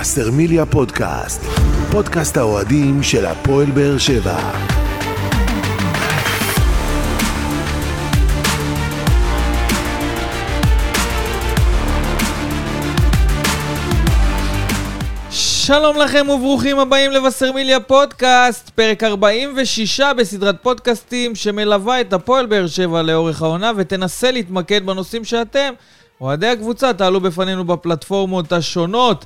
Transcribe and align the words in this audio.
וסרמיליה 0.00 0.66
פודקאסט, 0.66 1.42
פודקאסט 1.90 2.36
האוהדים 2.36 3.02
של 3.02 3.26
הפועל 3.26 3.70
באר 3.70 3.98
שבע. 3.98 4.50
שלום 15.30 15.96
לכם 15.96 16.28
וברוכים 16.28 16.78
הבאים 16.78 17.10
לבשרמיליה 17.10 17.80
פודקאסט, 17.80 18.70
פרק 18.70 19.02
46 19.04 20.00
בסדרת 20.00 20.56
פודקאסטים 20.62 21.34
שמלווה 21.34 22.00
את 22.00 22.12
הפועל 22.12 22.46
באר 22.46 22.66
שבע 22.66 23.02
לאורך 23.02 23.42
העונה 23.42 23.72
ותנסה 23.76 24.30
להתמקד 24.30 24.86
בנושאים 24.86 25.24
שאתם, 25.24 25.72
אוהדי 26.20 26.48
הקבוצה, 26.48 26.92
תעלו 26.92 27.20
בפנינו 27.20 27.64
בפלטפורמות 27.64 28.52
השונות. 28.52 29.24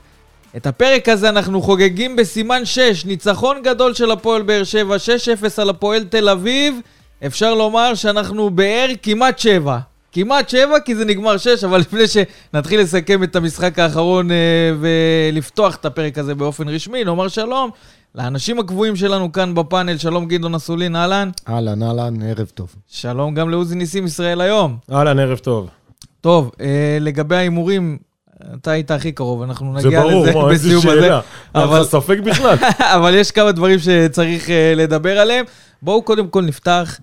את 0.57 0.67
הפרק 0.67 1.09
הזה 1.09 1.29
אנחנו 1.29 1.63
חוגגים 1.63 2.17
בסימן 2.17 2.65
6, 2.65 3.05
ניצחון 3.05 3.63
גדול 3.63 3.95
של 3.95 4.11
הפועל 4.11 4.43
באר 4.43 4.65
שבע, 4.65 4.97
6-0 4.97 5.63
על 5.63 5.71
הפועל 5.71 6.05
תל 6.05 6.29
אביב. 6.29 6.81
אפשר 7.27 7.55
לומר 7.55 7.95
שאנחנו 7.95 8.51
באר 8.51 8.89
כמעט 9.03 9.39
7. 9.39 9.79
כמעט 10.13 10.49
7 10.49 10.81
כי 10.81 10.95
זה 10.95 11.05
נגמר 11.05 11.37
6, 11.37 11.65
אבל 11.65 11.79
לפני 11.85 12.03
שנתחיל 12.09 12.81
לסכם 12.81 13.23
את 13.23 13.37
המשחק 13.37 13.79
האחרון 13.79 14.31
אה, 14.31 14.37
ולפתוח 14.81 15.77
את 15.77 15.85
הפרק 15.85 16.19
הזה 16.19 16.35
באופן 16.35 16.69
רשמי, 16.69 17.05
נאמר 17.05 17.29
שלום 17.29 17.71
לאנשים 18.15 18.59
הקבועים 18.59 18.97
שלנו 18.97 19.33
כאן 19.33 19.55
בפאנל, 19.55 19.99
שלום 19.99 20.27
גדעון 20.27 20.55
אסולין, 20.55 20.97
אהלן. 20.97 21.31
אהלן, 21.49 21.83
אהלן, 21.83 22.23
ערב 22.23 22.51
טוב. 22.55 22.75
שלום 22.89 23.35
גם 23.35 23.51
לעוזי 23.51 23.75
ניסים 23.75 24.07
ישראל 24.07 24.41
היום. 24.41 24.77
אהלן, 24.93 25.19
ערב 25.19 25.39
טוב. 25.39 25.69
טוב, 26.21 26.51
אה, 26.61 26.99
לגבי 27.01 27.37
ההימורים, 27.37 27.99
אתה 28.55 28.71
היית 28.71 28.91
הכי 28.91 29.13
קרוב, 29.13 29.43
אנחנו 29.43 29.81
זה 29.81 29.87
נגיע 29.89 30.01
ברור, 30.03 30.23
לזה 30.27 30.35
מה, 30.35 30.51
איזה 30.51 30.69
בסיום 30.69 30.89
הזה. 30.89 31.01
שאלה. 31.03 31.21
אבל- 31.55 31.65
אבל 31.65 31.85
ספק 31.85 32.19
בכלל. 32.25 32.57
אבל 32.97 33.15
יש 33.15 33.31
כמה 33.31 33.53
דברים 33.53 33.79
שצריך 33.79 34.51
אה, 34.51 34.73
לדבר 34.77 35.19
עליהם. 35.19 35.45
בואו 35.83 36.03
קודם 36.03 36.29
כל 36.29 36.43
נפתח 36.45 36.99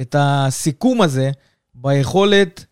את 0.00 0.16
הסיכום 0.18 1.02
הזה 1.02 1.30
ביכולת 1.74 2.64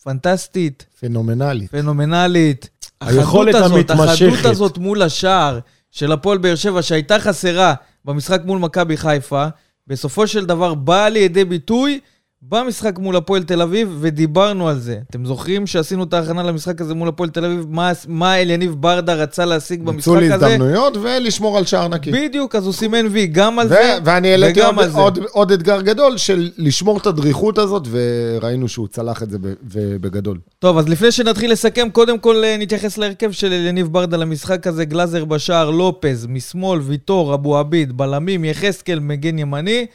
הפנטסטית, 0.00 0.86
פנומנלית. 1.00 1.70
פנומנלית, 1.70 2.68
היכולת 3.00 3.54
החדות 3.54 3.64
הזאת, 3.72 3.90
המתמשכת. 3.90 4.32
החדות 4.32 4.44
הזאת 4.52 4.78
מול 4.78 5.02
השער 5.02 5.58
של 5.90 6.12
הפועל 6.12 6.38
באר 6.38 6.54
שבע, 6.54 6.82
שהייתה 6.82 7.18
חסרה 7.18 7.74
במשחק 8.04 8.40
מול 8.44 8.58
מכבי 8.58 8.96
חיפה, 8.96 9.46
בסופו 9.86 10.26
של 10.26 10.46
דבר 10.46 10.74
באה 10.74 11.08
לידי 11.08 11.44
ביטוי 11.44 12.00
במשחק 12.42 12.98
מול 12.98 13.16
הפועל 13.16 13.42
תל 13.42 13.62
אביב, 13.62 13.96
ודיברנו 14.00 14.68
על 14.68 14.78
זה. 14.78 14.98
אתם 15.10 15.24
זוכרים 15.24 15.66
שעשינו 15.66 16.04
את 16.04 16.14
ההכנה 16.14 16.42
למשחק 16.42 16.80
הזה 16.80 16.94
מול 16.94 17.08
הפועל 17.08 17.30
תל 17.30 17.44
אביב, 17.44 17.66
מה, 17.68 17.92
מה 18.08 18.40
אליניב 18.40 18.74
ברדה 18.78 19.14
רצה 19.14 19.44
להשיג 19.44 19.82
במשחק 19.82 19.96
ניצול 19.96 20.32
הזה? 20.32 20.46
הזדמנויות 20.46 20.96
ולשמור 20.96 21.58
על 21.58 21.64
שער 21.64 21.88
נקי. 21.88 22.12
בדיוק, 22.12 22.54
אז 22.54 22.64
הוא 22.64 22.72
סימן 22.72 23.06
וי 23.10 23.26
גם 23.26 23.58
על 23.58 23.66
ו- 23.66 23.68
זה, 23.68 23.98
ואני 24.04 24.28
העליתי 24.30 24.62
עוד, 24.62 24.88
זה. 24.88 24.98
עוד, 24.98 25.18
עוד 25.30 25.52
אתגר 25.52 25.80
גדול 25.80 26.16
של 26.16 26.50
לשמור 26.58 26.98
את 26.98 27.06
הדריכות 27.06 27.58
הזאת, 27.58 27.88
וראינו 27.90 28.68
שהוא 28.68 28.88
צלח 28.88 29.22
את 29.22 29.30
זה 29.30 29.38
ב- 29.38 29.54
ובגדול. 29.62 30.38
טוב, 30.58 30.78
אז 30.78 30.88
לפני 30.88 31.12
שנתחיל 31.12 31.52
לסכם, 31.52 31.88
קודם 31.92 32.18
כל 32.18 32.44
אה, 32.44 32.56
נתייחס 32.58 32.98
להרכב 32.98 33.30
של 33.30 33.52
אליניב 33.52 33.86
ברדה 33.86 34.16
למשחק 34.16 34.66
הזה. 34.66 34.84
גלאזר 34.84 35.24
בשער, 35.24 35.70
לופז, 35.70 36.26
משמאל, 36.26 36.80
ויטור, 36.80 37.34
אבו 37.34 37.58
עביד, 37.58 37.96
בלמים, 37.96 38.44
יחזקאל, 38.44 38.98
מגן 39.00 39.38
ימני. 39.38 39.86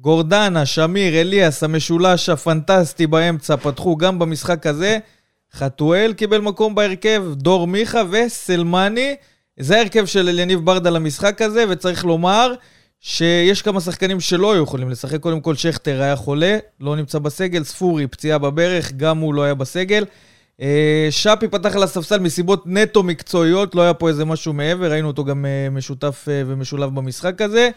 גורדנה, 0.00 0.66
שמיר, 0.66 1.20
אליאס, 1.20 1.62
המשולש 1.62 2.28
הפנטסטי 2.28 3.06
באמצע, 3.06 3.56
פתחו 3.56 3.96
גם 3.96 4.18
במשחק 4.18 4.66
הזה. 4.66 4.98
חתואל 5.52 6.12
קיבל 6.12 6.40
מקום 6.40 6.74
בהרכב, 6.74 7.24
דור 7.32 7.66
מיכה 7.66 8.02
וסלמני. 8.10 9.14
זה 9.58 9.76
ההרכב 9.76 10.06
של 10.06 10.28
אליניב 10.28 10.64
ברדה 10.64 10.90
למשחק 10.90 11.42
הזה, 11.42 11.64
וצריך 11.68 12.04
לומר 12.04 12.54
שיש 13.00 13.62
כמה 13.62 13.80
שחקנים 13.80 14.20
שלא 14.20 14.52
היו 14.52 14.62
יכולים 14.62 14.90
לשחק. 14.90 15.20
קודם 15.20 15.40
כל, 15.40 15.54
שכטר 15.54 16.02
היה 16.02 16.16
חולה, 16.16 16.58
לא 16.80 16.96
נמצא 16.96 17.18
בסגל, 17.18 17.64
ספורי, 17.64 18.06
פציעה 18.06 18.38
בברך, 18.38 18.92
גם 18.92 19.18
הוא 19.18 19.34
לא 19.34 19.42
היה 19.42 19.54
בסגל. 19.54 20.04
אה, 20.60 21.08
שפי 21.10 21.48
פתח 21.48 21.76
על 21.76 21.82
הספסל 21.82 22.18
מסיבות 22.18 22.62
נטו 22.66 23.02
מקצועיות, 23.02 23.74
לא 23.74 23.82
היה 23.82 23.94
פה 23.94 24.08
איזה 24.08 24.24
משהו 24.24 24.52
מעבר, 24.52 24.90
ראינו 24.90 25.08
אותו 25.08 25.24
גם 25.24 25.46
אה, 25.46 25.70
משותף 25.70 26.26
אה, 26.28 26.42
ומשולב 26.46 26.94
במשחק 26.94 27.42
הזה. 27.42 27.70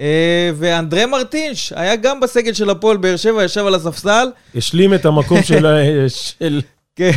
אה, 0.00 0.50
ואנדרי 0.56 1.06
מרטינש 1.06 1.72
היה 1.76 1.96
גם 1.96 2.20
בסגל 2.20 2.52
של 2.52 2.70
הפועל 2.70 2.96
באר 2.96 3.16
שבע, 3.16 3.44
ישב 3.44 3.66
על 3.66 3.74
הספסל. 3.74 4.28
השלים 4.56 4.94
את 4.94 5.06
המקום 5.06 5.42
של- 5.48 5.66
של- 6.08 6.60
כן, 6.96 7.10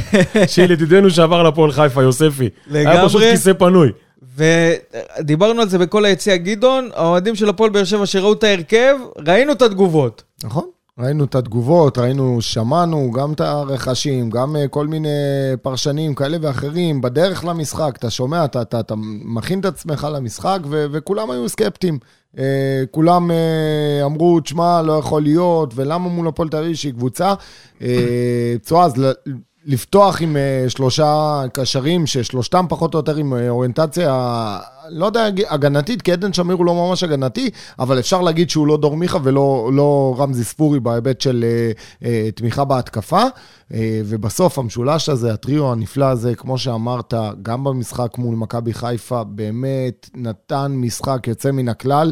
של 0.47 0.72
ידידנו 0.72 1.09
שעבר 1.09 1.44
לפועל 1.44 1.72
חיפה, 1.72 2.03
יוספי. 2.03 2.50
היה 2.74 2.84
לגמרי. 2.94 3.08
פשוט 3.09 3.22
כיסא 3.22 3.53
פנוי. 3.53 3.91
ודיברנו 5.19 5.62
על 5.62 5.69
זה 5.69 5.78
בכל 5.78 6.06
היציע 6.06 6.36
גדעון, 6.38 6.90
האוהדים 6.96 7.36
של 7.36 7.50
הפועל 7.50 7.69
באר 7.69 7.84
שבע 7.84 8.06
שראו 8.06 8.34
את 8.34 8.44
ההרכב, 8.44 8.96
ראינו 9.28 9.52
את 9.52 9.62
התגובות. 9.62 10.24
נכון? 10.44 10.63
ראינו 11.00 11.24
את 11.24 11.36
התגובות, 11.36 11.97
ראינו, 11.97 12.38
שמענו 12.42 13.12
גם 13.12 13.34
את 13.34 13.42
הרכשים, 13.42 14.30
גם 14.30 14.56
אה, 14.56 14.68
כל 14.68 14.88
מיני 14.88 15.09
פרשנים 15.62 16.16
כאלה 16.16 16.38
ואחרים. 16.42 17.02
בדרך 17.02 17.46
למשחק, 17.46 17.96
אתה 18.00 18.09
שומע, 18.09 18.46
אתה, 18.46 18.62
אתה, 18.62 18.80
אתה 18.80 18.94
מכין 19.25 19.59
את 19.59 19.66
עצמך 19.66 20.07
למשחק, 20.16 20.59
ו- 20.69 20.86
וכולם 20.92 21.31
היו 21.31 21.50
סקפטיים. 21.50 22.00
Uh, 22.35 22.38
כולם 22.91 23.31
uh, 23.31 24.06
אמרו, 24.06 24.40
תשמע, 24.40 24.81
לא 24.81 24.94
יכול 24.94 25.22
להיות, 25.23 25.73
ולמה 25.75 26.09
מול 26.09 26.28
הפועל 26.28 26.50
תל 26.50 26.57
אביב 26.57 26.75
שהיא 26.75 26.94
קבוצה? 26.94 27.34
Uh, 27.79 27.84
צועז, 28.62 28.94
לפתוח 29.66 30.22
עם 30.22 30.36
uh, 30.36 30.70
שלושה 30.70 31.42
קשרים, 31.53 32.08
ששלושתם 32.08 32.66
פחות 32.70 32.94
או 32.94 33.00
יותר 33.00 33.16
עם 33.16 33.34
uh, 33.34 33.50
אוריינטציה, 33.50 34.59
לא 34.90 35.06
יודע, 35.06 35.28
הגנתית, 35.50 36.02
כי 36.02 36.12
עדן 36.12 36.34
שמיר 36.34 36.56
הוא 36.56 36.66
לא 36.66 36.74
ממש 36.74 37.03
הגנתי, 37.03 37.50
אבל 37.80 38.00
אפשר 38.00 38.22
להגיד 38.22 38.50
שהוא 38.50 38.68
לא 38.68 38.78
דור 38.78 38.98
מיכה 38.98 39.18
ולא 39.24 39.70
לא 39.74 40.16
רמזי 40.18 40.44
ספורי 40.44 40.80
בהיבט 40.80 41.22
של 41.22 41.46
uh, 41.46 42.04
uh, 42.04 42.06
תמיכה 42.36 42.66
בהתקפה. 42.66 43.24
Uh, 43.24 43.75
ובסוף 44.06 44.59
המשולש 44.59 45.09
הזה, 45.09 45.34
הטריו 45.34 45.72
הנפלא 45.72 46.06
הזה, 46.06 46.36
כמו 46.36 46.58
שאמרת, 46.58 47.14
גם 47.42 47.64
במשחק 47.64 48.18
מול 48.18 48.36
מכבי 48.36 48.74
חיפה, 48.74 49.24
באמת 49.24 50.09
נתן 50.16 50.72
משחק 50.75 51.28
יוצא 51.28 51.52
מן 51.52 51.70
הכלל. 51.70 52.12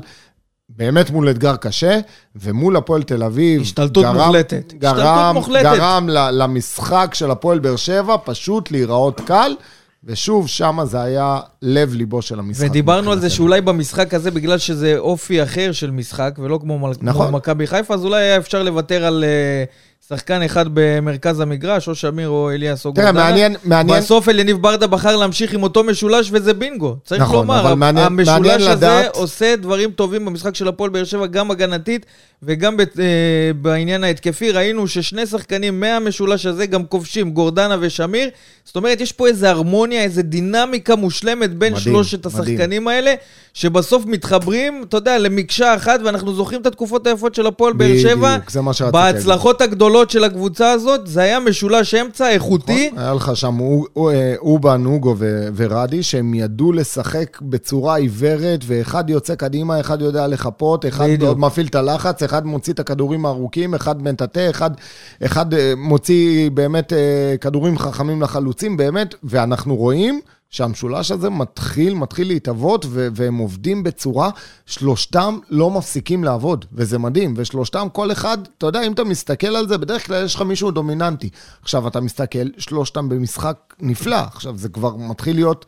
באמת 0.69 1.09
מול 1.09 1.29
אתגר 1.29 1.55
קשה, 1.55 1.99
ומול 2.35 2.75
הפועל 2.75 3.03
תל 3.03 3.23
אביב, 3.23 3.61
השתלטות 3.61 4.05
מוחלטת. 4.05 4.73
גרם, 4.73 4.95
השתלטות 4.95 5.33
מוחלטת. 5.33 5.63
גרם 5.63 6.09
למשחק 6.09 7.11
של 7.13 7.31
הפועל 7.31 7.59
באר 7.59 7.75
שבע 7.75 8.15
פשוט 8.23 8.71
להיראות 8.71 9.21
קל, 9.21 9.55
ושוב, 10.03 10.47
שם 10.47 10.79
זה 10.83 11.01
היה 11.01 11.39
לב-ליבו 11.61 12.21
של 12.21 12.39
המשחק. 12.39 12.65
ודיברנו 12.69 13.11
על 13.11 13.19
זה. 13.19 13.29
שאולי 13.29 13.61
במשחק 13.61 14.13
הזה, 14.13 14.31
בגלל 14.31 14.57
שזה 14.57 14.97
אופי 14.97 15.43
אחר 15.43 15.71
של 15.71 15.91
משחק, 15.91 16.35
ולא 16.37 16.59
כמו 16.61 16.89
נכון. 17.01 17.33
מכבי 17.33 17.67
חיפה, 17.67 17.93
אז 17.93 18.05
אולי 18.05 18.23
היה 18.23 18.37
אפשר 18.37 18.63
לוותר 18.63 19.05
על 19.05 19.23
אה, 19.23 19.63
שחקן 20.09 20.41
אחד 20.41 20.65
במרכז 20.73 21.39
המגרש, 21.39 21.87
או 21.87 21.95
שמיר 21.95 22.29
או 22.29 22.51
אליאס 22.51 22.85
או 22.85 22.91
תראה, 22.91 23.05
גורדנה. 23.11 23.23
מעניין, 23.29 23.55
מעניין, 23.63 23.99
בסוף 23.99 24.29
אליניב 24.29 24.57
ברדה 24.61 24.87
בחר 24.87 25.15
להמשיך 25.15 25.53
עם 25.53 25.63
אותו 25.63 25.83
משולש, 25.83 26.29
וזה 26.33 26.53
בינגו. 26.53 26.95
צריך 27.05 27.21
נכון, 27.21 27.35
לומר, 27.35 27.59
אבל 27.61 27.73
מעניין- 27.73 28.05
המשולש 28.05 28.27
מעניין 28.29 28.61
הזה 28.61 28.71
לדעת- 28.71 29.15
עושה 29.15 29.55
דברים 29.55 29.91
טובים 29.91 30.25
במשחק 30.25 30.55
של 30.55 30.67
הפועל 30.67 30.89
באר 30.89 31.03
שבע, 31.03 31.25
גם 31.25 31.51
הגנתית 31.51 32.05
וגם 32.43 32.77
ב- 32.77 32.81
אה, 32.81 32.85
בעניין 33.61 34.03
ההתקפי. 34.03 34.51
ראינו 34.51 34.87
ששני 34.87 35.25
שחקנים 35.25 35.79
מהמשולש 35.79 36.45
הזה 36.45 36.65
גם 36.65 36.85
כובשים, 36.85 37.31
גורדנה 37.31 37.77
ושמיר. 37.79 38.29
זאת 38.65 38.75
אומרת, 38.75 39.01
יש 39.01 39.11
פה 39.11 39.27
איזו 39.27 39.47
הרמוניה, 39.47 40.03
איזו 40.03 40.21
דינמיקה 40.23 40.95
מושלמת 40.95 41.53
בין 41.53 41.73
מדהים, 41.73 41.83
שלושת 41.83 42.25
מדהים. 42.27 42.43
השחקנים 42.43 42.87
האלה, 42.87 43.13
שבסוף 43.53 44.05
מתחברים, 44.05 44.83
אתה 44.89 44.97
יודע, 44.97 45.17
למקשה 45.17 45.75
אחת, 45.75 45.99
ואנחנו 46.05 46.33
זוכרים 46.33 46.61
את 46.61 46.65
התקופות 46.65 47.07
היפות 47.07 47.35
של 47.35 47.47
הפועל 47.47 47.73
באר 47.73 47.97
שבע. 48.01 48.37
בהצלחות 48.91 49.61
הגדולות 49.61 49.92
של 50.09 50.23
הקבוצה 50.23 50.71
הזאת, 50.71 51.07
זה 51.07 51.21
היה 51.21 51.39
משולש 51.39 51.93
אמצע 51.93 52.29
איכותי. 52.29 52.87
נכון? 52.87 52.99
היה 53.03 53.13
לך 53.13 53.31
שם 53.35 53.59
אה, 53.97 54.35
אובן, 54.37 54.85
אוגו 54.85 55.15
ו- 55.17 55.47
ורדי, 55.55 56.03
שהם 56.03 56.33
ידעו 56.33 56.71
לשחק 56.71 57.41
בצורה 57.41 57.95
עיוורת, 57.95 58.59
ואחד 58.67 59.09
יוצא 59.09 59.35
קדימה, 59.35 59.79
אחד 59.79 60.01
יודע 60.01 60.27
לחפות, 60.27 60.85
אחד. 60.85 61.21
עוד 61.21 61.39
מפעיל 61.39 61.67
את 61.67 61.75
הלחץ, 61.75 62.23
אחד 62.23 62.45
מוציא 62.45 62.73
את 62.73 62.79
הכדורים 62.79 63.25
הארוכים, 63.25 63.73
אחד 63.73 64.03
מטאטא, 64.03 64.49
אחד, 64.49 64.71
אחד 65.25 65.53
אה, 65.53 65.73
מוציא 65.77 66.49
באמת 66.51 66.93
אה, 66.93 67.35
כדורים 67.41 67.77
חכמים 67.77 68.21
לחלוצים, 68.21 68.77
באמת, 68.77 69.15
ואנחנו 69.23 69.75
רואים 69.75 70.19
שהמשולש 70.53 71.11
הזה 71.11 71.29
מתחיל, 71.29 71.93
מתחיל 71.93 72.27
להתהוות, 72.27 72.85
ו- 72.89 73.07
והם 73.15 73.37
עובדים 73.37 73.83
בצורה, 73.83 74.29
שלושתם 74.65 75.37
לא 75.49 75.71
מפסיקים 75.71 76.23
לעבוד, 76.23 76.65
וזה 76.73 76.99
מדהים, 76.99 77.33
ושלושתם, 77.37 77.87
כל 77.93 78.11
אחד, 78.11 78.37
אתה 78.57 78.65
יודע, 78.65 78.83
אם 78.83 78.91
אתה 78.91 79.03
מסתכל 79.03 79.47
על 79.47 79.67
זה, 79.67 79.77
בדרך 79.77 80.05
כלל 80.05 80.25
יש 80.25 80.35
לך 80.35 80.41
מישהו 80.41 80.71
דומיננטי. 80.71 81.29
עכשיו 81.61 81.87
אתה 81.87 82.01
מסתכל, 82.01 82.47
שלושתם 82.57 83.09
במשחק 83.09 83.73
נפלא, 83.79 84.15
עכשיו 84.15 84.57
זה 84.57 84.69
כבר 84.69 84.95
מתחיל 84.95 85.35
להיות 85.35 85.65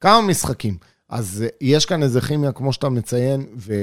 כמה 0.00 0.20
משחקים. 0.20 0.76
אז 1.08 1.42
אה, 1.42 1.48
יש 1.60 1.86
כאן 1.86 2.02
איזה 2.02 2.20
כימיה, 2.20 2.52
כמו 2.52 2.72
שאתה 2.72 2.88
מציין, 2.88 3.46
ו... 3.56 3.74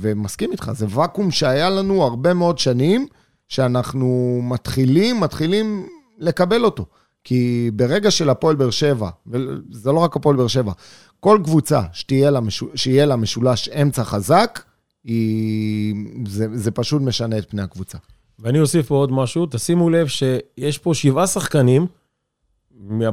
ומסכים 0.00 0.52
איתך, 0.52 0.70
זה 0.74 0.86
ואקום 0.88 1.30
שהיה 1.30 1.70
לנו 1.70 2.02
הרבה 2.02 2.34
מאוד 2.34 2.58
שנים, 2.58 3.06
שאנחנו 3.48 4.40
מתחילים, 4.42 5.20
מתחילים 5.20 5.86
לקבל 6.18 6.64
אותו. 6.64 6.86
כי 7.24 7.70
ברגע 7.74 8.10
של 8.10 8.30
הפועל 8.30 8.56
באר 8.56 8.70
שבע, 8.70 9.10
וזה 9.26 9.92
לא 9.92 9.98
רק 9.98 10.16
הפועל 10.16 10.36
באר 10.36 10.46
שבע, 10.46 10.72
כל 11.20 11.38
קבוצה 11.44 11.82
שתהיה 11.92 12.30
לה, 12.30 12.40
שיהיה 12.74 13.06
לה 13.06 13.16
משולש 13.16 13.68
אמצע 13.68 14.04
חזק, 14.04 14.60
היא, 15.04 15.94
זה, 16.28 16.46
זה 16.54 16.70
פשוט 16.70 17.02
משנה 17.02 17.38
את 17.38 17.50
פני 17.50 17.62
הקבוצה. 17.62 17.98
ואני 18.38 18.60
אוסיף 18.60 18.86
פה 18.86 18.94
עוד 18.94 19.12
משהו, 19.12 19.46
תשימו 19.50 19.90
לב 19.90 20.06
שיש 20.06 20.78
פה 20.78 20.94
שבעה 20.94 21.26
שחקנים 21.26 21.86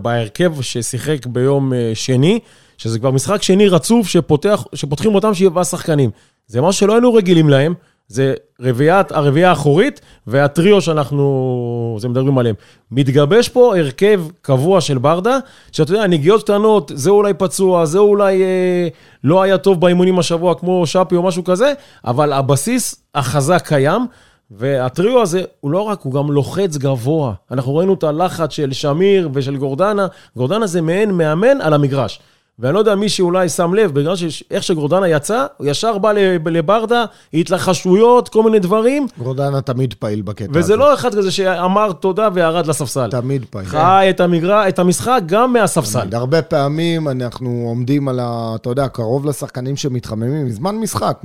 בהרכב 0.01 0.61
ששיחק 0.61 1.25
ביום 1.25 1.73
אה, 1.73 1.91
שני, 1.93 2.39
שזה 2.77 2.99
כבר 2.99 3.11
משחק 3.11 3.43
שני 3.43 3.67
רצוף 3.67 4.07
שפותח, 4.07 4.63
שפותחים 4.75 5.15
אותם 5.15 5.33
שבעה 5.33 5.63
שחקנים. 5.63 6.09
זה 6.47 6.61
משהו 6.61 6.79
שלא 6.79 6.93
היינו 6.93 7.13
רגילים 7.13 7.49
להם, 7.49 7.73
זה 8.09 8.33
רביעיית, 8.61 9.11
הרביעייה 9.11 9.49
האחורית 9.49 10.01
והטריו 10.27 10.81
שאנחנו, 10.81 11.97
זה 11.99 12.07
מדברים 12.07 12.37
עליהם. 12.37 12.55
מתגבש 12.91 13.49
פה 13.49 13.77
הרכב 13.77 14.23
קבוע 14.41 14.81
של 14.81 14.97
ברדה, 14.97 15.37
שאתה 15.71 15.91
יודע, 15.91 16.07
נגיעות 16.07 16.43
קטנות, 16.43 16.91
זה 16.95 17.09
אולי 17.09 17.33
פצוע, 17.33 17.85
זה 17.85 17.99
אולי 17.99 18.43
אה, 18.43 18.87
לא 19.23 19.41
היה 19.41 19.57
טוב 19.57 19.81
באימונים 19.81 20.19
השבוע 20.19 20.55
כמו 20.55 20.87
שפי 20.87 21.15
או 21.15 21.23
משהו 21.23 21.43
כזה, 21.43 21.73
אבל 22.05 22.33
הבסיס 22.33 22.95
החזק 23.15 23.67
קיים. 23.67 24.05
והטריו 24.51 25.21
הזה, 25.21 25.43
הוא 25.59 25.71
לא 25.71 25.81
רק, 25.81 26.01
הוא 26.01 26.13
גם 26.13 26.31
לוחץ 26.31 26.77
גבוה. 26.77 27.33
אנחנו 27.51 27.75
ראינו 27.75 27.93
את 27.93 28.03
הלחץ 28.03 28.51
של 28.51 28.73
שמיר 28.73 29.29
ושל 29.33 29.57
גורדנה. 29.57 30.07
גורדנה 30.35 30.67
זה 30.67 30.81
מעין 30.81 31.11
מאמן 31.11 31.61
על 31.61 31.73
המגרש. 31.73 32.19
ואני 32.59 32.73
לא 32.73 32.79
יודע, 32.79 32.95
מי 32.95 33.09
שאולי 33.09 33.49
שם 33.49 33.73
לב, 33.73 33.91
בגלל 33.91 34.15
שאיך 34.15 34.63
שגורדנה 34.63 35.07
יצא, 35.07 35.45
הוא 35.57 35.67
ישר 35.67 35.97
בא 35.97 36.11
לברדה, 36.45 37.05
התלחשויות, 37.33 38.29
כל 38.29 38.43
מיני 38.43 38.59
דברים. 38.59 39.07
גורדנה 39.17 39.61
תמיד 39.61 39.93
פעיל 39.93 40.21
בקטע 40.21 40.45
הזה. 40.49 40.59
וזה 40.59 40.75
לא 40.75 40.93
אחד 40.93 41.15
כזה 41.15 41.31
שאמר 41.31 41.91
תודה 41.91 42.29
וירד 42.33 42.67
לספסל. 42.67 43.09
תמיד 43.11 43.45
פעיל. 43.49 43.65
חי 43.65 44.07
את, 44.09 44.19
המגר... 44.19 44.67
את 44.67 44.79
המשחק 44.79 45.21
גם 45.25 45.53
מהספסל. 45.53 46.01
תמיד. 46.01 46.15
הרבה 46.15 46.41
פעמים 46.41 47.07
אנחנו 47.07 47.63
עומדים 47.67 48.07
על 48.07 48.19
ה... 48.19 48.51
אתה 48.55 48.69
יודע, 48.69 48.87
קרוב 48.87 49.25
לשחקנים 49.25 49.75
שמתחממים, 49.75 50.45
מזמן 50.45 50.75
משחק, 50.75 51.19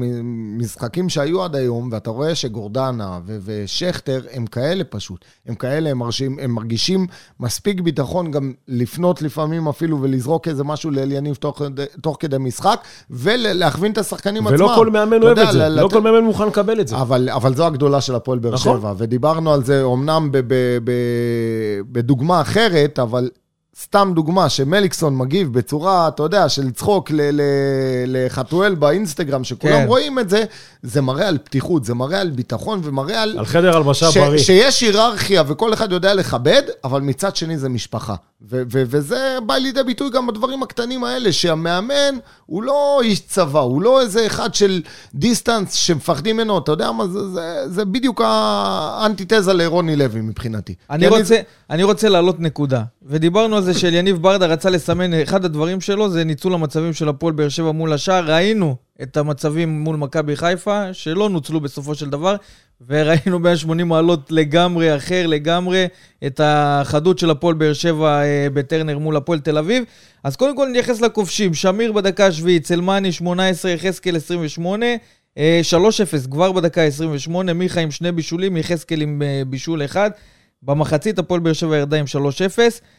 משחקים 0.58 1.08
שהיו 1.08 1.44
עד 1.44 1.56
היום, 1.56 1.88
ואתה 1.92 2.10
רואה 2.10 2.34
שגורדנה 2.34 3.19
ו... 3.26 3.38
ושכטר 3.44 4.20
הם 4.32 4.46
כאלה 4.46 4.84
פשוט. 4.84 5.25
הם 5.46 5.54
כאלה, 5.54 5.90
הם, 5.90 5.98
מרשים, 5.98 6.38
הם 6.42 6.50
מרגישים 6.50 7.06
מספיק 7.40 7.81
ביטחון 7.81 8.31
גם 8.31 8.52
לפנות 8.69 9.22
לפעמים 9.22 9.69
אפילו 9.69 10.02
ולזרוק 10.02 10.48
איזה 10.48 10.64
משהו 10.64 10.90
לאליאן 10.90 11.23
יניב 11.26 11.36
תוך, 11.36 11.62
תוך 12.02 12.16
כדי 12.20 12.36
משחק, 12.38 12.80
ולהכווין 13.10 13.92
את 13.92 13.98
השחקנים 13.98 14.46
ולא 14.46 14.54
עצמם. 14.54 14.66
ולא 14.66 14.76
כל 14.76 14.90
מאמן 14.90 15.22
אוהב 15.22 15.38
את 15.38 15.52
זה. 15.52 15.68
לא 15.68 15.88
כל 15.88 16.00
מאמן 16.00 16.24
מוכן 16.24 16.46
לקבל 16.46 16.80
את 16.80 16.88
זה. 16.88 16.96
אבל, 16.96 17.28
אבל 17.32 17.54
זו 17.54 17.66
הגדולה 17.66 18.00
של 18.00 18.14
הפועל 18.14 18.38
באר 18.38 18.54
נכון. 18.54 18.78
שבע, 18.78 18.92
ודיברנו 18.96 19.52
על 19.52 19.64
זה 19.64 19.82
אומנם 19.82 20.30
בדוגמה 21.92 22.40
אחרת, 22.40 22.98
אבל 22.98 23.28
סתם 23.82 24.12
דוגמה, 24.14 24.48
שמליקסון 24.48 25.16
מגיב 25.16 25.52
בצורה, 25.52 26.08
אתה 26.08 26.22
יודע, 26.22 26.48
של 26.48 26.70
צחוק 26.70 27.10
לחתואל 28.06 28.74
באינסטגרם, 28.74 29.44
שכולם 29.44 29.72
כן. 29.72 29.86
רואים 29.86 30.18
את 30.18 30.30
זה, 30.30 30.44
זה 30.82 31.00
מראה 31.00 31.28
על 31.28 31.38
פתיחות, 31.38 31.84
זה 31.84 31.94
מראה 31.94 32.20
על 32.20 32.30
ביטחון 32.30 32.80
ומראה 32.84 33.22
על... 33.22 33.38
על 33.38 33.44
חדר 33.44 33.76
הלבשה 33.76 34.10
ש- 34.10 34.16
בריא. 34.16 34.38
שיש 34.38 34.80
היררכיה 34.80 35.42
וכל 35.46 35.72
אחד 35.72 35.92
יודע 35.92 36.14
לכבד, 36.14 36.62
אבל 36.84 37.00
מצד 37.00 37.36
שני 37.36 37.58
זה 37.58 37.68
משפחה. 37.68 38.14
ו- 38.50 38.62
ו- 38.72 38.82
וזה 38.86 39.38
בא 39.46 39.54
לידי 39.54 39.82
ביטוי 39.82 40.10
גם 40.10 40.26
בדברים 40.26 40.62
הקטנים 40.62 41.04
האלה, 41.04 41.32
שהמאמן 41.32 42.14
הוא 42.46 42.62
לא 42.62 43.00
איש 43.02 43.20
צבא, 43.20 43.60
הוא 43.60 43.82
לא 43.82 44.00
איזה 44.00 44.26
אחד 44.26 44.54
של 44.54 44.82
דיסטנס 45.14 45.72
שמפחדים 45.72 46.36
ממנו, 46.36 46.58
אתה 46.58 46.72
יודע 46.72 46.92
מה, 46.92 47.06
זה, 47.08 47.28
זה, 47.28 47.62
זה 47.66 47.84
בדיוק 47.84 48.20
האנטיתזה 48.24 49.52
לרוני 49.52 49.96
לוי 49.96 50.20
מבחינתי. 50.20 50.74
אני 50.90 51.06
רוצה, 51.08 51.34
אני... 51.34 51.44
אני 51.70 51.82
רוצה 51.82 52.08
להעלות 52.08 52.40
נקודה, 52.40 52.82
ודיברנו 53.06 53.56
על 53.56 53.62
זה 53.64 53.75
שאליניב 53.75 54.16
ברדה 54.16 54.46
רצה 54.46 54.70
לסמן, 54.70 55.14
אחד 55.14 55.44
הדברים 55.44 55.81
שלו 55.81 56.11
זה 56.11 56.25
ניצול 56.25 56.55
המצבים 56.55 56.93
של 56.93 57.08
הפועל 57.08 57.32
באר 57.32 57.49
שבע 57.49 57.72
מול 57.72 57.93
השער, 57.93 58.31
ראינו 58.32 58.76
את 59.02 59.16
המצבים 59.16 59.69
מול 59.69 59.96
מכבי 59.96 60.37
חיפה, 60.37 60.94
שלא 60.94 61.28
נוצלו 61.28 61.61
בסופו 61.61 61.94
של 61.94 62.11
דבר, 62.11 62.37
וראינו 62.88 63.38
180 63.38 63.88
מעלות 63.88 64.31
לגמרי 64.31 64.96
אחר, 64.96 65.26
לגמרי, 65.26 65.87
את 66.26 66.40
החדות 66.44 67.19
של 67.19 67.31
הפועל 67.31 67.55
באר 67.55 67.72
שבע 67.72 68.22
אה, 68.22 68.46
בטרנר 68.55 68.99
מול 68.99 69.16
הפועל 69.16 69.40
תל 69.40 69.58
אביב. 69.58 69.84
אז 70.25 70.37
קודם 70.37 70.56
כל 70.56 70.69
נתייחס 70.69 71.00
לכובשים, 71.00 71.55
שמיר 71.55 71.93
בדקה 71.93 72.26
השביעית, 72.26 72.64
צלמני 72.64 73.12
18, 73.12 73.70
יחזקאל 73.70 74.17
28, 74.17 74.87
3-0 75.37 75.38
כבר 76.31 76.52
בדקה 76.52 76.82
28, 76.82 77.52
מיכה 77.52 77.81
עם 77.81 77.90
שני 77.90 78.12
בישולים, 78.12 78.56
יחזקאל 78.56 79.00
עם 79.00 79.22
אה, 79.22 79.43
בישול 79.46 79.84
אחד. 79.84 80.10
במחצית 80.64 81.19
הפועל 81.19 81.40
באר 81.40 81.52
שבע 81.52 81.76
ירדה 81.76 81.96
עם 81.96 82.05
3-0. 82.05 82.19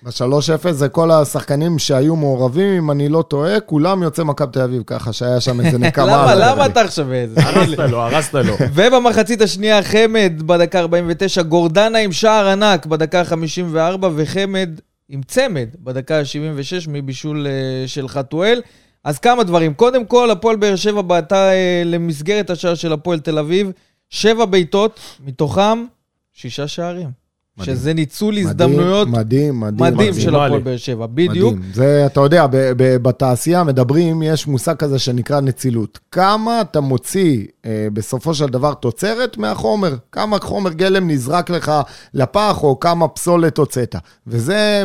ב-3-0 0.04 0.72
זה 0.72 0.90
כל 0.90 1.12
השחקנים 1.12 1.80
שהיו 1.80 2.16
מעורבים, 2.16 2.78
אם 2.78 2.92
אני 2.92 3.10
לא 3.10 3.22
טועה, 3.22 3.60
כולם 3.60 4.04
יוצא 4.04 4.24
מכבי 4.24 4.52
תל 4.52 4.62
אביב, 4.62 4.84
ככה 4.86 5.14
שהיה 5.14 5.42
שם 5.42 5.62
איזה 5.62 5.78
נקמה. 5.88 6.06
למה, 6.06 6.36
למה 6.36 6.66
אתה 6.66 6.82
עכשיו 6.82 7.14
איזה? 7.14 7.42
הרסת 7.44 7.78
לו, 7.78 8.02
הרסת 8.02 8.34
לו. 8.34 8.56
ובמחצית 8.76 9.42
השנייה 9.42 9.84
חמד 9.84 10.34
בדקה 10.46 10.80
49, 10.80 11.42
גורדנה 11.42 12.00
עם 12.00 12.12
שער 12.12 12.48
ענק 12.48 12.86
בדקה 12.86 13.24
54, 13.24 14.10
וחמד 14.16 14.70
עם 15.10 15.22
צמד 15.24 15.68
בדקה 15.80 16.26
76 16.26 16.88
מבישול 16.88 17.48
uh, 17.48 17.88
של 17.88 18.08
חתואל. 18.08 18.62
אז 19.04 19.20
כמה 19.20 19.44
דברים. 19.44 19.74
קודם 19.74 20.06
כל, 20.06 20.32
הפועל 20.32 20.56
באר 20.56 20.76
שבע 20.76 21.02
בעטה 21.02 21.50
uh, 21.50 21.88
למסגרת 21.88 22.50
השער 22.50 22.76
של 22.76 22.94
הפועל 22.94 23.20
תל 23.20 23.40
אביב, 23.40 23.72
שבע 24.10 24.46
בעיטות, 24.46 25.00
מתוכם 25.26 25.86
שישה 26.34 26.68
שערים. 26.68 27.25
מדהים. 27.58 27.76
שזה 27.76 27.94
ניצול 27.94 28.38
הזדמנויות 28.38 29.08
מדהים, 29.08 29.60
מדהים, 29.60 29.80
מדהים, 29.80 29.94
מדהים 29.94 30.14
של 30.14 30.36
הפועל 30.36 30.62
באר 30.62 30.78
שבע, 30.78 31.06
בדיוק. 31.14 31.54
מדהים. 31.54 31.72
זה, 31.74 32.04
אתה 32.06 32.20
יודע, 32.22 32.48
ב- 32.48 32.72
ב- 32.78 32.98
בתעשייה 32.98 33.64
מדברים, 33.64 34.24
יש 34.24 34.48
מושג 34.48 34.76
כזה 34.76 35.00
שנקרא 35.00 35.42
נצילות. 35.42 36.00
כמה 36.12 36.62
אתה 36.62 36.82
מוציא 36.82 37.46
אה, 37.66 37.88
בסופו 37.94 38.34
של 38.34 38.46
דבר 38.46 38.74
תוצרת 38.74 39.38
מהחומר? 39.38 39.96
כמה 40.12 40.38
חומר 40.40 40.72
גלם 40.74 41.10
נזרק 41.10 41.50
לך 41.50 41.72
לפח, 42.14 42.64
או 42.64 42.80
כמה 42.80 43.08
פסולת 43.08 43.58
הוצאת. 43.58 43.96
וזה 44.28 44.84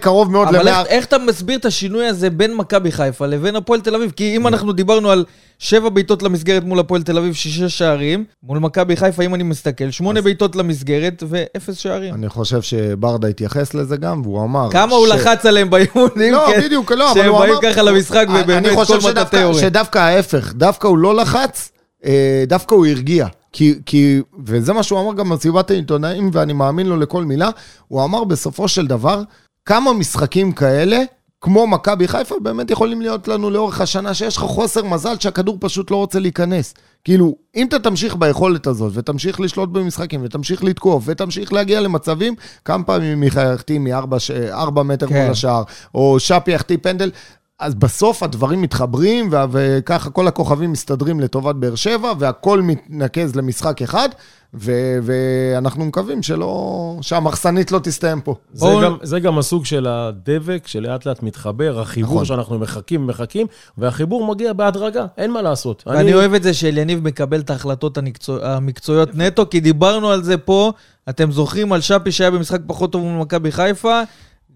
קרוב 0.00 0.32
מאוד 0.32 0.48
אבל 0.48 0.60
למאה... 0.60 0.80
איך, 0.80 0.88
איך 0.88 1.04
אתה 1.04 1.18
מסביר 1.18 1.58
את 1.58 1.64
השינוי 1.64 2.06
הזה 2.06 2.30
בין 2.30 2.54
מכבי 2.56 2.92
חיפה 2.92 3.26
לבין 3.26 3.56
הפועל 3.56 3.80
תל 3.80 3.94
אביב? 3.94 4.10
כי 4.16 4.36
אם 4.36 4.46
אנחנו 4.46 4.72
דיברנו 4.72 5.10
על 5.10 5.24
שבע 5.58 5.88
בעיטות 5.88 6.22
למסגרת 6.22 6.64
מול 6.64 6.78
הפועל 6.78 7.02
תל 7.02 7.18
אביב, 7.18 7.34
שישה 7.34 7.68
שערים, 7.68 8.24
מול 8.42 8.58
מכבי 8.58 8.96
חיפה, 8.96 9.22
אם 9.22 9.34
אני 9.34 9.42
מסתכל, 9.42 9.90
שמונה 9.90 10.18
אז... 10.18 10.24
בעיטות 10.24 10.56
למסגרת 10.56 11.22
ואפס 11.28 11.76
שערים. 11.76 12.14
אני 12.14 12.28
חושב 12.28 12.62
שברדה 12.62 13.28
התייחס 13.28 13.74
לזה 13.74 13.96
גם, 13.96 14.22
והוא 14.22 14.44
אמר... 14.44 14.68
כמה 14.70 14.90
ש... 14.90 14.94
הוא 14.94 15.06
לחץ 15.06 15.46
עליהם 15.46 15.70
באימונים, 15.70 16.32
לא, 16.32 16.46
כן, 16.46 16.60
בדיוק, 16.60 16.92
לא, 16.92 17.12
אבל 17.12 17.26
הוא 17.26 17.36
אמר... 17.36 17.46
שהם 17.46 17.60
באים 17.60 17.72
ככה 17.72 17.82
למשחק 17.82 18.26
ובאמת 18.28 18.72
כל 18.86 18.98
מטה 19.10 19.24
תיאוריה. 19.24 19.60
שדווקא 19.60 19.98
ההפך, 19.98 20.52
דווקא 20.54 20.86
הוא 20.86 20.98
לא 20.98 21.14
לחץ, 21.14 21.72
אה, 22.04 22.44
דווקא 22.46 22.74
הוא 22.74 22.86
הרגיע. 22.86 23.26
כי, 23.52 23.74
כי, 23.86 24.20
וזה 24.44 24.72
מה 24.72 24.82
שהוא 24.82 25.00
אמר 25.00 25.14
גם 25.14 25.28
במסיבת 25.28 25.70
העיתונאים, 25.70 26.30
ואני 26.32 26.52
מאמין 26.52 26.86
לו 26.86 26.96
לכל 26.96 27.24
מילה, 27.24 27.50
הוא 27.88 28.04
אמר 28.04 28.24
בסופו 28.24 28.68
של 28.68 28.86
דבר, 28.86 29.22
כמה 29.64 29.92
משחקים 29.92 30.52
כאלה 30.52 31.02
כמו 31.46 31.66
מכבי 31.66 32.08
חיפה, 32.08 32.34
באמת 32.42 32.70
יכולים 32.70 33.00
להיות 33.00 33.28
לנו 33.28 33.50
לאורך 33.50 33.80
השנה, 33.80 34.14
שיש 34.14 34.36
לך 34.36 34.42
חוסר 34.42 34.84
מזל 34.84 35.14
שהכדור 35.20 35.56
פשוט 35.60 35.90
לא 35.90 35.96
רוצה 35.96 36.18
להיכנס. 36.18 36.74
כאילו, 37.04 37.36
אם 37.56 37.66
אתה 37.66 37.78
תמשיך 37.78 38.16
ביכולת 38.16 38.66
הזאת, 38.66 38.92
ותמשיך 38.94 39.40
לשלוט 39.40 39.68
במשחקים, 39.68 40.20
ותמשיך 40.24 40.64
לתקוף, 40.64 41.02
ותמשיך 41.06 41.52
להגיע 41.52 41.80
למצבים, 41.80 42.34
כמה 42.64 42.84
פעמים 42.84 43.20
מיכה 43.20 43.42
יחטיא 43.42 43.78
מ-4 43.78 44.82
מטר 44.82 45.06
כן. 45.06 45.22
מול 45.22 45.30
השער, 45.30 45.62
או 45.94 46.20
שפי 46.20 46.50
יחטיא 46.50 46.76
פנדל, 46.82 47.10
אז 47.58 47.74
בסוף 47.74 48.22
הדברים 48.22 48.62
מתחברים, 48.62 49.30
וככה 49.50 50.10
כל 50.10 50.28
הכוכבים 50.28 50.72
מסתדרים 50.72 51.20
לטובת 51.20 51.54
באר 51.54 51.74
שבע, 51.74 52.12
והכל 52.18 52.62
מתנקז 52.62 53.36
למשחק 53.36 53.82
אחד. 53.82 54.08
ו- 54.56 54.98
ואנחנו 55.02 55.84
מקווים 55.84 56.22
שלא, 56.22 56.98
שהמחסנית 57.00 57.72
לא 57.72 57.78
תסתיים 57.78 58.20
פה. 58.20 58.34
זה, 58.52 58.66
בוא... 58.66 58.82
גם, 58.82 58.96
זה 59.02 59.20
גם 59.20 59.38
הסוג 59.38 59.64
של 59.64 59.86
הדבק 59.86 60.66
שלאט 60.66 61.06
לאט 61.06 61.22
מתחבר, 61.22 61.80
החיבור 61.80 62.14
נכון. 62.14 62.24
שאנחנו 62.24 62.58
מחכים 62.58 63.02
ומחכים, 63.02 63.46
והחיבור 63.78 64.26
מגיע 64.26 64.52
בהדרגה, 64.52 65.06
אין 65.18 65.30
מה 65.32 65.42
לעשות. 65.42 65.82
ואני 65.86 66.00
אני... 66.00 66.14
אוהב 66.14 66.34
את 66.34 66.42
זה 66.42 66.54
שאליניב 66.54 67.04
מקבל 67.04 67.40
את 67.40 67.50
ההחלטות 67.50 67.98
המקצוע, 67.98 68.48
המקצועיות 68.48 69.14
נטו, 69.14 69.50
כי 69.50 69.60
דיברנו 69.60 70.10
על 70.10 70.22
זה 70.22 70.38
פה, 70.38 70.72
אתם 71.08 71.32
זוכרים 71.32 71.72
על 71.72 71.80
שפי 71.80 72.12
שהיה 72.12 72.30
במשחק 72.30 72.60
פחות 72.66 72.92
טוב 72.92 73.02
מול 73.02 73.20
מכבי 73.20 73.52
חיפה, 73.52 74.02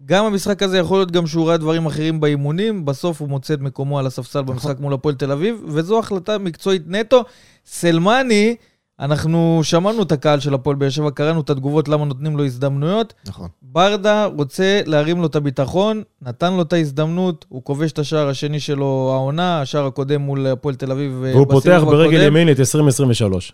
גם 0.06 0.24
המשחק 0.24 0.62
הזה 0.62 0.78
יכול 0.78 0.98
להיות 0.98 1.10
גם 1.10 1.26
שהוא 1.26 1.48
ראה 1.48 1.56
דברים 1.56 1.86
אחרים 1.86 2.20
באימונים, 2.20 2.84
בסוף 2.84 3.20
הוא 3.20 3.28
מוצא 3.28 3.54
את 3.54 3.60
מקומו 3.60 3.98
על 3.98 4.06
הספסל 4.06 4.42
במשחק 4.42 4.70
נכון. 4.70 4.82
מול 4.82 4.94
הפועל 4.94 5.14
תל 5.14 5.32
אביב, 5.32 5.62
וזו 5.66 5.98
החלטה 5.98 6.38
מקצועית 6.38 6.82
נטו. 6.86 7.24
סלמני, 7.66 8.56
אנחנו 9.00 9.60
שמענו 9.62 10.02
את 10.02 10.12
הקהל 10.12 10.40
של 10.40 10.54
הפועל 10.54 10.76
באר 10.76 10.90
שבע, 10.90 11.10
קראנו 11.10 11.40
את 11.40 11.50
התגובות 11.50 11.88
למה 11.88 12.04
נותנים 12.04 12.36
לו 12.36 12.44
הזדמנויות. 12.44 13.14
נכון. 13.26 13.48
ברדה 13.62 14.24
רוצה 14.24 14.80
להרים 14.86 15.20
לו 15.20 15.26
את 15.26 15.36
הביטחון, 15.36 16.02
נתן 16.22 16.52
לו 16.52 16.62
את 16.62 16.72
ההזדמנות, 16.72 17.44
הוא 17.48 17.64
כובש 17.64 17.92
את 17.92 17.98
השער 17.98 18.28
השני 18.28 18.60
שלו 18.60 19.10
העונה, 19.14 19.60
השער 19.60 19.86
הקודם 19.86 20.20
מול 20.20 20.46
הפועל 20.46 20.74
תל 20.74 20.92
אביב. 20.92 21.18
והוא 21.20 21.46
פותח 21.50 21.82
ברגל 21.86 22.22
ימין 22.22 22.50
את 22.50 22.60
2023. 22.60 23.52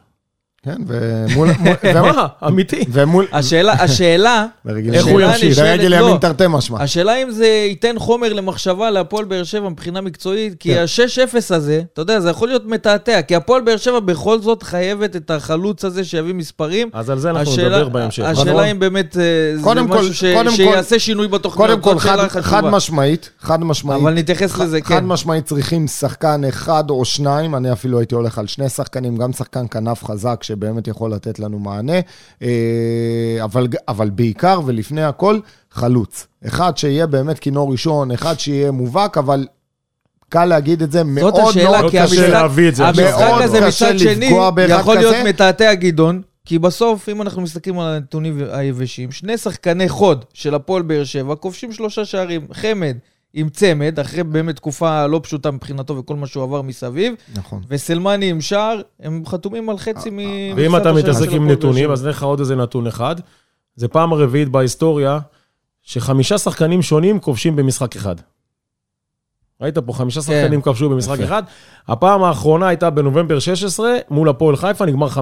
כן, 0.67 0.83
ומול... 0.87 1.49
מול- 1.59 2.13
מה? 2.13 2.27
אמיתי. 2.47 2.85
ומול... 2.93 3.27
השאלה, 3.33 3.73
השאלה, 3.73 4.47
איך 4.93 5.07
הוא 5.07 5.21
ימין. 5.21 5.33
ימשיך? 5.33 5.59
ברגל 5.59 5.89
לא. 5.89 5.97
ימין 5.97 6.17
תרתי 6.17 6.45
משמע. 6.49 6.83
השאלה 6.83 7.23
אם 7.23 7.31
זה 7.31 7.47
ייתן 7.47 7.99
חומר 7.99 8.33
למחשבה 8.33 8.91
להפועל 8.91 9.25
באר 9.25 9.45
שבע 9.45 9.69
מבחינה 9.69 10.01
מקצועית, 10.01 10.55
כי 10.61 10.75
כן. 10.75 10.81
ה-6-0 10.81 11.55
הזה, 11.55 11.83
אתה 11.93 12.03
יודע, 12.03 12.21
זה 12.21 12.31
יכול 12.31 12.49
להיות 12.49 12.67
מתעתע, 12.67 13.23
כי 13.23 13.35
הפועל 13.35 13.63
באר 13.63 13.77
שבע 13.77 14.01
בכל 14.01 14.41
זאת 14.41 14.63
חייבת 14.63 15.17
את 15.17 15.31
החלוץ 15.31 15.85
הזה 15.85 16.05
שיביא 16.05 16.35
מספרים. 16.35 16.89
אז 16.93 17.11
על 17.11 17.19
זה 17.19 17.31
אנחנו 17.31 17.53
נדבר 17.53 17.89
בהמשך. 17.89 18.23
השאלה. 18.25 18.65
אם 18.65 18.79
באמת 18.79 19.17
אה, 19.17 19.23
זה 19.57 19.83
משהו 19.83 20.15
שיעשה 20.57 20.99
שינוי 20.99 21.29
בתוכניות. 21.29 21.81
קודם 21.81 21.83
כל, 21.83 21.99
חד. 21.99 22.29
חד 22.29 22.65
משמעית, 22.65 23.31
חד 23.41 23.65
משמעית. 23.65 24.03
אבל 24.03 24.15
נתייחס 24.15 24.59
לזה, 24.59 24.79
חד 24.85 24.95
כן. 24.99 25.07
משמעית 25.07 25.45
צריכים 25.45 25.87
שחקן 25.87 26.45
אחד 26.49 26.91
או 26.91 27.05
שניים, 27.05 27.55
אני 27.55 27.73
אפילו 27.73 27.99
הייתי 27.99 28.15
הולך 28.15 28.39
על 28.39 28.47
שני 28.47 28.69
שחקנים, 28.69 29.17
גם 29.17 29.33
שחקן 29.33 29.67
כנף 29.71 30.05
חזק 30.05 30.43
שבאמת 30.57 30.89
יכול 30.89 31.13
לתת 31.13 31.39
לנו 31.39 31.59
מענה, 31.59 32.01
אה, 32.43 32.49
אבל, 33.45 33.67
אבל 33.89 34.11
בעיקר 34.11 34.61
ולפני 34.67 35.05
הכל, 35.05 35.39
חלוץ. 35.71 36.27
אחד 36.47 36.77
שיהיה 36.77 37.07
באמת 37.07 37.39
כינור 37.39 37.73
ראשון, 37.73 38.11
אחד 38.11 38.41
שיהיה 38.41 38.71
מובהק, 38.71 39.19
אבל 39.19 39.47
קל 40.29 40.45
להגיד 40.45 40.83
את 40.83 40.93
זה, 40.93 41.05
מאוד 41.05 41.35
זאת 41.37 41.49
השאלה, 41.49 41.71
מאוד 41.81 41.91
כי 41.91 41.97
קשה 41.97 42.03
המשחק- 42.03 42.29
להביא 42.29 42.69
את 42.69 42.75
זה. 42.75 42.87
המשחק 42.89 43.33
הזה 43.43 43.61
מצד 43.69 43.99
שני, 43.99 44.31
יכול 44.69 44.97
להיות. 44.97 45.17
מתעתע 45.27 45.75
גדעון, 45.75 46.23
כי 46.45 46.59
בסוף, 46.59 47.09
אם 47.09 47.23
אנחנו 47.23 47.43
מסתכלים 47.43 47.79
על 47.79 47.95
הנתונים 47.95 48.41
היבשים, 48.53 49.13
שני 49.13 49.39
שחקני 49.39 49.89
חוד 49.89 50.25
של 50.35 50.55
הפועל 50.55 50.83
באר 50.83 51.05
שבע 51.05 51.35
כובשים 51.35 51.73
שלושה 51.73 52.05
שערים. 52.05 52.47
חמד 52.53 52.97
עם 53.39 53.49
צמד, 53.49 54.01
אחרי 54.01 54.23
באמת 54.25 54.57
תקופה 54.57 55.07
לא 55.07 55.21
פשוטה 55.23 55.51
מבחינתו 55.51 55.97
וכל 55.97 56.17
מה 56.17 56.27
שהוא 56.27 56.43
עבר 56.45 56.63
מסביב, 56.63 57.15
נכון. 57.35 57.63
וסלמני 57.69 58.31
עם 58.31 58.41
שער, 58.41 58.81
הם 59.01 59.23
חתומים 59.27 59.71
על 59.71 59.79
חצי 59.79 60.11
מ... 60.11 60.19
ואם 60.57 60.77
אתה 60.77 60.93
מכסת 60.93 61.09
השערים 61.09 61.17
מתעסק 61.17 61.33
עם 61.33 61.51
נתונים. 61.51 61.91
אז 61.91 62.05
נלך 62.05 62.17
לך 62.17 62.23
עוד 62.23 62.41
איזה 62.41 62.57
נתון 62.57 62.87
אחד. 62.87 63.17
זה 63.77 63.89
פעם 63.89 64.13
הרביעית 64.13 64.49
בהיסטוריה 64.49 65.19
שחמישה 65.83 66.39
שחקנים 66.39 66.83
שונים 66.83 67.21
כובשים 67.21 67.57
במשחק 67.57 67.97
אחד. 67.97 68.17
ראית 69.61 69.79
פה, 69.79 69.93
חמישה 69.93 70.23
שחקנים 70.23 70.63
כבשו 70.63 70.91
במשחק. 70.91 71.21
אחד. 71.21 71.43
הפעם 71.89 72.23
האחרונה 72.23 72.69
הייתה 72.69 72.91
בנובמבר 72.91 73.39
16, 73.39 73.91
מול 74.11 74.29
הפועל 74.29 74.57
חיפה, 74.57 74.87
נגמר 74.87 75.09
5-1. 75.09 75.19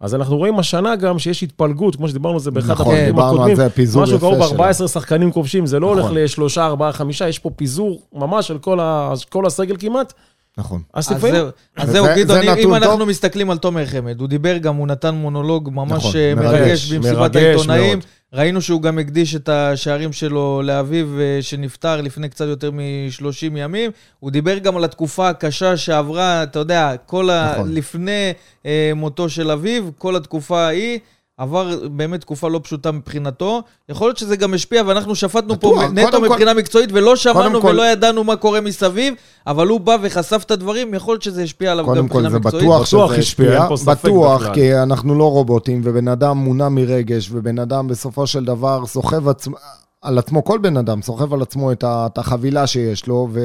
אז 0.00 0.14
אנחנו 0.14 0.36
רואים 0.36 0.58
השנה 0.58 0.96
גם 0.96 1.18
שיש 1.18 1.42
התפלגות, 1.42 1.96
כמו 1.96 2.08
שדיברנו 2.08 2.34
על 2.34 2.40
זה 2.40 2.50
באחד 2.50 2.70
נכון, 2.70 2.94
הפרקים 2.94 3.18
על 3.18 3.24
הקודמים. 3.26 3.56
זה, 3.56 3.68
משהו 4.02 4.18
קרוב 4.18 4.46
שלו. 4.48 4.58
ב-14 4.58 4.88
שחקנים 4.88 5.32
כובשים, 5.32 5.66
זה 5.66 5.80
לא 5.80 5.86
הולך 5.86 6.04
נכון. 6.04 6.16
לשלושה, 6.18 6.66
ארבעה, 6.66 6.92
חמישה, 6.92 7.28
יש 7.28 7.38
פה 7.38 7.50
פיזור 7.50 8.00
ממש 8.14 8.48
של 8.48 8.58
כל 8.58 8.80
ה- 8.80 9.12
כל 9.28 9.46
הסגל 9.46 9.76
כמעט. 9.78 10.12
נכון. 10.58 10.82
אז 10.94 11.10
לפעמים... 11.12 11.34
זהו, 11.36 11.48
אז 11.76 11.86
זה- 11.86 11.92
זהו, 11.92 12.04
זה 12.06 12.14
גדעון, 12.16 12.38
אם- 12.58 12.74
אנחנו. 12.74 13.06
מסתכלים 13.06 13.50
על 13.50 13.58
תומר 13.58 13.86
חמד, 13.86 14.20
הוא 14.20 14.28
דיבר 14.28 14.56
גם, 14.58 14.76
הוא 14.76 14.86
נתן 14.86 15.14
מונולוג 15.14 15.70
ממש 15.72 15.92
נכון, 15.92 16.12
אה, 16.16 16.34
מרגש, 16.34 16.92
במסיבת 16.92 17.36
העיתונאים. 17.36 17.98
ראינו 18.32 18.62
שהוא 18.62 18.82
גם 18.82 18.98
הקדיש 18.98 19.34
את 19.36 19.48
השערים 19.48 20.12
שלו 20.12 20.62
לאביו 20.64 21.20
אה, 21.20 21.38
שנפטר 21.40 22.00
לפני 22.00 22.28
קצת 22.28 22.44
יותר 22.46 22.70
מ-30 22.70 23.22
ימים. 23.56 23.90
הוא 24.20 24.30
דיבר 24.30 24.58
גם 24.58 24.76
על 24.76 24.84
התקופה 24.84 25.28
הקשה 25.28 25.76
שעברה, 25.76 26.42
אתה 26.42 26.58
יודע, 26.58 26.94
כל 27.06 27.30
ה... 27.30 27.52
נכון. 27.54 27.74
לפני 27.74 28.32
אה, 28.66 28.92
מותו 28.96 29.28
של 29.28 29.50
אביו, 29.50 29.82
כל 29.98 30.16
התקופה 30.16 30.60
ההיא. 30.60 30.98
עבר 31.38 31.88
באמת 31.92 32.20
תקופה 32.20 32.48
לא 32.48 32.60
פשוטה 32.64 32.92
מבחינתו. 32.92 33.62
יכול 33.88 34.08
להיות 34.08 34.16
שזה 34.16 34.36
גם 34.36 34.54
השפיע, 34.54 34.82
ואנחנו 34.86 35.14
שפטנו 35.14 35.60
פה 35.60 35.80
נטו 35.92 36.06
קודם 36.10 36.22
כל- 36.22 36.28
מבחינה 36.28 36.54
מקצועית, 36.54 36.90
ולא 36.92 37.16
שמענו 37.16 37.60
כל- 37.60 37.66
ולא 37.68 37.82
ידענו 37.86 38.24
מה 38.24 38.36
קורה 38.36 38.60
מסביב, 38.60 39.14
אבל 39.46 39.68
הוא 39.68 39.80
בא 39.80 39.96
וחשף 40.02 40.42
את 40.46 40.50
הדברים, 40.50 40.94
יכול 40.94 41.12
להיות 41.14 41.22
שזה 41.22 41.42
השפיע 41.42 41.72
עליו 41.72 41.84
גם 41.84 41.90
קודם 41.94 42.08
כל 42.08 42.14
מבחינה 42.14 42.30
זה 42.30 42.38
מקצועית. 42.38 42.64
בטוח 42.64 42.76
בטוח 42.82 42.86
שזה 43.08 43.20
השפיע, 43.20 43.46
השפיע, 43.46 43.60
אין 43.60 43.68
פה 43.68 43.76
ספק 43.76 44.04
בטוח, 44.04 44.40
בכלל. 44.42 44.54
כי 44.54 44.74
אנחנו 44.74 45.14
לא 45.18 45.30
רובוטים, 45.30 45.80
ובן 45.84 46.08
אדם 46.08 46.36
מונע 46.36 46.68
מרגש, 46.68 47.28
ובן 47.32 47.58
אדם 47.58 47.88
בסופו 47.88 48.26
של 48.26 48.44
דבר 48.44 48.86
סוחב 48.86 49.28
עצמו, 49.28 49.56
על 50.02 50.18
עצמו, 50.18 50.44
כל 50.44 50.58
בן 50.58 50.76
אדם 50.76 51.02
סוחב 51.02 51.34
על 51.34 51.42
עצמו 51.42 51.72
את 51.72 51.84
ה- 51.84 52.06
את 52.12 52.18
החבילה 52.18 52.66
שיש 52.66 53.06
לו, 53.06 53.28
ו... 53.32 53.40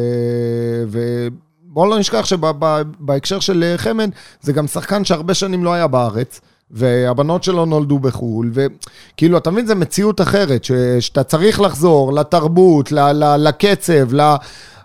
ו... 0.87 1.27
בואו 1.65 1.89
לא 1.89 1.99
נשכח 1.99 2.25
שבהקשר 2.25 3.39
של 3.39 3.63
אה, 3.63 3.77
חמד, 3.77 4.09
זה 4.41 4.53
גם 4.53 4.67
שחקן 4.67 5.05
שהרבה 5.05 5.33
שנים 5.33 5.63
לא 5.63 5.73
היה 5.73 5.87
בארץ. 5.87 6.41
והבנות 6.73 7.43
שלו 7.43 7.65
נולדו 7.65 7.99
בחו"ל, 7.99 8.51
וכאילו, 8.53 9.37
אתה 9.37 9.51
מבין, 9.51 9.67
זו 9.67 9.75
מציאות 9.75 10.21
אחרת, 10.21 10.63
ש... 10.63 10.71
שאתה 10.99 11.23
צריך 11.23 11.61
לחזור 11.61 12.13
לתרבות, 12.13 12.91
ל... 12.91 13.11
ל... 13.11 13.35
לקצב, 13.47 14.13
ל... 14.13 14.35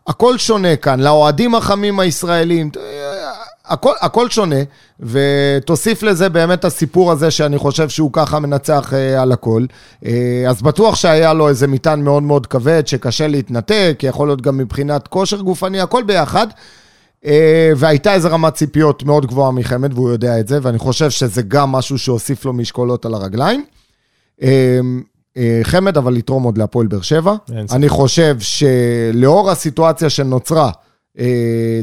הכל 0.07 0.39
שונה 0.39 0.77
כאן, 0.77 1.01
לאוהדים 1.01 1.55
החמים 1.55 2.01
הישראלים, 2.01 2.71
הכל, 3.67 3.93
הכל 4.01 4.31
שונה, 4.31 4.57
ותוסיף 5.01 6.03
לזה 6.03 6.29
באמת 6.29 6.65
הסיפור 6.65 7.13
הזה 7.13 7.31
שאני 7.31 7.59
חושב 7.59 7.89
שהוא 7.89 8.11
ככה 8.13 8.39
מנצח 8.39 8.93
אה, 8.95 9.23
על 9.23 9.33
הכל. 9.33 9.65
אה, 10.07 10.45
אז 10.49 10.63
בטוח 10.63 10.95
שהיה 10.95 11.33
לו 11.33 11.49
איזה 11.49 11.67
מטען 11.67 12.01
מאוד 12.01 12.23
מאוד 12.23 12.47
כבד, 12.47 12.87
שקשה 12.87 13.27
להתנתק, 13.27 14.01
יכול 14.03 14.29
להיות 14.29 14.43
גם 14.43 14.59
מבחינת 14.59 15.09
כושר 15.09 15.41
גופני, 15.41 15.81
הכל 15.81 16.03
ביחד. 16.03 16.47
אה, 17.25 17.71
והייתה 17.77 18.15
איזו 18.15 18.29
רמת 18.31 18.55
ציפיות 18.55 19.03
מאוד 19.03 19.27
גבוהה 19.27 19.51
מחמד, 19.51 19.93
והוא 19.93 20.11
יודע 20.11 20.41
את 20.41 20.49
זה, 20.49 20.59
ואני 20.63 20.79
חושב 20.79 21.11
שזה 21.11 21.43
גם 21.43 21.73
משהו 21.73 21.99
שהוסיף 21.99 22.45
לו 22.45 22.53
משקולות 22.53 23.07
על 23.07 23.15
הרגליים. 23.15 23.65
אה, 24.43 24.81
אה, 25.37 25.61
חמד, 25.63 25.97
אבל 25.97 26.15
לתרום 26.15 26.43
עוד 26.43 26.59
להפועל 26.59 26.87
באר 26.87 27.01
שבע. 27.01 27.35
אני 27.71 27.89
חושב 27.89 28.37
שלאור 28.41 29.51
הסיטואציה 29.51 30.11
שנוצרה, 30.11 30.71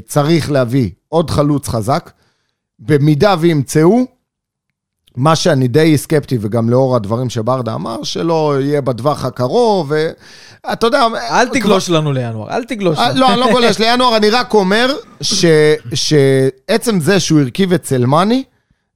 צריך 0.06 0.52
להביא 0.52 0.90
עוד 1.10 1.30
חלוץ 1.30 1.68
חזק. 1.68 2.12
במידה 2.80 3.36
וימצאו, 3.40 4.06
מה 5.16 5.36
שאני 5.36 5.68
די 5.68 5.98
סקפטי, 5.98 6.38
וגם 6.42 6.70
לאור 6.70 6.96
הדברים 6.96 7.30
שברדה 7.30 7.74
אמר, 7.74 8.04
שלא 8.04 8.56
יהיה 8.62 8.82
בטווח 8.82 9.26
הקרוב, 9.26 9.92
ואתה 10.66 10.88
יודע... 10.88 11.08
אל 11.32 11.48
תגלוש 11.48 11.90
לנו 11.90 12.14
לינואר, 12.14 12.50
אל 12.50 12.64
תגלוש 12.64 12.98
אה, 12.98 13.10
לנו. 13.10 13.20
לא, 13.20 13.34
אני 13.34 13.40
לא 13.40 13.52
גולש 13.52 13.80
לינואר, 13.80 14.18
אני 14.18 14.30
רק 14.30 14.54
אומר 14.54 14.96
ש- 15.22 15.46
שעצם 15.94 17.00
זה 17.00 17.20
שהוא 17.20 17.40
הרכיב 17.40 17.74
את 17.74 17.86
סלמני, 17.86 18.44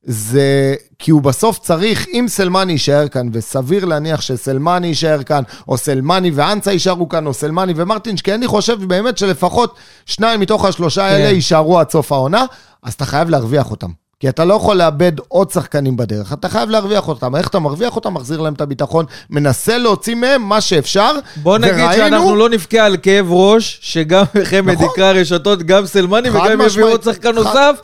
זה 0.03 0.75
כי 0.99 1.11
הוא 1.11 1.21
בסוף 1.21 1.59
צריך, 1.59 2.07
אם 2.13 2.25
סלמני 2.27 2.71
יישאר 2.71 3.07
כאן, 3.07 3.29
וסביר 3.33 3.85
להניח 3.85 4.21
שסלמני 4.21 4.87
יישאר 4.87 5.23
כאן, 5.23 5.43
או 5.67 5.77
סלמני 5.77 6.31
ואנסה 6.31 6.71
יישארו 6.71 7.09
כאן, 7.09 7.27
או 7.27 7.33
סלמני 7.33 7.73
ומרטינש, 7.75 8.21
כי 8.21 8.33
אני 8.33 8.47
חושב 8.47 8.83
באמת 8.83 9.17
שלפחות 9.17 9.75
שניים 10.05 10.39
מתוך 10.39 10.65
השלושה 10.65 11.05
האלה 11.05 11.29
כן. 11.29 11.35
יישארו 11.35 11.79
עד 11.79 11.89
סוף 11.89 12.11
העונה, 12.11 12.45
אז 12.83 12.93
אתה 12.93 13.05
חייב 13.05 13.29
להרוויח 13.29 13.71
אותם. 13.71 13.89
כי 14.19 14.29
אתה 14.29 14.45
לא 14.45 14.53
יכול 14.53 14.75
לאבד 14.77 15.11
עוד 15.27 15.51
שחקנים 15.51 15.97
בדרך, 15.97 16.33
אתה 16.33 16.49
חייב 16.49 16.69
להרוויח 16.69 17.07
אותם. 17.07 17.35
איך 17.35 17.47
אתה 17.47 17.59
מרוויח 17.59 17.95
אותם? 17.95 18.13
מחזיר 18.13 18.41
להם 18.41 18.53
את 18.53 18.61
הביטחון, 18.61 19.05
מנסה 19.29 19.77
להוציא 19.77 20.15
מהם 20.15 20.41
מה 20.41 20.61
שאפשר. 20.61 21.11
בוא 21.35 21.57
נגיד 21.57 21.73
וראינו- 21.73 21.93
שאנחנו 21.93 22.35
לא 22.35 22.49
נבכה 22.49 22.85
על 22.85 22.97
כאב 23.01 23.25
ראש, 23.31 23.79
שגם 23.81 24.23
חמד 24.49 24.73
נכון. 24.73 24.87
יקרא 24.93 25.11
רשתות, 25.11 25.63
גם 25.63 25.85
סלמני, 25.85 26.29
וגם 26.29 26.61
משמעית. 26.61 26.91
עוד 26.91 27.03
שחקן 27.03 27.35
נוסף. 27.35 27.79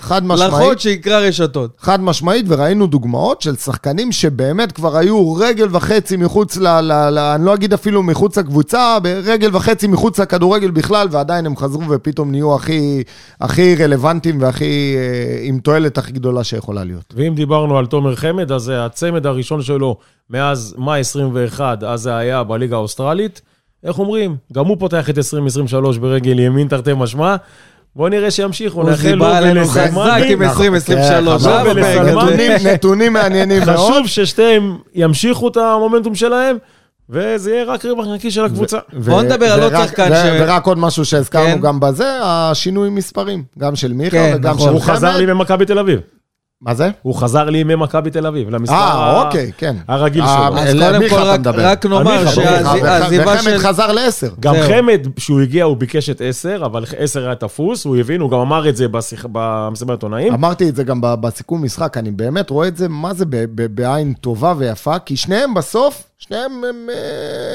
לחוד 0.61 0.79
שיקרא 0.79 1.19
רשתות. 1.19 1.71
חד 1.79 2.01
משמעית, 2.01 2.45
וראינו 2.49 2.87
דוגמאות 2.87 3.41
של 3.41 3.55
שחקנים 3.55 4.11
שבאמת 4.11 4.71
כבר 4.71 4.97
היו 4.97 5.33
רגל 5.33 5.67
וחצי 5.71 6.17
מחוץ 6.17 6.57
ל... 6.57 6.67
ל, 6.81 7.09
ל 7.09 7.17
אני 7.19 7.45
לא 7.45 7.53
אגיד 7.53 7.73
אפילו 7.73 8.03
מחוץ 8.03 8.37
לקבוצה, 8.37 8.97
ברגל 8.99 9.49
וחצי 9.55 9.87
מחוץ 9.87 10.19
לכדורגל 10.19 10.71
בכלל, 10.71 11.07
ועדיין 11.11 11.45
הם 11.45 11.57
חזרו 11.57 11.81
ופתאום 11.89 12.31
נהיו 12.31 12.55
הכי, 12.55 13.03
הכי 13.41 13.75
רלוונטיים 13.75 14.41
והכי... 14.41 14.95
אה, 14.97 15.39
עם 15.41 15.59
תועלת 15.59 15.97
הכי 15.97 16.11
גדולה 16.11 16.24
שיכולה 16.43 16.83
להיות. 16.83 17.13
ואם 17.17 17.33
דיברנו 17.35 17.77
על 17.77 17.85
תומר 17.85 18.15
חמד, 18.15 18.51
אז 18.51 18.71
הצמד 18.75 19.25
הראשון 19.25 19.61
שלו 19.61 19.97
מאז 20.29 20.75
מאי 20.77 20.99
21, 20.99 21.83
אז 21.83 22.01
זה 22.01 22.15
היה 22.15 22.43
בליגה 22.43 22.75
האוסטרלית. 22.75 23.41
איך 23.83 23.99
אומרים? 23.99 24.35
גם 24.53 24.65
הוא 24.65 24.77
פותח 24.79 25.09
את 25.09 25.17
2023 25.17 25.97
ברגל 25.97 26.39
ימין, 26.39 26.67
תרתי 26.67 26.91
משמע. 26.97 27.35
בואו 27.95 28.09
נראה 28.09 28.31
שימשיכו, 28.31 28.83
נאחל 28.83 29.09
לו 29.13 29.25
בא 29.25 29.37
עלינו 29.37 29.65
חזק 29.65 29.81
ולסלמני. 29.81 30.33
עם 30.33 30.41
2023. 30.41 31.43
כן. 31.43 32.67
נתונים, 32.73 33.13
מעניינים 33.13 33.63
מאוד. 33.65 33.77
חשוב 33.77 34.07
ששתיהם 34.07 34.77
ימשיכו 34.95 35.47
את 35.47 35.57
המומנטום 35.57 36.15
שלהם, 36.15 36.57
וזה 37.09 37.51
יהיה 37.51 37.63
רק 37.63 37.85
רווח 37.85 38.05
נקי 38.07 38.31
של 38.31 38.45
הקבוצה. 38.45 38.77
בוא 39.05 39.21
נדבר 39.21 39.45
על 39.45 39.63
עוד 39.63 39.73
שחקן 39.85 40.09
ש- 40.09 40.41
ורק 40.41 40.65
עוד 40.65 40.77
משהו 40.77 41.05
שהזכרנו 41.05 41.55
כן. 41.55 41.61
גם 41.61 41.79
בזה, 41.79 42.17
השינוי 42.23 42.89
מספרים. 42.89 43.43
גם 43.59 43.75
של 43.75 43.93
מיכה 43.93 44.17
כן, 44.17 44.33
וגם 44.35 44.53
נכון. 44.53 44.67
של 44.67 44.73
הוא 44.73 44.81
חזר 44.81 45.11
חמד. 45.11 45.19
לימי 45.19 45.33
מכבי 45.33 45.65
תל 45.65 45.79
אביב. 45.79 45.99
מה 46.61 46.73
זה? 46.73 46.89
הוא 47.01 47.15
חזר 47.15 47.49
לימי 47.49 47.75
מכבי 47.75 48.09
תל 48.11 48.27
אביב, 48.27 48.49
למספר 48.49 48.75
אה, 48.75 48.93
ה- 48.93 49.23
אוקיי, 49.25 49.51
כן. 49.57 49.75
הרגיל 49.87 50.21
אה, 50.23 50.47
שלו. 50.49 50.57
אז 50.59 50.73
קודם 50.73 51.09
כל, 51.09 51.15
רק-. 51.21 51.39
רק 51.57 51.85
נאמר 51.85 52.25
שהעזיבה 52.27 52.93
וחמד 53.25 53.41
של... 53.43 53.57
חזר 53.57 53.91
לעשר. 53.91 54.29
גם 54.39 54.55
זהו. 54.55 54.67
חמד, 54.67 55.07
כשהוא 55.15 55.41
הגיע, 55.41 55.63
הוא 55.63 55.77
ביקש 55.77 56.09
את 56.09 56.21
10, 56.25 56.65
אבל 56.65 56.83
10 56.97 57.25
היה 57.25 57.35
תפוס, 57.35 57.85
הוא 57.85 57.97
הבין, 57.97 58.21
הוא 58.21 58.31
גם 58.31 58.39
אמר 58.39 58.69
את 58.69 58.75
זה 58.77 58.85
במסיבת 59.31 59.89
העיתונאים. 59.89 60.33
אמרתי 60.33 60.69
את 60.69 60.75
זה 60.75 60.83
גם 60.83 61.01
ב- 61.01 61.13
בסיכום 61.21 61.63
משחק, 61.63 61.97
אני 61.97 62.11
באמת 62.11 62.49
רואה 62.49 62.67
את 62.67 62.77
זה, 62.77 62.87
מה 62.89 63.13
זה 63.13 63.25
ב- 63.25 63.35
ב- 63.55 63.75
בעין 63.81 64.13
טובה 64.13 64.53
ויפה, 64.57 64.99
כי 64.99 65.17
שניהם 65.17 65.53
בסוף, 65.53 66.03
שניהם 66.27 66.63
הם, 66.63 66.89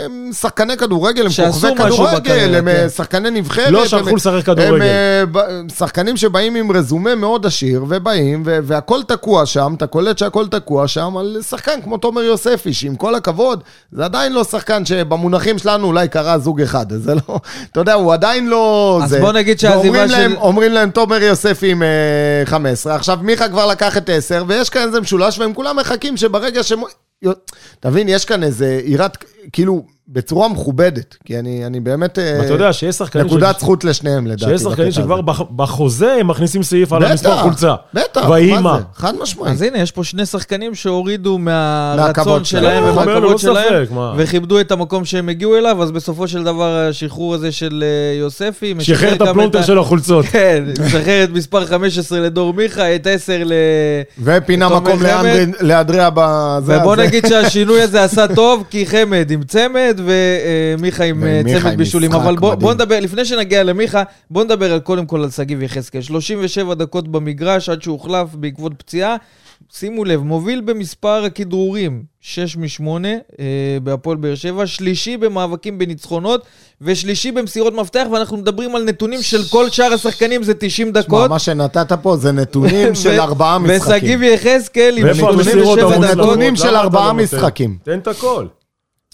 הם 0.04 0.30
שחקני 0.32 0.76
כדורגל, 0.76 1.26
הם 1.26 1.52
כוכבי 1.52 1.74
כדורגל, 1.76 2.54
הם 2.54 2.64
כן. 2.64 2.68
אה, 2.68 2.88
שחקני 2.88 3.30
נבחרת. 3.30 3.70
לא 3.70 3.80
הם- 3.82 3.88
שלחו 3.88 4.16
לשחק 4.16 4.34
הם 4.34 4.42
כדורגל. 4.42 4.82
אה, 4.82 5.22
ב- 5.32 5.40
שחקנים 5.78 6.16
שבאים 6.16 6.54
עם 6.54 6.72
רזומה 6.72 7.14
מאוד 7.14 7.46
עשיר, 7.46 7.84
ובאים, 7.88 8.42
והכל 8.44 9.02
תקוע 9.02 9.46
שם, 9.46 9.74
אתה 9.76 9.86
קולט 9.86 10.18
שהכל 10.18 10.46
תקוע 10.46 10.88
שם 10.88 11.16
על 11.16 11.36
שחקן 11.48 11.82
כמו 11.84 11.96
תומר 11.96 12.22
יוספי, 12.22 12.72
שעם 12.72 12.96
כל 12.96 13.14
הכבוד, 13.14 13.62
זה 13.92 14.04
עדיין 14.04 14.32
לא 14.32 14.44
שחקן 14.44 14.84
שבמונחים 14.84 15.58
שלנו 15.58 15.86
אולי 15.86 16.08
קרה 16.08 16.38
זוג 16.38 16.60
אחד, 16.62 16.86
זה 16.92 17.14
לא, 17.14 17.40
אתה 17.72 17.80
יודע, 17.80 17.94
הוא 17.94 18.12
עדיין 18.12 18.48
לא... 18.48 19.00
אז 19.04 19.10
זה. 19.10 19.20
בוא 19.20 19.32
נגיד 19.32 19.60
שהעזיבה 19.60 20.08
של- 20.08 20.14
להם, 20.14 20.34
אומרים 20.36 20.72
להם 20.72 20.90
תומר 20.90 21.22
יוספי 21.22 21.70
עם 21.70 21.82
אה, 21.82 21.88
15, 22.44 22.94
עכשיו 22.94 23.18
מיכה 23.22 23.48
כבר 23.48 23.66
לקח 23.66 23.96
את 23.96 24.10
10, 24.12 24.44
ויש 24.46 24.70
כאן 24.70 24.82
איזה 24.82 25.00
משולש, 25.00 25.38
והם 25.38 25.54
כולם 25.54 25.76
מחכים 25.76 26.16
שברגע 26.16 26.62
שהם... 26.62 26.80
אתה 27.80 27.90
מבין, 27.90 28.08
יש 28.08 28.24
כאן 28.24 28.42
איזה 28.42 28.80
יראת, 28.84 29.16
כאילו, 29.52 29.86
בצורה 30.12 30.48
מכובדת, 30.48 31.16
כי 31.24 31.38
אני, 31.38 31.66
אני 31.66 31.80
באמת... 31.80 32.18
אה, 32.18 32.44
אתה 32.44 32.52
יודע 32.52 32.72
שיש 32.72 32.94
שחקנים... 32.96 33.26
נקודת 33.26 33.56
ש- 33.56 33.60
זכות 33.60 33.84
לשניהם, 33.84 34.26
לדעתי. 34.26 34.52
שיש 34.52 34.60
שחקנים 34.62 34.92
שכבר. 34.92 35.20
בח- 35.20 35.42
בחוזה 35.56 36.12
הם 36.12 36.28
מכניסים 36.28 36.62
סעיף 36.62 36.92
על 36.92 37.00
בטח, 37.02 37.10
המספר 37.10 37.36
חולצה. 37.42 37.74
בטח, 37.94 38.28
ויהי 38.30 38.58
מה. 38.58 38.76
זה? 38.78 38.84
חד 38.94 39.12
משמעית. 39.22 39.52
אז 39.52 39.62
הנה, 39.62 39.78
יש 39.78 39.90
פה 39.92 40.04
שני 40.04 40.26
שחקנים 40.26 40.74
שהורידו 40.74 41.38
מהרצון 41.38 42.44
שלהם 42.44 42.44
שלהם. 42.44 42.84
ללא 42.84 43.00
ומהכבוד 43.02 43.38
שלהם, 43.38 43.84
ספק, 43.84 43.94
מה. 43.94 44.14
וכיבדו 44.16 44.60
את 44.60 44.72
המקום 44.72 45.04
שהם 45.04 45.28
הגיעו 45.28 45.56
אליו, 45.56 45.82
אז 45.82 45.90
בסופו 45.90 46.28
של 46.28 46.44
דבר 46.44 46.86
השחרור 46.88 47.34
הזה 47.34 47.52
של 47.52 47.84
אה, 47.86 48.18
יוספי... 48.18 48.74
שחרר 48.80 49.12
את 49.14 49.20
הפלונטר 49.20 49.62
של 49.62 49.78
החולצות. 49.78 50.24
כן, 50.32 50.64
משחרר 50.86 51.24
את 51.24 51.30
מספר 51.30 51.66
15 51.66 52.20
לדור 52.20 52.54
מיכה, 52.54 52.94
את 52.94 53.06
10 53.06 53.42
ל... 53.44 53.52
ופינה 54.24 54.68
מקום 54.68 55.00
לאדריה 55.60 56.08
בזה. 56.14 56.78
ובוא. 56.78 56.96
נגיד 56.96 57.26
שהשינוי 57.28 57.82
הזה 57.82 58.02
עשה 58.10 58.26
טוב, 58.34 58.64
כי 58.70 58.86
חמד 58.86 59.30
עם 59.30 59.42
צמד 59.42 59.99
ומיכה 60.04 61.04
עם 61.04 61.24
אה, 61.24 61.42
צמד 61.60 61.76
בישולים. 61.76 62.12
אבל 62.12 62.36
בוא. 62.36 62.54
בוא 62.54 62.74
נדבר, 62.74 63.00
לפני 63.00 63.24
שנגיע 63.24 63.62
למיכה, 63.62 64.02
בוא 64.30 64.44
נדבר 64.44 64.72
על, 64.72 64.80
קודם 64.80 65.06
כל 65.06 65.22
על 65.22 65.30
שגיב 65.30 65.62
יחזקאל. 65.62 66.02
37 66.02 66.74
דקות 66.74 67.08
במגרש 67.08 67.68
עד 67.68 67.82
שהוחלף 67.82 68.34
בעקבות 68.34 68.72
פציעה. 68.78 69.16
שימו 69.72 70.04
לב, 70.04 70.22
מוביל 70.22 70.60
במספר 70.60 71.24
הכדרורים, 71.24 72.02
6 72.20 72.56
מ-8 72.56 72.86
אה, 73.40 73.44
בהפועל 73.82 74.16
באר 74.16 74.34
שבע, 74.34 74.66
שלישי 74.66 75.16
במאבקים 75.16 75.78
בניצחונות, 75.78 76.44
ושלישי 76.80 77.32
במסירות 77.32 77.74
מפתח, 77.74 78.06
ואנחנו 78.12 78.36
מדברים 78.36 78.76
על 78.76 78.84
נתונים 78.84 79.22
של 79.22 79.42
כל 79.50 79.70
שאר 79.70 79.92
השחקנים, 79.92 80.42
זה 80.42 80.54
90 80.54 80.88
שמע, 80.88 81.00
דקות. 81.00 81.30
מה 81.30 81.38
שנתת 81.38 81.92
פה 81.92 82.16
זה 82.16 82.32
נתונים 82.32 82.94
של 83.02 83.20
ארבעה 83.20 83.58
משחקים. 83.58 83.94
ושגיב 83.94 84.22
יחזקאל 84.22 84.94
עם 84.98 85.04
ואיפה 85.04 85.20
נתונים 85.22 85.38
המסירות 85.38 85.78
בשבע 85.78 85.94
המוצלחות? 85.94 86.16
דקות. 86.16 86.28
נתונים 86.28 86.56
של 86.56 86.76
ארבעה 86.76 87.06
לא 87.06 87.12
נותן? 87.12 87.22
משחקים. 87.24 87.78
תן 87.82 87.98
את 87.98 88.08
הכל. 88.08 88.46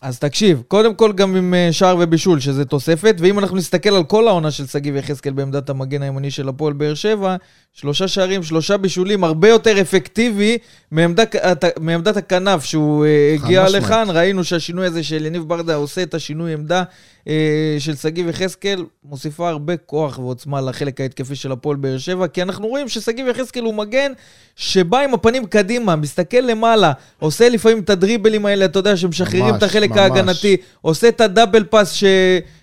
אז 0.06 0.18
תקשיב, 0.18 0.62
קודם 0.68 0.94
כל 0.94 1.12
גם 1.12 1.36
עם 1.36 1.54
אה, 1.54 1.68
שער 1.72 1.96
ובישול, 2.00 2.40
שזה 2.40 2.64
תוספת, 2.64 3.16
ואם 3.18 3.38
אנחנו 3.38 3.56
נסתכל 3.56 3.94
על 3.94 4.04
כל 4.04 4.28
העונה 4.28 4.50
של 4.50 4.66
שגיב 4.66 4.96
יחזקאל 4.96 5.32
בעמדת 5.32 5.70
המגן 5.70 6.02
הימני 6.02 6.30
של 6.30 6.48
הפועל 6.48 6.72
באר 6.72 6.94
שבע, 6.94 7.36
שלושה 7.72 8.08
שערים, 8.08 8.42
שלושה 8.42 8.76
בישולים, 8.76 9.24
הרבה 9.24 9.48
יותר 9.48 9.80
אפקטיבי 9.80 10.58
מעמדת, 10.90 11.34
מעמדת 11.80 12.16
הכנף 12.16 12.64
שהוא 12.64 13.04
אה, 13.04 13.34
הגיע. 13.34 13.68
לכאן. 13.68 14.06
ראינו 14.10 14.44
שהשינוי 14.44 14.86
הזה 14.86 15.02
של 15.02 15.26
יניב 15.26 15.42
ברדה 15.42 15.74
עושה 15.74 16.02
את 16.02 16.14
השינוי 16.14 16.52
עמדה 16.52 16.82
אה, 17.28 17.76
של 17.78 17.94
שגיב 17.94 18.28
יחזקאל, 18.28 18.84
מוסיפה 19.04 19.48
הרבה 19.48 19.76
כוח 19.76 20.18
ועוצמה 20.18 20.60
לחלק 20.60 21.00
ההתקפי 21.00 21.36
של 21.36 21.52
הפועל 21.52 21.76
באר 21.76 21.98
שבע, 21.98 22.26
כי 22.26 22.42
אנחנו 22.42 22.66
רואים 22.66 22.88
ששגיב 22.88 23.26
יחזקאל 23.26 23.62
הוא 23.62 23.74
מגן 23.74 24.12
שבא 24.56 24.98
עם 24.98 25.14
הפנים 25.14 25.46
קדימה, 25.46 25.96
מסתכל 25.96 26.36
למעלה, 26.36 26.92
עושה 27.18 27.48
לפעמים 27.48 27.78
את 27.78 27.90
הדריבלים 27.90 28.46
האלה, 28.46 28.64
אתה 28.64 28.78
יודע, 28.78 28.96
שמשחררים 28.96 29.44
ממש, 29.44 29.56
את 29.58 29.62
החלק 29.62 29.95
ממש. 29.96 30.10
ההגנתי, 30.18 30.56
עושה 30.80 31.08
את 31.08 31.20
הדאבל 31.20 31.64
פאס, 31.64 31.92
ש- 31.92 32.04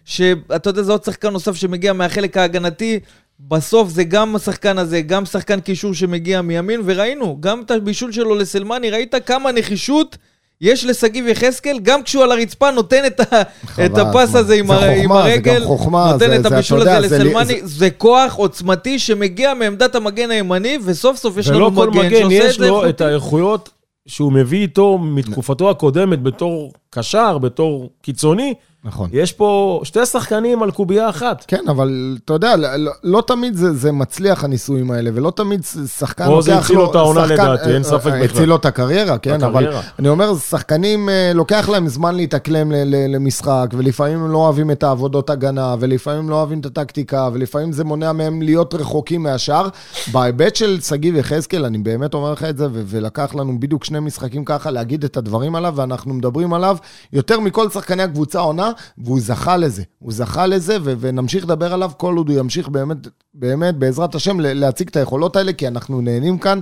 שאתה 0.05 0.69
יודע, 0.69 0.81
זה 0.81 0.91
עוד 0.91 1.03
שחקן 1.03 1.29
נוסף 1.29 1.55
שמגיע 1.55 1.93
מהחלק 1.93 2.37
ההגנתי. 2.37 2.99
בסוף 3.39 3.89
זה 3.89 4.03
גם 4.03 4.35
השחקן 4.35 4.77
הזה, 4.77 5.01
גם 5.01 5.25
שחקן 5.25 5.59
קישור 5.59 5.93
שמגיע 5.93 6.41
מימין, 6.41 6.81
וראינו, 6.85 7.37
גם 7.39 7.61
את 7.65 7.71
הבישול 7.71 8.11
שלו 8.11 8.35
לסלמני, 8.35 8.89
ראית 8.89 9.15
כמה 9.25 9.51
נחישות 9.51 10.17
יש 10.61 10.85
לשגיב 10.85 11.27
יחזקאל, 11.27 11.79
גם 11.83 12.03
כשהוא 12.03 12.23
על 12.23 12.31
הרצפה 12.31 12.71
נותן 12.71 13.05
את, 13.05 13.19
ה, 13.33 13.41
את 13.85 13.97
הפס. 13.97 14.35
הזה 14.35 14.53
עם, 14.55 14.71
הר, 14.71 14.79
חוכמה, 14.79 14.93
עם 15.03 15.11
הרגל, 15.11 15.63
חוכמה, 15.65 16.11
נותן 16.13 16.27
זה- 16.29 16.35
את 16.35 16.43
זה, 16.43 16.47
הבישול 16.55 16.81
הזה 16.81 16.99
לסלמני, 16.99 17.45
זה, 17.61 17.67
זה- 17.67 17.89
כוח 17.89 18.33
עוצמתי 18.35 18.99
שמגיע 18.99 19.53
מעמדת 19.53 19.95
המגן 19.95 20.31
הימני, 20.31 20.77
וסוף 20.83 21.17
סוף 21.17 21.37
יש 21.37 21.47
לנו 21.47 21.57
ולא 21.59 21.71
כל 21.75 21.89
מגן 21.89 21.99
מגן 22.07 22.19
שעושה 22.19 22.35
יש 22.35 22.55
את 22.55 22.59
זה 22.59 22.67
לו 22.67 22.75
איכותי. 22.75 22.89
את 22.89 23.01
האיכויות 23.01 23.69
שהוא 24.07 24.33
מביא 24.33 24.61
איתו 24.61 24.97
מתקופתו 24.97 25.69
הקודמת 25.69 26.23
בתור 26.23 26.73
קשר, 26.89 27.37
בתור 27.37 27.89
קיצוני. 28.01 28.53
נכון. 28.85 29.09
יש 29.13 29.31
פה 29.31 29.81
שתי 29.83 30.05
שחקנים 30.05 30.63
על 30.63 30.71
קובייה 30.71 31.09
אחת. 31.09 31.45
כן, 31.47 31.63
אבל 31.69 32.17
אתה 32.25 32.33
יודע, 32.33 32.55
לא, 32.55 32.75
לא- 32.75 32.91
לא 33.03 33.23
תמיד 33.27 33.55
זה, 33.55 33.73
זה 33.73 33.91
מצליח 33.91 34.43
הניסויים 34.43 34.91
האלה, 34.91 35.09
ולא 35.13 35.31
תמיד 35.35 35.61
שחקן 35.97 36.25
פה 36.25 36.41
זה 36.41 36.57
הציל 36.57 36.75
לו 36.75 36.89
את 36.91 36.95
העונה 36.95 37.25
לדעתי, 37.25 37.69
אין 37.69 37.77
אה, 37.77 37.83
ספק 37.83 38.07
אה, 38.11 38.23
בכלל. 38.23 38.23
הציל 38.23 38.49
לו 38.49 38.55
את 38.55 38.65
הקריירה, 38.65 39.17
כן, 39.17 39.43
אבל 39.43 39.63
הקריירה. 39.63 39.81
אני 39.99 40.09
אומר, 40.09 40.35
שחקנים, 40.37 41.09
אה, 41.09 41.31
לוקח 41.35 41.69
להם 41.69 41.87
זמן 41.87 42.15
להתאקלם 42.15 42.71
ל- 42.71 42.75
ל- 42.75 43.15
למשחק, 43.15 43.67
ולפעמים 43.77 44.19
הם 44.23 44.31
לא 44.31 44.37
אוהבים 44.37 44.71
את 44.71 44.83
העבודות 44.83 45.29
הגנה, 45.29 45.75
ולפעמים 45.79 46.29
לא 46.29 46.35
אוהבים 46.35 46.59
את 46.59 46.65
הטקטיקה, 46.65 47.29
ולפעמים 47.33 47.71
זה 47.71 47.83
מונע 47.83 48.11
מהם 48.11 48.41
להיות 48.41 48.73
רחוקים 48.73 49.23
מהשאר. 49.23 49.67
בהיבט 50.11 50.55
של 50.55 50.81
שגיב 50.81 51.15
יחזקאל, 51.15 51.65
אני 51.65 51.77
באמת 51.77 52.13
אומר 52.13 52.31
לך 52.33 52.43
את 52.43 52.57
זה, 52.57 52.67
ו- 52.71 52.81
ולקח 52.85 53.35
לנו 53.35 53.59
בדיוק 53.59 53.83
שני 53.83 53.99
משחקים 53.99 54.45
ככה 54.45 54.71
להגיד 54.71 55.03
את 55.03 55.17
הדברים 55.17 55.55
עליו, 55.55 55.73
ואנחנו 55.75 56.13
מדברים 56.13 56.53
עליו 56.53 56.77
יותר 57.13 57.39
מכל 57.39 57.69
שחקני 57.69 58.03
הקבוצה 58.03 58.39
העונה, 58.39 58.72
והוא 58.97 59.19
זכה 59.21 59.57
לזה. 59.57 59.83
הוא 59.99 60.13
זכה 60.13 60.45
לזה, 60.45 60.77
ו- 60.83 60.93
ונמשיך 60.99 61.43
לדבר 61.43 61.73
עליו 61.73 61.91
כל 61.97 62.17
עוד 62.17 62.29
הוא 62.29 62.39
ימשיך 62.39 62.69
באמת, 62.69 62.97
באמת, 63.33 63.75
בעזרת 63.75 64.15
השם, 64.15 64.39
להציג 64.39 64.87
את 64.87 64.95
היכולות 64.95 65.35
האלה, 65.35 65.53
כי 65.53 65.67
אנחנו 65.67 66.01
נהנים 66.01 66.37
כאן 66.37 66.59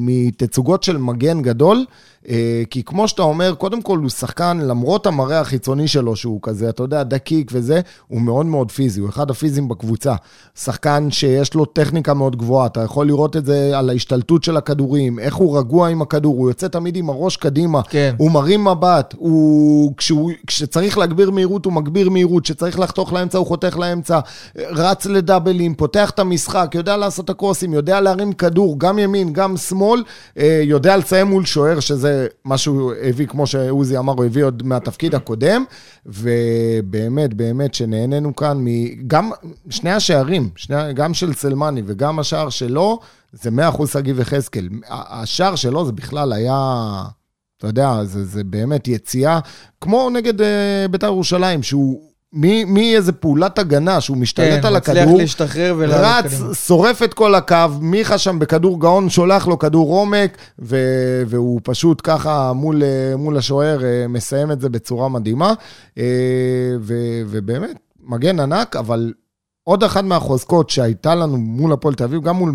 מתצוגות 0.00 0.82
של 0.82 0.96
מגן 0.96 1.42
גדול. 1.42 1.84
אה, 2.28 2.62
כי 2.70 2.82
כמו 2.82 3.08
שאתה 3.08 3.22
אומר, 3.22 3.54
קודם 3.54 3.82
כל 3.82 3.98
הוא 3.98 4.08
שחקן, 4.10 4.58
למרות 4.62 5.06
המראה 5.06 5.40
החיצוני 5.40 5.88
שלו, 5.88 6.16
שהוא 6.16 6.38
כזה, 6.42 6.68
אתה 6.68 6.82
יודע, 6.82 7.02
דקיק 7.02 7.50
וזה, 7.54 7.80
הוא 8.08 8.20
מאוד 8.20 8.46
מאוד 8.46 8.70
פיזי, 8.70 9.00
הוא 9.00 9.08
אחד 9.08 9.30
הפיזיים 9.30 9.68
בקבוצה. 9.68 10.14
שחקן 10.58 11.10
שיש 11.10 11.54
לו 11.54 11.64
טכניקה 11.64 12.14
מאוד 12.14 12.36
גבוהה, 12.36 12.66
אתה 12.66 12.80
יכול 12.80 13.06
לראות 13.06 13.36
את 13.36 13.44
זה 13.44 13.78
על 13.78 13.90
ההשתלטות 13.90 14.44
של 14.44 14.56
הכדורים, 14.56 15.18
איך 15.18 15.34
הוא 15.34 15.58
רגוע 15.58 15.88
עם 15.88 16.02
הכדור, 16.02 16.36
הוא 16.36 16.50
יוצא 16.50 16.68
תמיד 16.68 16.96
עם 16.96 17.10
הראש 17.10 17.36
קדימה, 17.36 17.82
כן. 17.82 18.14
הוא 18.18 18.30
מרים 18.30 18.64
מבט, 18.64 19.14
הוא, 19.16 19.94
כשהוא, 19.96 20.32
כשצריך 20.46 20.93
להגביר 20.98 21.30
מהירות, 21.30 21.64
הוא 21.64 21.72
מגביר 21.72 22.10
מהירות, 22.10 22.42
כשצריך 22.44 22.78
לחתוך 22.78 23.12
לאמצע, 23.12 23.38
הוא 23.38 23.46
חותך 23.46 23.76
לאמצע, 23.78 24.20
רץ 24.56 25.06
לדאבלים, 25.06 25.74
פותח 25.74 26.10
את 26.10 26.18
המשחק, 26.18 26.70
יודע 26.74 26.96
לעשות 26.96 27.24
את 27.24 27.30
הקרוסים, 27.30 27.72
יודע 27.74 28.00
להרים 28.00 28.32
כדור, 28.32 28.78
גם 28.78 28.98
ימין, 28.98 29.32
גם 29.32 29.56
שמאל, 29.56 30.02
אה, 30.38 30.60
יודע 30.64 30.96
לסיים 30.96 31.26
מול 31.26 31.44
שוער, 31.44 31.80
שזה 31.80 32.26
מה 32.44 32.58
שהוא 32.58 32.92
הביא, 33.02 33.26
כמו 33.26 33.46
שעוזי 33.46 33.98
אמר, 33.98 34.12
הוא 34.12 34.24
הביא 34.24 34.44
עוד 34.44 34.62
מהתפקיד 34.66 35.14
הקודם, 35.14 35.64
ובאמת, 36.06 37.34
באמת, 37.34 37.74
שנהנינו 37.74 38.36
כאן, 38.36 38.58
מ- 38.60 39.08
גם 39.08 39.30
שני 39.70 39.90
השערים, 39.92 40.48
שני, 40.56 40.92
גם 40.94 41.14
של 41.14 41.32
סלמני 41.32 41.82
וגם 41.86 42.18
השער 42.18 42.48
שלו, 42.50 42.98
זה 43.32 43.50
100% 43.50 43.86
שגיב 43.92 44.20
יחזקאל. 44.20 44.68
ה- 44.88 45.22
השער 45.22 45.56
שלו 45.56 45.86
זה 45.86 45.92
בכלל 45.92 46.32
היה... 46.32 47.02
אתה 47.64 47.70
יודע, 47.70 48.04
זה, 48.04 48.24
זה 48.24 48.44
באמת 48.44 48.88
יציאה, 48.88 49.38
כמו 49.80 50.10
נגד 50.10 50.40
uh, 50.40 50.44
בית"ר 50.90 51.06
ירושלים, 51.06 51.62
שהוא 51.62 52.00
מאיזה 52.66 53.12
פעולת 53.12 53.58
הגנה, 53.58 54.00
שהוא 54.00 54.16
משתלט 54.16 54.60
כן, 54.60 54.66
על 54.66 54.76
מצליח 54.76 54.96
הכדור, 55.02 55.18
להשתחרר 55.18 55.74
ולעלות 55.78 56.24
רץ, 56.24 56.34
קדימה. 56.34 56.54
שורף 56.54 57.02
את 57.02 57.14
כל 57.14 57.34
הקו, 57.34 57.56
מיכה 57.80 58.18
שם 58.18 58.38
בכדור 58.38 58.80
גאון, 58.80 59.10
שולח 59.10 59.46
לו 59.46 59.58
כדור 59.58 59.92
עומק, 59.92 60.36
ו- 60.58 61.22
והוא 61.26 61.60
פשוט 61.64 62.00
ככה 62.04 62.52
מול, 62.52 62.82
אה, 62.82 63.16
מול 63.16 63.36
השוער 63.36 63.84
אה, 63.84 64.08
מסיים 64.08 64.50
את 64.50 64.60
זה 64.60 64.68
בצורה 64.68 65.08
מדהימה. 65.08 65.54
אה, 65.98 66.04
ו- 66.80 67.22
ובאמת, 67.26 67.76
מגן 68.06 68.40
ענק, 68.40 68.76
אבל 68.76 69.12
עוד 69.64 69.84
אחת 69.84 70.04
מהחוזקות 70.04 70.70
שהייתה 70.70 71.14
לנו 71.14 71.36
מול 71.36 71.72
הפועל 71.72 71.94
תל 71.94 72.04
אביב, 72.04 72.22
גם 72.22 72.36
מול, 72.36 72.52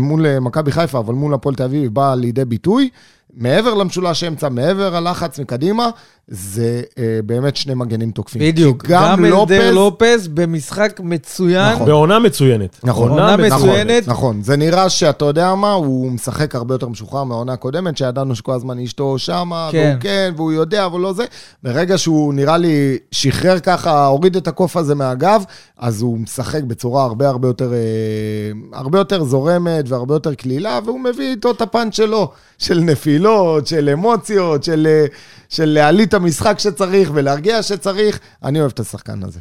מול 0.00 0.26
אה, 0.26 0.40
מכבי 0.40 0.72
חיפה, 0.72 0.98
אבל 0.98 1.14
מול 1.14 1.34
הפועל 1.34 1.54
תל 1.54 1.62
אביב, 1.62 1.94
באה 1.94 2.14
לידי 2.14 2.44
ביטוי. 2.44 2.88
מעבר 3.34 3.74
למשולש 3.74 4.24
אמצע, 4.24 4.48
מעבר 4.48 4.96
הלחץ 4.96 5.38
מקדימה, 5.38 5.90
זה 6.28 6.82
אה, 6.98 7.20
באמת 7.26 7.56
שני 7.56 7.74
מגנים 7.74 8.10
תוקפים. 8.10 8.42
בדיוק, 8.42 8.86
גם 8.86 9.02
גם 9.02 9.24
אלדר 9.24 9.70
לופז... 9.70 9.74
לופז 9.74 10.28
במשחק 10.28 11.00
מצוין. 11.04 11.72
נכון. 11.72 11.86
בעונה 11.86 12.18
מצוינת. 12.18 12.80
נכון, 12.84 13.10
עונה 13.10 13.36
מצוינת. 13.36 14.08
נכון, 14.08 14.42
זה 14.42 14.56
נראה 14.56 14.88
שאתה 14.88 15.24
יודע 15.24 15.54
מה, 15.54 15.72
הוא 15.72 16.10
משחק 16.12 16.54
הרבה 16.54 16.74
יותר 16.74 16.88
משוחרר 16.88 17.24
מהעונה 17.24 17.52
הקודמת, 17.52 17.96
שידענו 17.96 18.34
שכל 18.34 18.52
הזמן 18.52 18.78
אשתו 18.78 19.18
שמה, 19.18 19.68
כן. 19.72 19.88
והוא 19.90 20.00
כן, 20.00 20.32
והוא 20.36 20.52
יודע, 20.52 20.86
אבל 20.86 21.00
לא 21.00 21.12
זה. 21.12 21.24
ברגע 21.62 21.98
שהוא 21.98 22.34
נראה 22.34 22.56
לי 22.56 22.98
שחרר 23.12 23.58
ככה, 23.58 24.06
הוריד 24.06 24.36
את 24.36 24.48
הקוף 24.48 24.76
הזה 24.76 24.94
מהגב, 24.94 25.42
אז 25.78 26.02
הוא 26.02 26.18
משחק 26.18 26.62
בצורה 26.62 27.04
הרבה 27.04 27.28
הרבה 27.28 27.48
יותר, 27.48 27.72
אה, 27.72 28.78
הרבה 28.78 28.98
יותר 28.98 29.24
זורמת 29.24 29.84
והרבה 29.88 30.14
יותר 30.14 30.34
קלילה, 30.34 30.78
והוא 30.84 31.00
מביא 31.00 31.30
איתו 31.30 31.50
את 31.50 31.62
הפאנץ' 31.62 31.96
שלו, 31.96 32.30
של 32.58 32.80
נפילה. 32.80 33.17
חבילות, 33.18 33.66
של 33.66 33.88
אמוציות, 33.88 34.64
של, 34.64 34.86
אה, 34.86 35.06
של 35.48 35.64
להעליט 35.64 36.08
את 36.08 36.14
המשחק 36.14 36.58
שצריך 36.58 37.10
ולהרגיע 37.14 37.62
שצריך. 37.62 38.20
אני 38.42 38.60
אוהב 38.60 38.70
את 38.70 38.80
השחקן 38.80 39.22
הזה. 39.22 39.40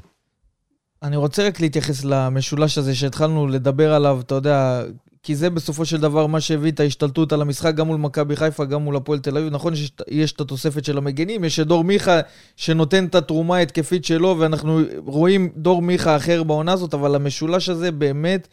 אני 1.03 1.15
רוצה 1.15 1.47
רק 1.47 1.59
להתייחס 1.59 2.03
למשולש 2.03 2.77
הזה 2.77 2.95
שהתחלנו 2.95 3.47
לדבר 3.47 3.93
עליו, 3.93 4.19
אתה 4.21 4.35
יודע, 4.35 4.83
כי 5.23 5.35
זה 5.35 5.49
בסופו 5.49 5.85
של 5.85 6.01
דבר 6.01 6.27
מה 6.27 6.41
שהביא 6.41 6.71
את 6.71 6.79
ההשתלטות 6.79 7.33
על 7.33 7.41
המשחק 7.41 7.75
גם 7.75 7.87
מול 7.87 7.97
מכבי 7.97 8.35
חיפה, 8.35 8.65
גם 8.65 8.81
מול 8.81 8.95
הפועל 8.95 9.19
תל 9.19 9.37
אביב. 9.37 9.53
נכון 9.53 9.73
שיש 9.75 10.31
את 10.31 10.41
התוספת 10.41 10.85
של 10.85 10.97
המגנים, 10.97 11.43
יש 11.43 11.59
את 11.59 11.67
דור 11.67 11.83
מיכה 11.83 12.19
שנותן 12.55 13.05
את 13.05 13.15
התרומה 13.15 13.57
ההתקפית 13.57 14.05
שלו, 14.05 14.35
ואנחנו 14.39 14.79
רואים 15.05 15.49
דור 15.55 15.81
מיכה 15.81 16.15
אחר 16.15 16.43
בעונה 16.43 16.73
הזאת, 16.73 16.93
אבל 16.93 17.15
המשולש 17.15 17.69
הזה 17.69 17.91
באמת 17.91 18.47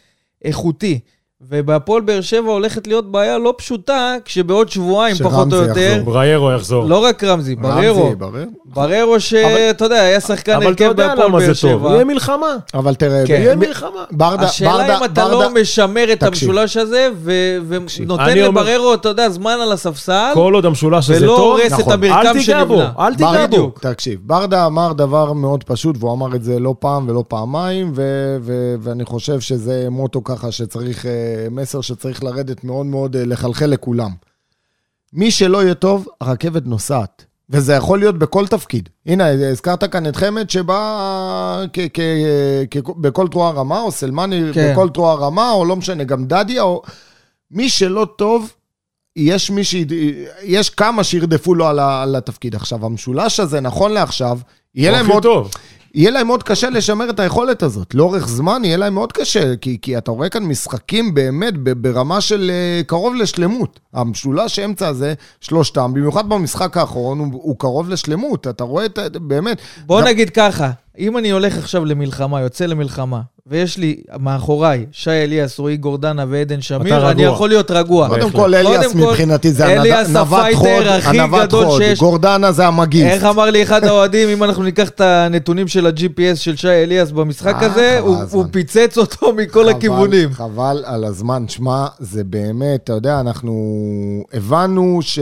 איכותי. 0.44 1.00
ובהפועל 1.50 2.02
באר 2.02 2.20
שבע 2.20 2.50
הולכת 2.52 2.86
להיות 2.86 3.10
בעיה 3.12 3.38
לא 3.38 3.54
פשוטה, 3.58 4.14
כשבעוד 4.24 4.68
שבועיים, 4.68 5.16
פחות 5.16 5.52
או 5.52 5.58
יותר... 5.58 5.80
יחזור. 5.80 6.04
בריירו 6.04 6.52
יחזור. 6.52 6.84
לא 6.84 7.04
רק 7.04 7.24
רמזי, 7.24 7.54
בררו. 7.56 8.04
רמזי, 8.04 8.14
בררו. 8.16 8.34
בררו 8.64 9.20
שאתה 9.20 9.84
יודע, 9.84 10.00
היה 10.00 10.20
שחקן 10.20 10.52
אבל 10.52 10.60
אתה 10.62 10.68
הרכב 10.68 10.82
יודע 10.84 11.08
בהפועל 11.08 11.28
למה 11.28 11.38
באר 11.38 11.54
זה 11.54 11.60
טוב, 11.60 11.80
שבע. 11.80 11.90
יהיה 11.90 12.04
מלחמה. 12.04 12.56
אבל 12.74 12.94
תראה, 12.94 13.26
כן. 13.26 13.34
יהיה 13.34 13.56
מלחמה. 13.56 14.04
ברדה, 14.10 14.42
השאלה 14.42 14.70
ברדה, 14.72 14.98
אם 14.98 15.04
אתה 15.04 15.08
ברדה, 15.28 15.32
לא 15.34 15.50
משמר 15.60 16.12
את 16.12 16.20
תקשיב. 16.20 16.48
המשולש 16.50 16.76
הזה, 16.76 17.08
ו- 17.16 17.58
ונותן 17.68 18.22
אני 18.22 18.46
אומר- 18.46 18.62
לבררו, 18.62 18.94
אתה 18.94 19.08
יודע, 19.08 19.30
זמן 19.30 19.56
על 19.62 19.72
הספסל, 19.72 20.30
כל 20.34 20.54
עוד 20.54 20.66
המשולש 20.66 21.10
הזה 21.10 21.24
ולא 21.24 21.36
טוב, 21.36 21.40
הורס 21.60 21.72
את 21.72 21.78
נכון. 21.78 21.92
המרקם 21.92 22.16
אל 22.16 22.32
תיגע 22.32 22.64
בו, 22.64 22.74
שנבנה. 22.76 22.92
אל 22.98 23.14
תיגע 23.14 23.46
בו. 23.46 23.70
תקשיב, 23.80 24.20
ברדה 24.22 24.66
אמר 24.66 24.92
דבר 24.92 25.32
מאוד 25.32 25.64
פשוט, 25.64 25.96
והוא 25.98 26.12
אמר 26.12 26.34
את 26.36 26.44
זה 26.44 26.58
לא 26.58 26.74
פעם 26.78 27.08
ולא 27.08 27.24
פעמיים, 27.28 27.92
ואני 28.82 29.04
חושב 29.04 29.40
שזה 29.40 29.86
מוטו 29.90 30.24
ככה 30.24 30.52
שצריך, 30.52 31.06
אה, 31.06 31.10
מסר 31.50 31.80
שצריך 31.80 32.24
לרדת 32.24 32.64
מאוד 32.64 32.86
מאוד, 32.86 33.16
אה, 33.16 33.24
לחלחל 33.24 33.66
לכולם. 33.66 34.10
מי 35.12 35.30
שלא 35.30 35.62
יהיה 35.62 35.74
טוב, 35.74 36.06
הרכבת 36.20 36.66
נוסעת. 36.66 37.24
וזה 37.50 37.72
יכול 37.72 37.98
להיות 37.98 38.18
בכל 38.18 38.46
תפקיד. 38.46 38.88
הנה, 39.06 39.28
הזכרת 39.28 39.84
כאן 39.84 40.06
את 40.06 40.16
חמד 40.16 40.50
שבא 40.50 41.64
כ- 41.72 41.78
כ- 41.94 42.00
כ- 42.70 42.90
בכל 42.96 43.28
תרועה 43.28 43.50
רמה, 43.50 43.80
או 43.80 43.90
סלמני 43.90 44.42
כן. 44.54 44.72
בכל 44.72 44.88
תרועה 44.88 45.14
רמה, 45.14 45.52
או 45.52 45.64
לא 45.64 45.76
משנה, 45.76 46.04
גם 46.04 46.26
דדיה, 46.26 46.62
או... 46.62 46.82
מי 47.50 47.68
שלא 47.68 48.06
טוב, 48.16 48.52
יש 49.16 49.50
מי 49.50 49.64
ש... 49.64 49.74
יש 50.42 50.70
כמה 50.70 51.04
שירדפו 51.04 51.54
לו 51.54 51.66
על, 51.66 51.78
ה... 51.78 52.02
על 52.02 52.16
התפקיד. 52.16 52.54
עכשיו, 52.54 52.86
המשולש 52.86 53.40
הזה, 53.40 53.60
נכון 53.60 53.92
לעכשיו, 53.92 54.38
יהיה 54.74 54.90
הוא 54.90 54.96
להם, 54.96 55.04
הכי 55.04 55.12
מאוד, 55.12 55.22
טוב. 55.22 55.50
יהיה 55.94 56.10
להם 56.10 56.26
מאוד 56.26 56.42
קשה 56.42 56.70
לשמר 56.70 57.10
את 57.10 57.20
היכולת 57.20 57.62
הזאת. 57.62 57.94
לאורך 57.94 58.28
זמן 58.28 58.62
יהיה 58.64 58.76
להם 58.76 58.94
מאוד 58.94 59.12
קשה, 59.12 59.56
כי, 59.56 59.78
כי 59.82 59.98
אתה 59.98 60.10
רואה 60.10 60.28
כאן 60.28 60.42
משחקים 60.44 61.14
באמת 61.14 61.54
ברמה 61.58 62.20
של 62.20 62.50
אה, 62.50 62.82
קרוב 62.86 63.14
לשלמות. 63.14 63.80
המשולש 63.94 64.58
אמצע 64.58 64.88
הזה, 64.88 65.14
שלושתם, 65.40 65.90
במיוחד 65.94 66.28
במשחק 66.28 66.76
האחרון, 66.76 67.18
הוא, 67.18 67.28
הוא 67.32 67.56
קרוב 67.58 67.88
לשלמות. 67.88 68.46
אתה 68.46 68.64
רואה 68.64 68.84
את... 68.84 68.98
באמת... 69.16 69.58
בוא 69.86 70.00
גם- 70.00 70.06
נגיד 70.06 70.30
ככה, 70.30 70.70
אם 70.98 71.18
אני 71.18 71.30
הולך 71.30 71.58
עכשיו 71.58 71.84
למלחמה, 71.84 72.40
יוצא 72.40 72.66
למלחמה, 72.66 73.20
ויש 73.50 73.78
לי 73.78 73.96
מאחוריי 74.20 74.86
שי 74.92 75.10
אליאס, 75.10 75.58
רועי 75.58 75.76
גורדנה 75.76 76.24
ועדן 76.28 76.60
שמיר. 76.60 77.10
אני 77.10 77.22
יכול 77.22 77.48
להיות 77.48 77.70
רגוע. 77.70 78.08
קודם. 78.08 78.30
כל, 78.30 78.54
אליאס 78.54 78.94
מבחינתי 78.94 79.52
זה 79.52 79.66
אליאס 79.66 80.08
הנד- 80.08 80.16
נווט 80.16 80.54
חוד, 80.54 80.68
הנווט 81.04 81.42
גדול 81.42 81.64
חוד. 81.66 81.82
גורדנה 81.98 82.52
זה 82.52 82.66
המגיסט. 82.66 83.06
איך 83.06 83.24
אמר 83.24 83.44
לי 83.50 83.62
אחד 83.62 83.84
האוהדים, 83.84 84.28
אם 84.28 84.44
אנחנו 84.44 84.62
ניקח 84.62 84.88
את 84.88 85.00
הנתונים 85.00 85.68
של 85.68 85.86
ה-GPS 85.86 86.36
של 86.36 86.56
שי 86.56 86.68
אליאס 86.68 87.10
במשחק 87.10 87.54
אה, 87.62 87.66
הזה, 87.66 87.98
הוא- 88.00 88.44
פיצץ 88.50 88.98
אותו 88.98 89.32
מכל 89.32 89.68
הכיוונים. 89.68 90.32
חבל 90.32 90.82
על 90.86 91.04
הזמן. 91.04 91.44
שמע, 91.48 91.86
זה 91.98 92.24
באמת, 92.24 92.80
אתה 92.84 92.92
יודע, 92.92 93.20
אנחנו 93.20 93.54
הבנו 94.34 94.98
ש... 95.02 95.18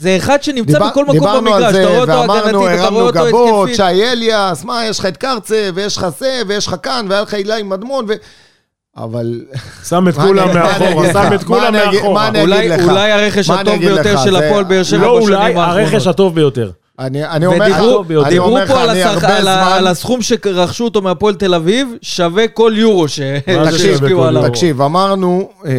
זה 0.00 0.16
אחד 0.16 0.42
שנמצא 0.42 0.78
בכל 0.78 1.02
מקום 1.04 1.12
דיברנו 1.12 1.54
על 1.54 1.62
במגרש, 1.62 1.72
זה, 1.74 1.82
אתה 1.82 1.88
רואה 1.88 2.00
אותו 2.00 2.12
ואמרנו, 2.12 2.40
הגנתית, 2.66 2.78
אתה 2.78 2.84
הרמנו 2.84 2.98
רואה 3.00 3.06
אותו 3.06 3.26
גבות, 3.28 3.68
התקפית. 3.68 3.76
שי 3.76 4.12
אליאס, 4.12 4.64
מה, 4.64 4.86
יש 4.86 4.98
לך 4.98 5.06
את 5.06 5.16
קרצה, 5.16 5.70
ויש 5.74 5.96
לך 5.96 6.06
זה, 6.18 6.42
ויש 6.48 6.66
לך 6.66 6.76
כאן, 6.82 7.06
והיה 7.08 7.22
לך 7.22 7.34
הילה 7.34 7.59
עם 7.60 7.68
מדמון, 7.68 8.04
ו... 8.08 8.12
אבל... 8.96 9.40
שם 9.88 10.08
את 10.08 10.14
כולם 10.14 10.54
מאחורה, 10.54 11.12
שם? 11.12 11.34
את 11.34 11.44
כולם 11.44 11.72
מאחורה. 11.72 12.30
אולי 12.42 13.12
הרכש 13.12 13.50
הטוב 13.50 13.78
ביותר? 13.78 14.16
של 14.24 14.36
הפועל 14.36 14.64
באר 14.64 14.82
שבע 14.82 14.98
לא 15.06 15.16
בשנים 15.18 15.28
אולי, 15.36 15.54
הרכש 15.54 15.84
האחרונות. 15.94 16.06
הטוב 16.06 16.34
ביותר. 16.34 16.70
אני 16.98 17.24
אני 17.24 17.46
אומר 17.46 17.68
לך. 17.68 17.76
אני 18.24 18.28
דיברו 18.30 18.48
אומר 18.48 18.64
לך, 18.64 18.70
פה 18.70 18.82
על 18.82 18.90
אני 18.90 19.02
הרבה 19.02 19.36
על 19.36 19.48
ה- 19.48 19.64
זמן... 19.64 19.72
על 19.72 19.86
הסכום 19.86 20.22
שרכשו 20.22 20.84
אותו 20.84 21.02
מהפועל 21.02 21.34
תל 21.34 21.54
אביב, 21.54 21.88
שווה 22.02 22.48
כל 22.48 22.72
יורו 22.76 23.08
ש- 23.08 23.20
מה 23.20 23.72
זה 23.72 23.78
שווה 23.78 23.92
שהשקיעו 23.92 24.20
כל 24.20 24.26
עליו. 24.26 24.48
תקשיב, 24.48 24.82
אמרנו, 24.82 25.48
אה, 25.66 25.70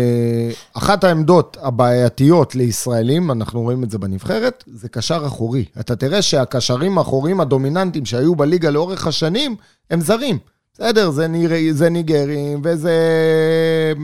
אחת 0.73 1.03
העמדות 1.03 1.57
הבעייתיות 1.61 2.55
לישראלים, 2.55 3.31
אנחנו 3.31 3.61
רואים 3.61 3.83
את 3.83 3.91
זה 3.91 3.97
בנבחרת, 3.97 4.63
זה 4.73 4.89
קשר 4.89 5.21
אחורי. 5.27 5.65
אתה 5.79 5.95
תראה 5.95 6.21
שהקשרים 6.21 6.97
האחוריים 6.97 7.39
הדומיננטיים 7.41 8.05
שהיו 8.05 8.35
בליגה 8.35 8.69
לאורך 8.69 9.07
השנים, 9.07 9.55
הם 9.91 10.01
זרים. 10.01 10.37
בסדר, 10.81 11.09
זה, 11.11 11.27
ניר, 11.27 11.51
זה 11.71 11.89
ניגרים, 11.89 12.61
וזה 12.63 12.91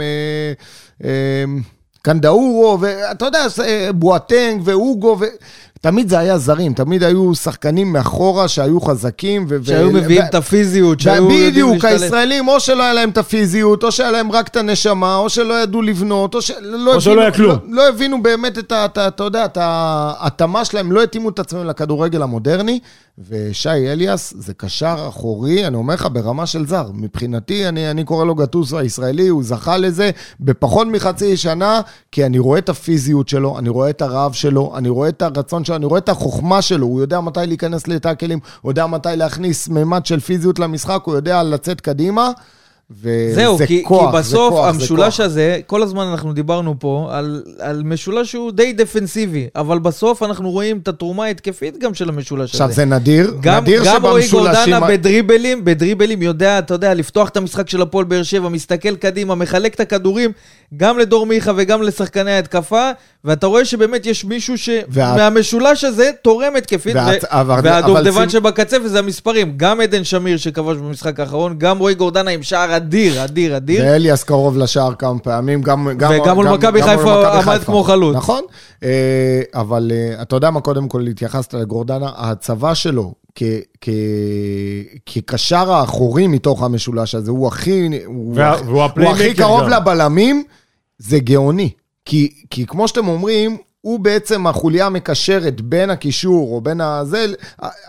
אה, 0.01 0.53
אה, 1.03 1.43
קנדאורו, 2.01 2.77
ואתה 2.81 3.25
יודע, 3.25 3.45
בואטנג 3.95 4.61
ואוגו, 4.63 5.17
ו... 5.19 5.25
תמיד 5.87 6.09
זה 6.09 6.19
היה 6.19 6.37
זרים, 6.37 6.73
תמיד 6.73 7.03
היו 7.03 7.35
שחקנים 7.35 7.93
מאחורה 7.93 8.47
שהיו 8.47 8.81
חזקים. 8.81 9.45
ו- 9.49 9.65
שהיו 9.65 9.87
ו- 9.87 9.91
מביאים 9.93 10.21
ו- 10.21 10.25
את 10.25 10.35
הפיזיות, 10.35 10.99
שהיו 10.99 11.23
יודעים 11.23 11.51
בדיוק, 11.51 11.73
להשתלט. 11.73 11.91
הישראלים, 12.01 12.47
או 12.47 12.59
שלא 12.59 12.83
היה 12.83 12.93
להם 12.93 13.09
את 13.09 13.17
הפיזיות, 13.17 13.83
או 13.83 13.91
שהיה 13.91 14.11
להם 14.11 14.31
רק 14.31 14.47
את 14.47 14.55
הנשמה, 14.55 15.15
או 15.15 15.29
שלא 15.29 15.53
ידעו 15.63 15.81
לבנות, 15.81 16.35
או 16.35 16.41
שלא 16.41 16.95
או 16.95 17.01
שלא 17.01 17.21
היה 17.21 17.31
כלום. 17.31 17.51
לא, 17.51 17.57
לא 17.69 17.89
הבינו 17.89 18.23
באמת 18.23 18.57
את 18.57 18.71
ה... 18.71 18.85
את 18.85 18.97
ה- 18.97 19.07
אתה 19.07 19.23
יודע, 19.23 19.45
את 19.45 19.57
ההתאמה 19.61 20.65
שלהם, 20.65 20.91
לא 20.91 21.03
התאימו 21.03 21.29
את 21.29 21.39
עצמם 21.39 21.65
לכדורגל 21.65 22.21
המודרני, 22.21 22.79
ושי 23.29 23.69
אליאס 23.69 24.33
זה 24.37 24.53
קשר 24.53 25.05
אחורי, 25.09 25.67
אני 25.67 25.75
אומר 25.75 25.93
לך, 25.93 26.07
ברמה 26.13 26.45
של 26.45 26.67
זר. 26.67 26.89
מבחינתי, 26.93 27.67
אני, 27.67 27.91
אני 27.91 28.03
קורא 28.03 28.25
לו 28.25 28.35
גטוסו 28.35 28.77
הישראלי, 28.79 29.27
הוא 29.27 29.43
זכה 29.43 29.77
לזה 29.77 30.09
בפחות 30.39 30.87
מחצי 30.87 31.37
שנה, 31.37 31.81
כי 32.11 32.25
אני 32.25 32.39
רואה 32.39 32.59
את 32.59 32.69
הפיזיות 32.69 33.29
שלו, 33.29 33.59
אני 33.59 33.69
רואה 33.69 33.89
את 33.89 34.01
הרעב 34.01 34.33
שלו, 34.33 34.73
אני 34.77 34.89
רואה 34.89 35.09
את 35.09 35.21
הרצון 35.21 35.65
שלו, 35.65 35.75
אני 35.77 35.85
רואה 35.85 35.99
את 35.99 36.09
החוכמה 36.09 36.61
שלו, 36.61 36.85
הוא 36.85 37.01
יודע 37.01 37.19
מתי 37.19 37.39
להיכנס 37.47 37.87
לטאקלים, 37.87 38.39
הוא 38.61 38.71
יודע 38.71 38.87
מתי 38.87 39.09
להכניס 39.15 39.67
מימד 39.67 40.05
של 40.05 40.19
פיזיות 40.19 40.59
למשחק, 40.59 41.01
הוא 41.03 41.15
יודע 41.15 41.43
לצאת 41.43 41.81
קדימה. 41.81 42.31
וזה 42.91 43.35
זהו, 43.35 43.57
כי, 43.67 43.83
כוח, 43.83 44.11
כי 44.11 44.17
בסוף 44.17 44.53
כוח, 44.53 44.67
המשולש 44.67 45.17
כוח. 45.17 45.25
הזה, 45.25 45.59
כל 45.67 45.83
הזמן 45.83 46.05
אנחנו 46.07 46.33
דיברנו 46.33 46.75
פה 46.79 47.09
על, 47.11 47.43
על 47.59 47.83
משולש 47.85 48.31
שהוא 48.31 48.51
די 48.51 48.73
דפנסיבי, 48.73 49.47
אבל 49.55 49.79
בסוף 49.79 50.23
אנחנו 50.23 50.51
רואים 50.51 50.77
את 50.77 50.87
התרומה 50.87 51.25
ההתקפית 51.25 51.77
גם 51.77 51.93
של 51.93 52.09
המשולש 52.09 52.49
עכשיו, 52.51 52.65
הזה. 52.67 52.75
זה 52.75 52.85
נדיר, 52.85 53.33
גם, 53.41 53.61
נדיר 53.61 53.83
גם 53.85 54.05
רועי 54.05 54.23
שבמשולשים... 54.23 54.73
גורדנה 54.73 54.87
בדריבלים, 54.87 55.65
בדריבלים 55.65 56.21
יודע, 56.21 56.59
אתה 56.59 56.73
יודע, 56.73 56.93
לפתוח 56.93 57.29
את 57.29 57.37
המשחק 57.37 57.69
של 57.69 57.81
הפועל 57.81 58.05
באר 58.05 58.23
שבע, 58.23 58.49
מסתכל 58.49 58.95
קדימה, 58.95 59.35
מחלק 59.35 59.73
את 59.73 59.79
הכדורים 59.79 60.31
גם 60.77 60.99
לדור 60.99 61.25
מיכה 61.25 61.51
וגם 61.55 61.81
לשחקני 61.81 62.31
ההתקפה, 62.31 62.91
ואתה 63.27 63.47
רואה 63.47 63.65
שבאמת 63.65 64.05
יש 64.05 64.25
מישהו 64.25 64.55
וה- 64.89 65.13
שמהמשולש 65.15 65.83
הזה 65.83 66.09
תורם 66.21 66.55
התקפית, 66.57 66.95
וה- 66.95 67.05
ו- 67.23 67.25
אבל- 67.25 67.59
והדובדבן 67.63 68.07
אבל- 68.17 68.29
שבקצה, 68.29 68.77
וזה 68.83 68.99
המספרים. 68.99 69.53
גם 69.57 69.81
עדן 69.81 70.03
שמיר 70.03 70.37
שכבש 70.37 70.77
במשחק 70.77 71.19
האחרון, 71.19 71.55
גם 71.57 71.77
רועי 71.79 71.95
גורדנה 71.95 72.31
עם 72.31 72.43
שער 72.43 72.75
אדיר, 72.77 73.23
אדיר, 73.23 73.57
אדיר. 73.57 73.83
ואליאס 73.85 74.23
קרוב 74.23 74.57
לשער 74.57 74.93
כמה 74.93 75.19
פעמים, 75.19 75.61
גם... 75.61 75.89
גם 75.97 76.11
וגם 76.21 76.35
מול 76.35 76.49
מכבי 76.49 76.83
חיפה 76.83 77.37
עמד. 77.39 77.63
כמו 77.63 77.83
חלוץ. 77.83 78.15
נכון, 78.15 78.41
אה, 78.83 78.89
אבל 79.55 79.91
אה, 79.93 80.21
אתה 80.21 80.35
יודע 80.35 80.49
מה, 80.51 80.61
קודם 80.61 80.87
כל 80.87 81.07
התייחסת 81.07 81.53
לגורדנה, 81.53 82.09
ההצבה 82.15 82.75
שלו 82.75 83.13
כ- 83.35 83.87
כקשר 85.05 85.71
האחורי 85.71 86.27
מתוך 86.27 86.63
המשולש 86.63 87.15
הזה, 87.15 87.31
הוא 87.31 87.47
הכי... 87.47 87.89
הוא 88.05 88.33
וה- 88.35 88.55
והוא 88.65 88.81
הוא 88.97 89.09
הכי 89.09 89.33
קרוב 89.33 89.61
גם. 89.63 89.69
לבלמים, 89.69 90.43
זה 90.97 91.19
גאוני. 91.19 91.69
כי, 92.07 92.31
כי 92.49 92.65
כמו 92.65 92.87
שאתם 92.87 93.07
אומרים, 93.07 93.57
הוא 93.81 93.99
בעצם 93.99 94.47
החוליה 94.47 94.85
המקשרת 94.85 95.61
בין 95.61 95.89
הקישור 95.89 96.55
או 96.55 96.61
בין 96.61 96.81
הזה, 96.81 97.25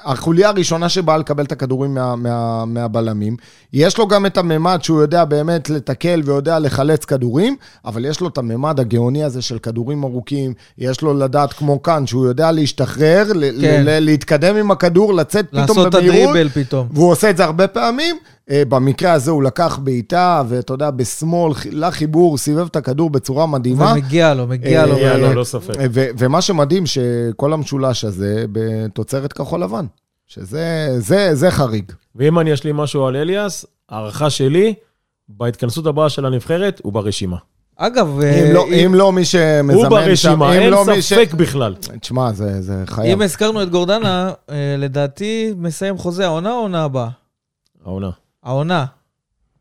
החוליה 0.05 0.49
הראשונה 0.49 0.89
שבאה 0.89 1.17
לקבל 1.19 1.45
את 1.45 1.53
הכדורים 1.53 1.95
מה, 1.95 2.17
מה, 2.17 2.65
מהבלמים. 2.65 3.37
יש 3.73 3.99
לו 3.99 4.09
גם 4.09 4.27
את 4.27 4.39
הממד 4.39 4.79
שהוא 4.83 5.01
יודע 5.01 5.25
באמת 5.25 5.71
לתקל 5.71 6.23
ויודע 6.25 6.59
לחלץ 6.59 7.05
כדורים, 7.05 7.57
אבל 7.85 8.05
יש 8.05 8.21
לו 8.21 8.29
את 8.29 8.39
הממד 8.39 8.81
הגאוני 8.81 9.25
הזה 9.25 9.43
של 9.43 9.59
כדורים 9.59 10.05
ארוכים, 10.05 10.53
יש 10.79 11.03
לו 11.03 11.15
לדעת 11.15 11.53
כמו 11.53 11.83
כאן, 11.83 12.07
שהוא 12.07 12.27
יודע 12.27 12.53
להשתחרר, 12.53 13.25
ל- 13.35 13.61
כן. 13.61 13.83
ל- 13.87 13.99
להתקדם 14.05 14.57
עם 14.57 14.71
הכדור, 14.71 15.15
לצאת 15.15 15.47
פתאום 15.49 15.61
לעשות 15.61 15.87
את 15.87 15.95
במהירות. 15.95 16.31
הדריבל 16.31 16.49
פתאום. 16.49 16.89
והוא 16.93 17.11
עושה 17.11 17.31
את 17.31 17.37
זה 17.37 17.45
הרבה 17.45 17.67
פעמים. 17.69 18.17
אה, 18.51 18.63
במקרה 18.69 19.13
הזה 19.13 19.31
הוא 19.31 19.43
לקח 19.43 19.79
בעיטה, 19.83 20.43
ואתה 20.49 20.73
יודע, 20.73 20.91
בשמאל, 20.91 21.53
לחיבור, 21.73 22.39
סיבב 22.39 22.67
את 22.67 22.77
הכדור 22.77 23.11
בצורה 23.11 23.47
מדהימה. 23.47 23.93
ומגיע 23.93 24.35
לו, 24.35 24.47
מגיע 24.47 24.81
אה, 24.81 24.87
לו. 24.87 24.95
מגיע 24.95 25.17
לו, 25.17 25.23
באמת. 25.23 25.37
לא 25.37 25.45
ספק. 25.45 25.77
אה, 25.79 25.87
ומה 26.19 26.43
שמדהים, 26.43 26.87
שכל 26.87 27.53
המשולש 27.53 28.05
הזה 28.05 28.45
בתוצרת 28.53 29.33
כחול 29.33 29.63
לבן. 29.63 29.87
שזה 30.27 30.89
זה, 30.99 31.35
זה 31.35 31.51
חריג. 31.51 31.93
ואם 32.17 32.39
אני 32.39 32.55
אשלים 32.55 32.77
משהו 32.77 33.07
על 33.07 33.17
אליאס, 33.17 33.65
הערכה 33.89 34.31
שלי, 34.31 34.75
בהתכנסות 35.29 35.87
הבאה 35.87 36.09
של 36.09 36.27
הנבחרת, 36.27 36.81
הוא 36.85 36.93
ברשימה. 36.93 37.37
אגב, 37.77 38.09
אם 38.21 38.23
אה, 38.23 38.53
לא- 38.53 38.67
אם 38.87 38.95
לא 38.95 39.13
מי 39.13 39.25
שמזמן 39.25 39.75
הוא 39.75 39.85
שם, 39.85 39.91
ברשימה, 39.91 40.57
אם 40.57 40.61
אין 40.61 40.71
לא 40.71 40.85
מי 40.87 41.03
ש- 41.03 41.13
ספק 41.13 41.35
בכלל. 41.35 41.75
תשמע, 42.01 42.33
זה 42.33 42.63
זה 42.63 42.83
חייב. 42.87 43.13
אם 43.17 43.23
הזכרנו 43.23 43.63
את 43.63 43.71
גורדנה, 43.71 44.31
אה, 44.51 44.55
לדעתי 44.79 45.53
מסיים 45.57 45.99
חוזה 45.99 46.25
העונה 46.25 46.51
או 46.53 46.57
העונה 46.59 46.85
הבאה? 46.85 47.09
העונה. 47.87 48.11
העונה. 48.49 48.85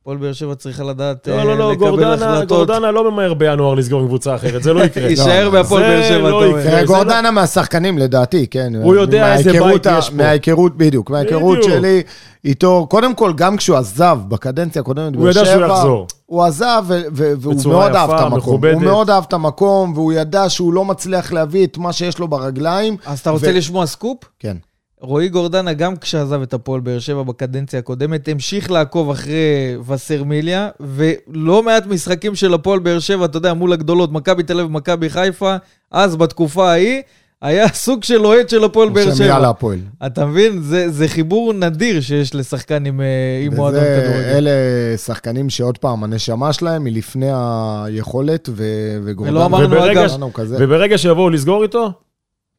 הפועל 0.02 0.18
באר 0.18 0.34
שבע 0.34 0.56
צריכה 0.56 0.84
לדעת 0.84 1.28
אה, 1.30 1.36
לא, 1.38 1.44
לא, 1.44 1.58
לא, 1.58 1.72
לקבל 1.72 1.88
גורדנה, 1.90 2.14
החלטות. 2.14 2.48
גורדנה 2.68 2.92
לא 2.92 3.12
ממהר 3.12 3.34
בינואר 3.34 3.74
לסגור 3.76 4.02
עם 4.02 4.08
קבוצה 4.08 4.36
אחרת, 4.36 4.64
זה 4.64 4.74
לא 4.74 4.84
יקרה. 4.84 5.10
יישאר 5.10 5.50
בהפועל 5.50 5.84
באר 5.84 6.04
שבע, 6.04 6.30
לא 6.30 6.40
אתה 6.40 6.48
אומר. 6.48 6.62
זה 6.62 6.84
גורדנה 6.86 7.32
מהשחקנים, 7.32 7.98
לדעתי, 7.98 8.48
כן. 8.48 8.74
הוא 8.84 8.96
יודע 8.96 9.34
איזה 9.36 9.52
בית 9.52 9.86
ה- 9.88 9.96
יש 10.00 10.10
פה. 10.10 10.16
מההיכרות, 10.16 10.78
בדיוק, 10.78 11.10
מההיכרות. 11.10 11.64
שלי 11.64 12.02
איתו, 12.46 12.88
קודם 12.90 13.16
כל, 13.16 13.34
גם 13.36 13.58
כשהוא 13.58 13.78
עזב 13.78 14.20
בקדנציה 14.28 14.80
הקודמת, 14.82 15.16
הוא 15.16 15.30
ידע 15.30 15.46
שהוא 15.46 15.66
יחזור. 15.66 16.08
הוא 16.26 16.44
עזב, 16.44 16.86
והוא 17.12 17.56
מאוד 17.68 17.96
אהב 17.96 18.12
את 18.12 18.20
המקום. 18.20 18.66
הוא 18.74 18.82
מאוד 18.82 19.10
אהב 19.10 19.24
את 19.28 19.34
המקום, 19.34 19.94
והוא 19.96 20.14
ידע 20.14 20.50
שהוא 20.50 20.74
לא 20.74 20.86
מצליח 20.86 21.34
להביא 21.34 21.66
את 21.66 21.78
מה 21.78 21.94
שיש 21.94 22.20
לו 22.20 22.28
ברגליים. 22.28 22.98
אז 23.06 23.20
אתה 23.20 23.30
רוצה 23.30 23.52
לשמוע 23.52 23.86
סקופ? 23.86 24.18
כן. 24.40 24.58
רועי 25.02 25.30
גורדנה, 25.30 25.74
גם 25.74 25.96
כשעזב 25.96 26.42
את 26.42 26.54
הפועל 26.54 26.82
באר 26.82 27.00
שבע 27.00 27.24
בקדנציה 27.24 27.80
הקודמת, 27.80 28.28
המשיך 28.28 28.72
לעקוב 28.72 29.10
אחרי 29.10 29.76
וסרמיליה, 29.88 30.70
ולא 30.80 31.64
מעט 31.64 31.86
משחקים 31.86 32.36
של 32.36 32.54
הפועל 32.54 32.80
באר 32.80 33.00
שבע, 33.00 33.26
אתה 33.26 33.38
יודע, 33.38 33.54
מול 33.54 33.74
הגדולות, 33.74 34.12
מכבי 34.12 34.44
תל 34.44 34.60
אביב 34.60 34.66
ומכבי 34.66 35.10
חיפה, 35.10 35.56
אז 35.92 36.16
בתקופה 36.16 36.70
ההיא, 36.70 37.02
היה 37.42 37.68
סוג 37.86 38.04
של 38.04 38.26
אוהד 38.26 38.50
של 38.50 38.64
הפועל 38.64 38.90
באר 38.90 39.16
שם 39.16 39.24
יאללה 39.24 39.40
שבע. 39.40 39.50
הפועל. 39.50 39.80
אתה 40.06 40.26
מבין? 40.26 40.62
זה, 40.62 40.90
זה 40.90 41.08
חיבור 41.08 41.54
נדיר 41.54 42.02
שיש 42.02 42.36
לשחקן 42.36 42.86
עם, 42.86 43.02
אה, 43.02 43.06
עם 43.46 43.56
מועדון 43.56 43.84
כדורגל. 43.84 44.48
אלה 44.48 44.52
שחקנים 44.98 45.50
שעוד 45.50 45.78
פעם, 45.78 46.04
הנשמה 46.04 46.54
שלהם 46.54 46.86
היא 46.86 46.96
לפני 46.96 47.30
היכולת, 47.34 48.50
ו- 48.52 48.98
וגורדנה. 49.04 49.38
ולא 49.38 49.46
אמרנו, 49.46 49.68
וברגע 49.68 50.02
אגב, 50.02 50.10
ש-. 50.10 50.38
וברגע 50.38 50.98
שיבואו 50.98 51.30
לסגור 51.30 51.64
איתו, 51.64 51.92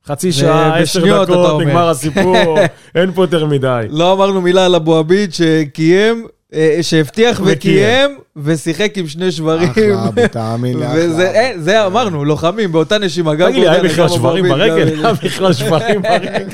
חצי 0.09 0.33
שעה, 0.33 0.79
עשר 0.79 1.23
דקות. 1.25 1.61
נגמר 1.63 1.89
הסיפור, 1.89 2.59
אין 2.95 3.13
פה 3.13 3.23
יותר 3.23 3.47
מדי. 3.47 3.87
לא 3.91 4.13
אמרנו 4.13 4.41
מילה 4.41 4.65
על 4.65 4.75
אבו 4.75 4.97
עביד 4.97 5.35
שקיים, 5.35 6.27
אה, 6.55 6.79
שהבטיח 6.83 7.41
וקיים. 7.45 8.19
ושיחק 8.37 8.99
עם 8.99 9.09
שני 9.09 9.33
שברים. 9.33 9.71
אחלה, 9.71 10.29
תאמין 10.33 10.79
לי, 10.79 10.87
וזה, 10.95 11.31
אחלה. 11.31 11.41
אין, 11.41 11.61
זה 11.61 11.87
אמרנו, 11.87 12.25
לוחמים, 12.25 12.73
באותה 12.73 12.99
נשימה. 12.99 13.35
תגיד 13.35 13.47
לי, 13.55 13.69
היה 13.69 13.83
בכלל 13.83 14.09
שברים 14.09 14.49
ברגל? 14.53 15.05
היה 15.05 15.13
בכלל 15.13 15.53
שברים 15.53 16.03
ברגל? 16.03 16.45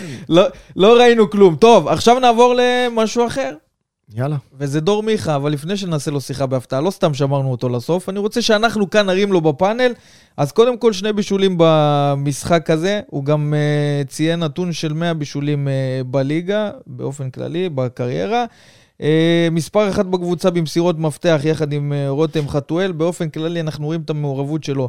לא 0.77 0.97
ראינו 0.99 1.31
כלום. 1.31 1.57
טוב, 1.57 1.89
עכשיו 1.89 2.19
נעבור 2.19 2.55
למשהו 2.59 3.27
אחר, 3.27 3.51
יאללה. 4.13 4.37
וזה 4.59 4.81
דור 4.81 5.03
מיכה, 5.03 5.37
אבל 5.37 5.53
לפני 5.53 5.77
שנעשה 5.77 6.11
לו 6.11 6.21
שיחה 6.21 6.47
בהפתעה, 6.47 6.81
לא 6.81 6.91
סתם 6.91 7.15
שמרנו 7.15 7.51
אותו 7.51 7.69
לסוף, 7.69 8.09
אני 8.09 8.19
רוצה 8.19 8.43
שאנחנו 8.43 8.91
כאן 8.91 9.07
נרים 9.07 9.33
לו 9.33 9.41
בפאנל. 9.41 9.93
אז 10.37 10.53
קודם 10.53 10.79
כל 10.79 10.93
שני 10.93 11.13
בישולים 11.13 11.55
במשחק 11.59 12.71
הזה, 12.71 13.01
הוא 13.07 13.25
גם 13.25 13.55
uh, 13.55 14.09
ציין 14.09 14.41
נתון 14.41 14.73
של 14.73 14.93
100 14.93 15.15
בישולים 15.15 15.69
uh, 15.69 16.05
בליגה, 16.05 16.71
באופן 16.87 17.31
כללי, 17.31 17.69
בקריירה. 17.69 18.45
Uh, 18.99 19.05
מספר 19.51 19.91
אחת 19.91 20.07
בקבוצה 20.07 20.51
במסירות 20.51 20.99
מפתח 20.99 21.41
יחד 21.45 21.73
עם 21.73 21.93
uh, 21.93 22.11
רותם 22.11 22.49
חתואל. 22.49 22.93
באופן 22.93 23.29
כללי 23.29 23.61
אנחנו 23.61 23.87
רואים 23.87 24.01
את 24.01 24.11
המעורבות 24.11 24.65
שלו 24.65 24.89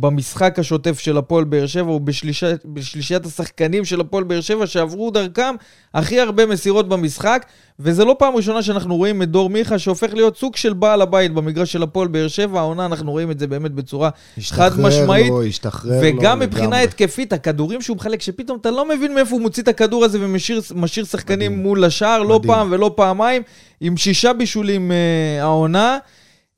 במשחק 0.00 0.58
השוטף 0.58 0.98
של 0.98 1.18
הפועל 1.18 1.44
באר 1.44 1.66
שבע 1.66 1.90
ובשלישיית 1.90 2.64
בשלישיית 2.64 3.26
השחקנים 3.26 3.84
של 3.84 4.00
הפועל 4.00 4.24
באר 4.24 4.40
שבע 4.40 4.66
שעברו 4.66 5.10
דרכם 5.10 5.54
הכי 5.94 6.20
הרבה 6.20 6.46
מסירות 6.46 6.88
במשחק. 6.88 7.46
וזה 7.80 8.04
לא 8.04 8.16
פעם 8.18 8.36
ראשונה 8.36 8.62
שאנחנו 8.62 8.96
רואים 8.96 9.22
את 9.22 9.28
דור 9.30 9.50
מיכה 9.50 9.78
שהופך 9.78 10.14
להיות 10.14 10.36
סוג 10.36 10.56
של 10.56 10.72
בעל 10.72 11.02
הבית 11.02 11.34
במגרש 11.34 11.72
של 11.72 11.82
הפועל 11.82 12.08
באר 12.08 12.28
שבע. 12.28 12.60
העונה 12.60 12.86
אנחנו 12.86 13.10
רואים 13.10 13.30
את 13.30 13.38
זה 13.38 13.46
באמת 13.46 13.72
בצורה 13.72 14.10
חד 14.40 14.80
משמעית. 14.80 15.28
לו, 15.28 15.42
השתחרר 15.42 15.92
לו. 15.92 15.98
וגם 16.02 16.38
מבחינה 16.38 16.66
לגמרי. 16.66 16.82
התקפית, 16.82 17.32
הכדורים 17.32 17.82
שהוא 17.82 17.96
מחלק, 17.96 18.22
שפתאום 18.22 18.58
אתה 18.60 18.70
לא 18.70 18.88
מבין 18.88 19.14
מאיפה 19.14 19.34
הוא 19.34 19.40
מוציא 19.40 19.62
את 19.62 19.68
הכדור 19.68 20.04
הזה 20.04 20.18
ומשאיר 20.20 20.60
משאיר 20.74 21.04
שחקנים 21.04 21.52
מדהים. 21.52 21.62
מול 21.62 21.84
השער, 21.84 22.22
לא. 22.22 22.40
פעם 22.46 22.68
ולא 22.70 22.92
פעמיים, 22.96 23.42
עם 23.80 23.96
שישה 23.96 24.32
בישולים 24.32 24.92
אה, 24.92 25.42
העונה. 25.42 25.98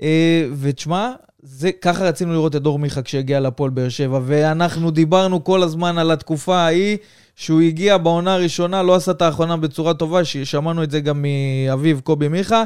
אה, 0.03 0.47
ותשמע, 0.61 1.13
זה, 1.43 1.73
ככה 1.73 2.05
רצינו 2.05 2.33
לראות 2.33 2.57
את 2.57 2.63
דור 2.63 2.79
מיכה 2.79 3.03
כשהגיע 3.03 3.41
לפועל 3.41 3.71
באר 3.71 3.89
שבע, 3.89 4.21
ואנחנו 4.25 4.91
דיברנו 4.91 5.45
כל 5.45 5.63
הזמן 5.63 5.99
על 5.99 6.11
התקופה 6.11 6.57
ההיא, 6.57 6.97
שהוא 7.37 7.61
הגיע 7.61 7.99
בעונה 7.99 8.35
הראשונה, 8.35 8.83
לא 8.83 8.95
עשה 8.95 9.11
את 9.11 9.23
האחרונה 9.23 9.57
בצורה 9.57 9.95
טובה, 9.95 10.25
שמענו 10.25 10.83
את 10.83 10.91
זה 10.91 11.01
גם 11.01 11.25
מאביו 11.67 12.03
קובי 12.03 12.29
מיכה. 12.29 12.65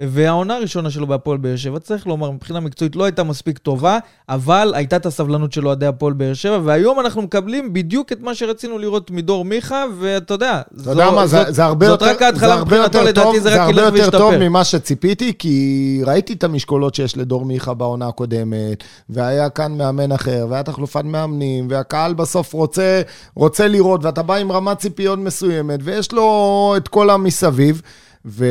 והעונה 0.00 0.56
הראשונה 0.56 0.90
שלו 0.90 1.06
בהפועל 1.06 1.38
באר 1.38 1.56
שבע, 1.56 1.78
צריך 1.78 2.06
לומר, 2.06 2.30
מבחינה 2.30 2.60
מקצועית 2.60 2.96
לא 2.96 3.04
הייתה 3.04 3.24
מספיק 3.24 3.58
טובה, 3.58 3.98
אבל 4.28 4.72
הייתה 4.76 4.96
את 4.96 5.06
הסבלנות 5.06 5.52
של 5.52 5.66
אוהדי 5.66 5.86
הפועל 5.86 6.12
באר 6.12 6.34
שבע, 6.34 6.58
והיום 6.64 7.00
אנחנו 7.00 7.22
מקבלים 7.22 7.72
בדיוק 7.72 8.12
את 8.12 8.20
מה 8.20 8.34
שרצינו 8.34 8.78
לראות 8.78 9.10
מדור 9.10 9.44
מיכה, 9.44 9.84
ואתה 9.98 10.34
יודע, 10.34 10.60
יודע 10.86 11.10
מה, 11.10 11.26
זה, 11.26 11.52
זה 11.52 11.64
הרבה 11.64 11.86
זאת 11.86 12.00
יותר, 12.00 12.12
רק 12.12 12.22
ההתחלה 12.22 12.48
זה 12.48 12.54
הרבה 12.54 12.84
מבחינתו, 12.84 13.02
לדעתי 13.02 13.40
זה 13.40 13.50
זה 13.50 13.54
רק 13.54 13.60
הרבה 13.60 13.82
ילך 13.82 13.94
יותר 13.96 14.18
טוב 14.18 14.28
וישתפר. 14.28 14.48
ממה 14.48 14.64
שציפיתי, 14.64 15.32
כי 15.38 16.02
ראיתי 16.06 16.32
את 16.32 16.44
המשקולות 16.44 16.94
שיש 16.94 17.16
לדור 17.16 17.44
מיכה 17.44 17.74
בעונה 17.74 18.08
הקודמת, 18.08 18.84
והיה 19.10 19.50
כאן 19.50 19.78
מאמן 19.78 20.12
אחר, 20.12 20.46
והיה 20.50 20.62
תחלופת 20.62 21.04
מאמנים, 21.04 21.66
והקהל 21.70 22.14
בסוף 22.14 22.52
רוצה, 22.52 23.02
רוצה 23.34 23.68
לראות, 23.68 24.04
ואתה 24.04 24.22
בא 24.22 24.34
עם 24.34 24.52
רמת 24.52 24.78
ציפיות 24.78 25.18
מסוימת, 25.18 25.80
ויש 25.82 26.12
לו 26.12 26.74
את 26.76 26.88
כל 26.88 27.10
המסביב. 27.10 27.82
ו... 28.24 28.46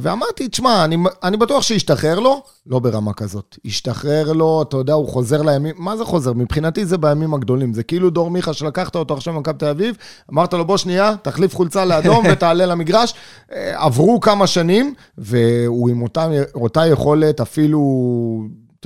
ואמרתי, 0.00 0.48
תשמע, 0.48 0.84
אני, 0.84 0.96
אני 1.22 1.36
בטוח 1.36 1.62
שישתחרר 1.62 2.20
לו, 2.20 2.42
לא 2.66 2.78
ברמה 2.78 3.12
כזאת. 3.12 3.58
ישתחרר 3.64 4.32
לו, 4.32 4.62
אתה 4.62 4.76
יודע, 4.76 4.92
הוא 4.92 5.08
חוזר 5.08 5.42
לימים, 5.42 5.74
מה 5.78 5.96
זה 5.96 6.04
חוזר? 6.04 6.32
מבחינתי 6.32 6.86
זה 6.86 6.98
בימים 6.98 7.34
הגדולים. 7.34 7.74
זה 7.74 7.82
כאילו 7.82 8.10
דור 8.10 8.30
מיכה 8.30 8.52
שלקחת 8.52 8.96
אותו 8.96 9.14
עכשיו 9.14 9.34
ממכבי 9.34 9.58
תל 9.58 9.66
אביב, 9.66 9.96
אמרת 10.32 10.54
לו, 10.54 10.64
בוא 10.64 10.76
שנייה, 10.76 11.14
תחליף 11.22 11.54
חולצה 11.54 11.84
לאדום 11.84 12.24
ותעלה 12.32 12.66
למגרש. 12.66 13.14
אה, 13.52 13.84
עברו 13.84 14.20
כמה 14.20 14.46
שנים, 14.46 14.94
והוא 15.18 15.90
עם 15.90 16.02
אותה, 16.02 16.28
אותה 16.54 16.86
יכולת, 16.86 17.40
אפילו, 17.40 17.80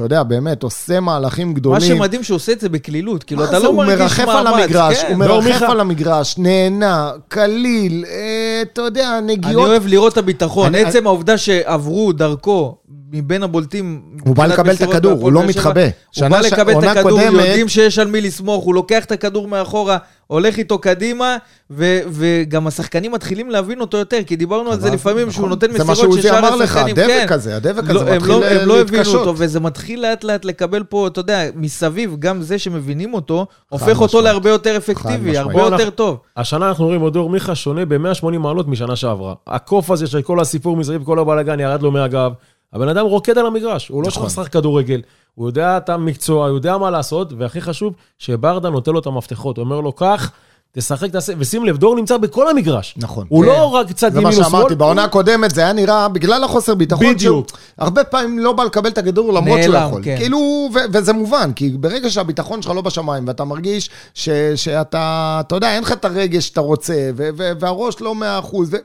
אתה 0.00 0.14
יודע, 0.14 0.22
באמת, 0.22 0.62
עושה 0.62 1.00
מהלכים 1.00 1.48
מה 1.48 1.54
גדולים. 1.54 1.80
שמדהים 1.80 2.22
שהוא 2.22 2.36
עושה 2.36 2.52
את 2.52 2.60
זה 2.60 2.68
בקלילות, 2.68 3.24
כאילו, 3.24 3.40
מה 3.42 3.48
אתה 3.48 3.58
זה, 3.58 3.64
לא 3.64 3.68
הוא 3.68 3.76
מרגיש 3.76 3.98
מאמץ. 3.98 4.18
מרחף 4.18 4.28
על 4.28 4.46
המגרש, 4.46 5.02
כן. 5.02 5.14
הוא 5.14 5.24
דור 5.26 5.40
מרחף 5.42 5.60
מיכה- 5.62 5.70
על 5.72 5.80
המגרש, 5.80 6.38
נהנה, 6.38 7.10
קליל, 7.28 8.04
אה, 8.08 8.62
אתה 8.62 8.82
יודע, 8.82 9.18
אני 9.18 9.32
נגיעות. 9.36 9.68
אוהב 9.68 9.86
לראות 9.86 10.12
את 10.12 10.18
הביטחון. 10.18 10.66
אני- 10.66 10.84
עצם 10.84 11.06
העובדה 11.06 11.38
שעברו 11.38 12.12
דרכו 12.12 12.76
מבין 13.12 13.42
הבולטים... 13.42 14.02
הוא 14.24 14.36
בא 14.36 14.46
לקבל 14.46 14.74
את 14.74 14.80
הכדור, 14.82 15.12
הוא 15.20 15.32
לא. 15.32 15.42
מתחבא. 15.42 15.80
הוא 16.16 16.28
בא 16.28 16.40
לקבל 16.40 16.78
את 16.78 16.84
הכדור, 16.96 17.20
יודעים 17.20 17.68
שיש 17.68 17.98
על 17.98 18.06
מי 18.08 18.20
לסמוך, 18.20 18.64
הוא 18.64 18.74
לוקח 18.74 19.04
את 19.04 19.12
הכדור 19.12 19.48
מאחורה, 19.48 19.98
הולך 20.31 20.59
איתו 20.59 20.79
קדימה, 20.79 21.37
ו- 21.71 22.01
וגם 22.11 22.66
השחקנים 22.66 23.12
מתחילים 23.12 23.51
להבין 23.51 23.81
אותו 23.81 23.97
יותר, 23.97 24.19
כי 24.27 24.37
דיברנו 24.37 24.71
על 24.73 24.81
זה 24.81 24.87
אבל- 24.87 24.95
לפעמים, 24.95 25.31
שהוא 25.31 25.38
נכון. 25.40 25.49
נותן 25.49 25.66
זה 25.66 25.73
מסירות 25.73 25.88
מה 25.88 25.95
שעוזי 25.97 26.23
ששאר 26.23 26.38
אמר 26.38 26.57
לך, 26.57 26.77
השחקנים... 26.77 26.95
הדבק 26.99 27.29
כן. 27.29 27.35
הזה, 27.35 27.57
הדבק 27.57 27.88
לא, 27.90 28.01
הזה 28.01 28.12
הם 28.14 28.25
לא, 28.25 28.38
מתחיל 28.40 28.59
הם 28.59 28.69
לא 28.69 28.81
הבינו 28.81 28.97
להתקשות. 28.97 29.14
אותו, 29.27 29.35
וזה 29.38 29.61
מתחיל 29.61 30.03
לאט 30.03 30.25
לאט 30.25 30.45
לקבל 30.45 30.83
פה, 30.83 31.07
אתה 31.07 31.21
יודע, 31.21 31.45
מסביב, 31.55 32.16
גם 32.19 32.43
זה 32.43 32.59
שמבינים 32.59 33.14
אותו, 33.14 33.47
הופך 33.69 34.01
אותו. 34.01 34.21
להרבה 34.21 34.51
יותר 34.51 34.77
אפקטיבי. 34.77 35.38
הרבה 35.38 35.61
יותר 35.62 35.90
טוב. 35.90 36.19
השנה 36.37 36.69
אנחנו 36.69 36.87
רואים 36.87 37.07
את 37.07 37.12
דור 37.12 37.31
מיכה 37.31 37.55
שונה 37.55 37.85
ב-180 37.85 38.38
מעלות 38.38 38.69
משנה 38.69 38.97
שעברה. 38.97 39.35
הקוף 39.47 39.90
הזה 39.90 40.07
של 40.07 40.23
כל 40.23 40.40
הסיפור 40.40 40.77
מסביב, 40.77 41.05
כל 41.05 41.19
הבלאגן 41.19 41.61
ירד 41.61 41.83
לו 41.83 41.90
מהגב. 41.90 42.33
הבן 42.73 42.88
אדם 42.88 43.07
רוקד 43.07 43.38
על 43.38 43.47
המגרש, 43.47 43.88
הוא 43.88 44.03
לא 44.03 44.09
נכון. 44.09 44.23
שכח 44.29 44.38
לשחק 44.38 44.53
כדורגל, 44.53 45.01
הוא 45.35 45.49
יודע 45.49 45.77
את 45.77 45.88
המקצוע, 45.88 46.49
הוא 46.49 46.57
יודע 46.57 46.79
מה 46.79 46.90
לעשות, 46.90 47.33
והכי 47.38 47.61
חשוב, 47.61 47.93
שברדה 48.19 48.71
נותן 48.71 48.93
לו 48.93 48.99
את 48.99 49.07
המפתחות. 49.07 49.57
הוא 49.57 49.64
אומר 49.64 49.81
לו, 49.81 49.93
קח, 49.93 50.31
תשחק, 50.73 51.11
תעשה, 51.11 51.33
ושים 51.38 51.64
לב, 51.64 51.77
דור 51.77 51.97
נמצא 51.97 52.16
בכל 52.16 52.49
המגרש. 52.49 52.95
נכון. 52.97 53.27
הוא 53.29 53.43
כן. 53.45 53.49
לא 53.49 53.75
רק 53.75 53.93
צד 53.93 54.12
זה 54.12 54.19
ימין 54.21 54.23
מה 54.23 54.29
או 54.29 54.35
שמאל. 54.35 54.45
שאמרתי, 54.51 54.75
בעונה 54.75 55.05
הקודמת 55.05 55.51
זה 55.55 55.61
היה 55.61 55.73
נראה, 55.73 56.09
בגלל 56.09 56.45
החוסר 56.45 56.75
ביטחון, 56.75 57.07
בדיוק. 57.14 57.49
שהוא 57.49 57.59
הרבה 57.79 58.05
פעמים 58.05 58.38
לא 58.38 58.53
בא 58.53 58.64
לקבל 58.64 58.90
את 58.90 58.99
הכדור 58.99 59.33
למרות 59.33 59.62
שהוא 59.62 59.75
נעלם, 59.75 59.88
יכול. 59.88 60.03
כן. 60.05 60.16
כאילו, 60.19 60.38
ו- 60.75 60.79
וזה 60.93 61.12
מובן, 61.12 61.53
כי 61.57 61.69
ברגע 61.71 62.11
שהביטחון 62.11 62.62
שלך 62.62 62.73
לא 62.75 62.81
בשמיים, 62.81 63.29
ואתה 63.29 63.45
מרגיש 63.45 63.90
ש- 64.14 64.29
שאתה, 64.55 65.37
אתה 65.47 65.55
יודע, 65.55 65.75
אין 65.75 65.83
לך 65.83 65.93
את 65.93 66.05
הרגש 66.05 66.47
שאתה 66.47 66.61
רוצה, 66.61 67.11
ו- 67.16 67.29
ו- 67.37 67.53
והראש 67.61 68.01
לא 68.01 68.14
מאה 68.14 68.38
אחוז, 68.38 68.75
ו- 68.75 68.77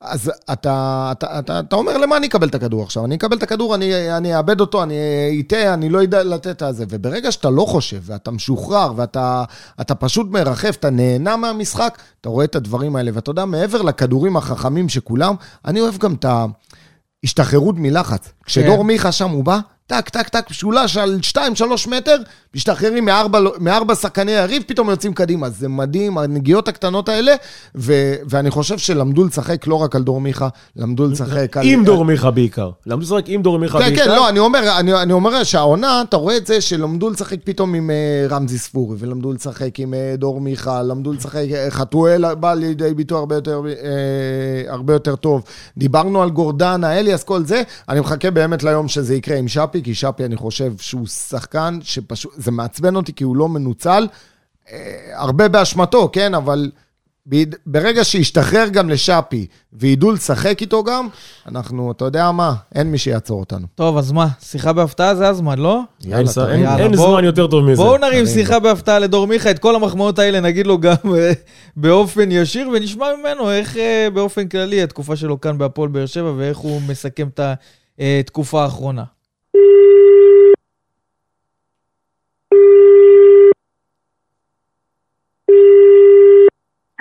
אז 0.00 0.32
אתה, 0.52 1.08
אתה, 1.12 1.38
אתה, 1.38 1.60
אתה 1.60 1.76
אומר, 1.76 1.98
למה 1.98 2.16
אני 2.16 2.26
אקבל 2.26 2.48
את 2.48 2.54
הכדור 2.54 2.82
עכשיו? 2.82 3.04
אני 3.04 3.14
אקבל 3.14 3.36
את 3.36 3.42
הכדור, 3.42 3.74
אני, 3.74 4.16
אני 4.16 4.36
אאבד 4.36 4.60
אותו, 4.60 4.82
אני 4.82 4.94
אטעה, 5.40 5.74
אני 5.74 5.88
לא 5.88 6.02
אדע 6.02 6.24
לתת 6.24 6.62
את 6.62 6.74
זה. 6.74 6.84
וברגע 6.88 7.32
שאתה 7.32 7.50
לא 7.50 7.64
חושב, 7.68 8.00
ואתה 8.02 8.30
משוחרר, 8.30 8.92
ואתה 8.96 9.44
אתה 9.80 9.94
פשוט 9.94 10.30
מרחף, 10.30 10.76
אתה 10.80 10.90
נהנה 10.90 11.36
מהמשחק, 11.36 11.98
אתה 12.20 12.28
רואה 12.28 12.44
את 12.44 12.56
הדברים 12.56 12.96
האלה. 12.96 13.10
ואתה 13.14 13.30
יודע, 13.30 13.44
מעבר 13.44 13.82
לכדורים 13.82 14.36
החכמים 14.36 14.88
שכולם, 14.88 15.34
אני 15.64 15.80
אוהב 15.80 15.98
גם 15.98 16.14
את 16.14 16.26
ההשתחררות 17.24 17.74
מלחץ. 17.78 18.32
כשדור 18.44 18.84
מיכה 18.84 19.12
שם 19.12 19.30
הוא 19.30 19.44
בא, 19.44 19.58
טק, 19.88 20.08
טק, 20.08 20.28
טק, 20.28 20.50
משולש 20.50 20.96
על 20.96 21.18
2-3 21.32 21.38
מטר, 21.90 22.16
משתחררים 22.54 23.04
מארבע, 23.04 23.40
מארבע 23.60 23.94
שחקני 23.94 24.32
יריב, 24.32 24.62
פתאום 24.66 24.90
יוצאים 24.90 25.14
קדימה. 25.14 25.50
זה 25.50 25.68
מדהים, 25.68 26.18
הנגיעות 26.18 26.68
הקטנות 26.68 27.08
האלה, 27.08 27.34
ו, 27.74 28.14
ואני 28.28 28.50
חושב 28.50 28.78
שלמדו 28.78 29.24
לשחק 29.24 29.66
לא 29.66 29.74
רק 29.74 29.96
על 29.96 30.02
דור 30.02 30.20
מיכה, 30.20 30.48
למדו 30.76 31.06
לשחק 31.06 31.56
על... 31.56 31.66
עם 31.66 31.84
דור 31.84 32.04
מיכה 32.04 32.30
בעיקר. 32.30 32.70
למדו 32.86 33.04
לשחק 33.04 33.28
עם 33.28 33.42
דור 33.42 33.58
מיכה 33.58 33.78
כן, 33.78 33.84
בעיקר. 33.84 34.04
כן, 34.04 34.10
לא, 34.10 34.28
אני 34.28 34.38
אומר, 34.38 34.78
אני, 34.78 34.94
אני 34.94 35.12
אומר 35.12 35.44
שהעונה, 35.44 36.02
אתה 36.08 36.16
רואה 36.16 36.36
את 36.36 36.46
זה 36.46 36.60
שלמדו 36.60 37.10
לשחק 37.10 37.38
פתאום 37.44 37.74
עם 37.74 37.90
uh, 37.90 38.32
רמזי 38.32 38.58
ספורי, 38.58 38.96
ולמדו 39.00 39.32
לשחק 39.32 39.80
עם 39.80 39.94
uh, 39.94 40.16
דור 40.16 40.40
מיכה, 40.40 40.82
למדו 40.82 41.12
לשחק, 41.12 41.44
uh, 41.50 41.70
חתואל 41.70 42.34
בא 42.34 42.54
לידי 42.54 42.94
ביטוי 42.94 43.18
הרבה 43.18 43.34
יותר, 43.34 43.62
uh, 43.62 44.72
הרבה 44.72 44.92
יותר 44.92 45.16
טוב. 45.16 45.42
דיברנו 45.76 46.22
על 46.22 46.30
גורדנה, 46.30 46.98
אליאס, 46.98 47.24
כל 47.24 47.44
זה. 47.44 47.62
אני 47.88 48.00
מחכה 48.00 48.30
באמת 48.30 48.62
ליום 48.62 48.88
שזה 48.88 49.14
יקרה 49.14 49.36
עם 49.36 49.48
שפי, 49.48 49.77
כי 49.82 49.94
שפי, 49.94 50.24
אני 50.24 50.36
חושב 50.36 50.72
שהוא 50.80 51.06
שחקן 51.06 51.78
שפשוט, 51.82 52.32
זה 52.36 52.50
מעצבן 52.50 52.96
אותי 52.96 53.12
כי 53.12 53.24
הוא 53.24 53.36
לא 53.36 53.48
מנוצל. 53.48 54.06
Uh, 54.66 54.70
הרבה 55.14 55.48
באשמתו, 55.48 56.10
כן, 56.12 56.34
אבל... 56.34 56.70
ברגע 57.66 58.04
שישתחרר 58.04 58.68
גם 58.68 58.88
לשאפי 58.90 59.46
וידעו 59.72 60.12
לשחק 60.12 60.60
איתו 60.60 60.84
גם, 60.84 61.08
אנחנו, 61.46 61.92
אתה 61.92 62.04
יודע 62.04 62.30
מה, 62.30 62.54
אין 62.74 62.90
מי 62.90 62.98
שיעצור 62.98 63.40
אותנו. 63.40 63.66
טוב, 63.74 63.98
אז 63.98 64.12
מה, 64.12 64.28
שיחה 64.40 64.72
בהפתעה 64.72 65.14
זה 65.14 65.28
הזמן, 65.28 65.58
לא? 65.58 65.80
אין 66.12 66.26
ס- 66.26 66.38
אין- 66.38 66.60
יאללה, 66.60 66.84
אין 66.84 66.96
זמן 66.96 67.24
יותר 67.24 67.46
טוב 67.46 67.64
מזה. 67.64 67.82
בואו 67.82 67.96
נרים 67.98 68.26
שיחה 68.26 68.58
בהפתעה 68.60 68.98
לדור 68.98 69.26
מיכה, 69.26 69.50
את 69.50 69.58
כל 69.58 69.76
המחמאות 69.76 70.18
האלה 70.18 70.40
נגיד 70.40 70.66
לו 70.66 70.78
גם 70.78 70.94
אה, 71.16 71.32
באופן 71.76 72.32
ישיר, 72.32 72.68
ונשמע 72.74 73.06
ממנו 73.20 73.50
איך 73.50 73.76
אה, 73.76 74.08
באופן 74.14 74.48
כללי 74.48 74.82
התקופה 74.82 75.16
שלו 75.16 75.40
כאן 75.40 75.58
בהפועל 75.58 75.88
באר 75.88 76.06
שבע, 76.06 76.32
ואיך 76.36 76.58
הוא 76.58 76.80
מסכם 76.88 77.28
את 77.34 77.40
התקופה 77.98 78.62
האחרונה. 78.64 79.04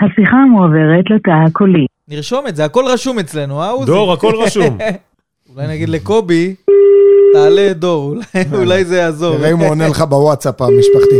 השיחה 0.01 0.37
מועברת 0.51 1.05
לתא 1.15 1.31
הקולי. 1.47 1.85
נרשום 2.07 2.47
את 2.47 2.55
זה, 2.55 2.65
הכל 2.65 2.83
רשום 2.87 3.19
אצלנו, 3.19 3.61
אה, 3.61 3.69
עוזי? 3.69 3.85
דור, 3.91 4.13
הכל 4.13 4.33
רשום. 4.35 4.77
אולי 5.55 5.67
נגיד 5.67 5.89
לקובי, 5.89 6.55
תעלה 7.33 7.71
את 7.71 7.77
דור, 7.79 8.09
אולי- 8.09 8.23
אולי 8.63 8.85
זה 8.85 8.97
יעזור. 8.97 9.37
תראה 9.37 9.51
אם 9.51 9.57
הוא 9.57 9.69
עונה 9.69 9.87
לך 9.87 10.01
בוואטסאפ 10.01 10.61
המשפחתי. 10.61 11.15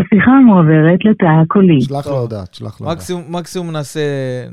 השיחה 0.00 0.30
מועברת 0.46 1.04
לתא 1.04 1.26
הקולי. 1.42 1.80
שלח 1.80 2.06
לו. 2.06 2.18
הודעה, 2.18 2.44
שלח 2.52 2.80
לו 2.80 2.86
הודעה. 2.86 2.94
מקסימום, 2.94 3.24
מקסימום 3.28 3.70
נעשה, 3.70 4.00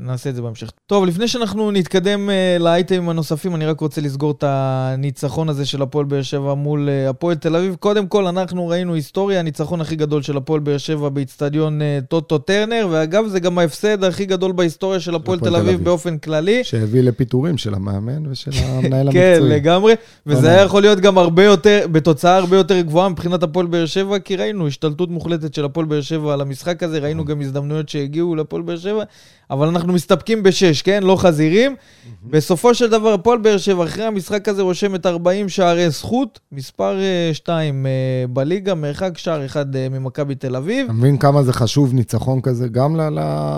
נעשה 0.00 0.30
את 0.30 0.34
זה 0.34 0.42
בהמשך. 0.42 0.70
טוב, 0.86 1.04
לפני 1.04 1.28
שאנחנו 1.28 1.70
נתקדם 1.70 2.28
uh, 2.28 2.62
לאייטמים 2.62 3.08
הנוספים, 3.08 3.54
אני 3.54 3.66
רק 3.66 3.80
רוצה 3.80 4.00
לסגור 4.00 4.30
את 4.30 4.44
הניצחון 4.46 5.48
הזה 5.48 5.66
של 5.66 5.82
הפועל 5.82 6.04
באר 6.04 6.22
שבע 6.22 6.54
מול 6.54 6.88
uh, 6.88 7.10
הפועל 7.10 7.34
תל 7.34 7.56
אביב. 7.56 7.74
קודם 7.74 8.06
כל, 8.06 8.26
אנחנו 8.26 8.68
ראינו 8.68 8.94
היסטוריה, 8.94 9.40
הניצחון 9.40 9.80
הכי 9.80 9.96
גדול 9.96 10.22
של 10.22 10.36
הפועל 10.36 10.60
באר 10.60 10.78
שבע 10.78 11.08
באיצטדיון 11.08 11.80
uh, 11.80 12.06
טוטו 12.06 12.38
טרנר, 12.38 12.88
ואגב, 12.90 13.26
זה 13.26 13.40
גם 13.40 13.58
ההפסד 13.58 14.04
הכי 14.04 14.26
גדול 14.26 14.52
בהיסטוריה 14.52 15.00
של 15.00 15.14
הפועל 15.14 15.38
תל 15.38 15.56
אביב. 15.56 15.86
באופן 15.86 16.18
כללי. 16.18 16.64
שהביא 16.64 17.02
לפיטורים 17.02 17.58
של 17.58 17.74
המאמן 17.74 18.26
ושל 18.26 18.50
המנהל 18.64 19.12
כן, 19.12 19.32
המקצועי. 19.32 19.50
לגמרי. 19.50 19.94
וזה 20.26 20.50
היה. 20.50 20.62
יכול 20.62 20.82
להיות 20.82 21.00
גם 21.00 21.18
הרבה 21.18 21.44
יותר, 21.44 21.86
בתוצאה 21.92 22.36
הרבה 22.36 22.56
יותר 22.56 22.80
גבוהה 22.80 23.08
מבחינת 23.08 23.42
הפועל 23.42 23.66
באר 23.66 23.86
שבע, 23.86 24.18
כי 24.18 24.36
ראינו 24.36 24.66
השתלטות 24.66 25.10
מוחלטת 25.10 25.35
של 25.52 25.64
הפועל 25.64 25.86
באר 25.86 26.00
שבע 26.00 26.32
על 26.32 26.40
המשחק 26.40 26.82
הזה, 26.82 26.98
ראינו 26.98 27.24
גם 27.24 27.40
הזדמנויות 27.40 27.88
שהגיעו 27.88 28.36
לפועל 28.36 28.62
באר 28.62 28.76
שבע, 28.76 29.04
אבל 29.50 29.68
אנחנו 29.68 29.92
מסתפקים 29.92 30.42
בשש, 30.42 30.82
כן? 30.82 31.02
לא 31.02 31.16
חזירים. 31.16 31.76
בסופו 32.24 32.74
של 32.74 32.90
דבר, 32.90 33.12
הפועל 33.12 33.38
באר 33.38 33.58
שבע, 33.58 33.84
אחרי 33.84 34.04
המשחק 34.04 34.48
הזה, 34.48 34.62
רושמת 34.62 35.06
40 35.06 35.48
שערי 35.48 35.90
זכות, 35.90 36.40
מספר 36.52 36.98
2 37.32 37.86
בליגה, 38.30 38.74
מרחק 38.74 39.18
שער 39.18 39.44
אחד 39.44 39.76
אה, 39.76 39.88
ממכבי 39.88 40.34
תל 40.34 40.56
אביב. 40.56 40.84
אתה 40.84 40.92
מבין 40.92 41.18
כמה 41.18 41.42
זה 41.42 41.52
חשוב 41.52 41.94
ניצחון 41.94 42.40
כזה 42.40 42.68
גם 42.68 43.00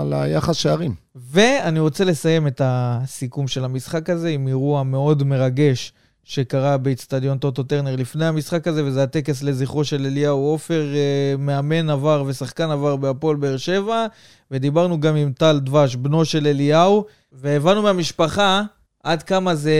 ליחס 0.09 0.55
שערים. 0.55 0.93
ואני 1.15 1.79
רוצה 1.79 2.03
לסיים 2.03 2.47
את 2.47 2.61
הסיכום 2.63 3.47
של 3.47 3.65
המשחק 3.65 4.09
הזה 4.09 4.29
עם 4.29 4.47
אירוע 4.47 4.83
מאוד 4.83 5.23
מרגש 5.23 5.93
שקרה 6.23 6.77
באיצטדיון 6.77 7.37
טוטו 7.37 7.63
טרנר 7.63 7.95
לפני 7.95 8.25
המשחק 8.25 8.67
הזה, 8.67 8.85
וזה 8.85 9.03
הטקס 9.03 9.43
לזכרו 9.43 9.83
של 9.83 10.05
אליהו 10.05 10.39
עופר, 10.39 10.83
אה, 10.95 11.35
מאמן 11.37 11.89
עבר 11.89 12.23
ושחקן 12.27 12.71
עבר 12.71 12.95
בהפועל 12.95 13.35
באר 13.35 13.57
שבע, 13.57 14.05
ודיברנו 14.51 14.99
גם 14.99 15.15
עם 15.15 15.31
טל 15.31 15.59
דבש, 15.59 15.95
בנו 15.95 16.25
של 16.25 16.47
אליהו, 16.47 17.05
והבנו 17.31 17.81
מהמשפחה 17.81 18.63
עד 19.03 19.23
כמה 19.23 19.55
זה 19.55 19.73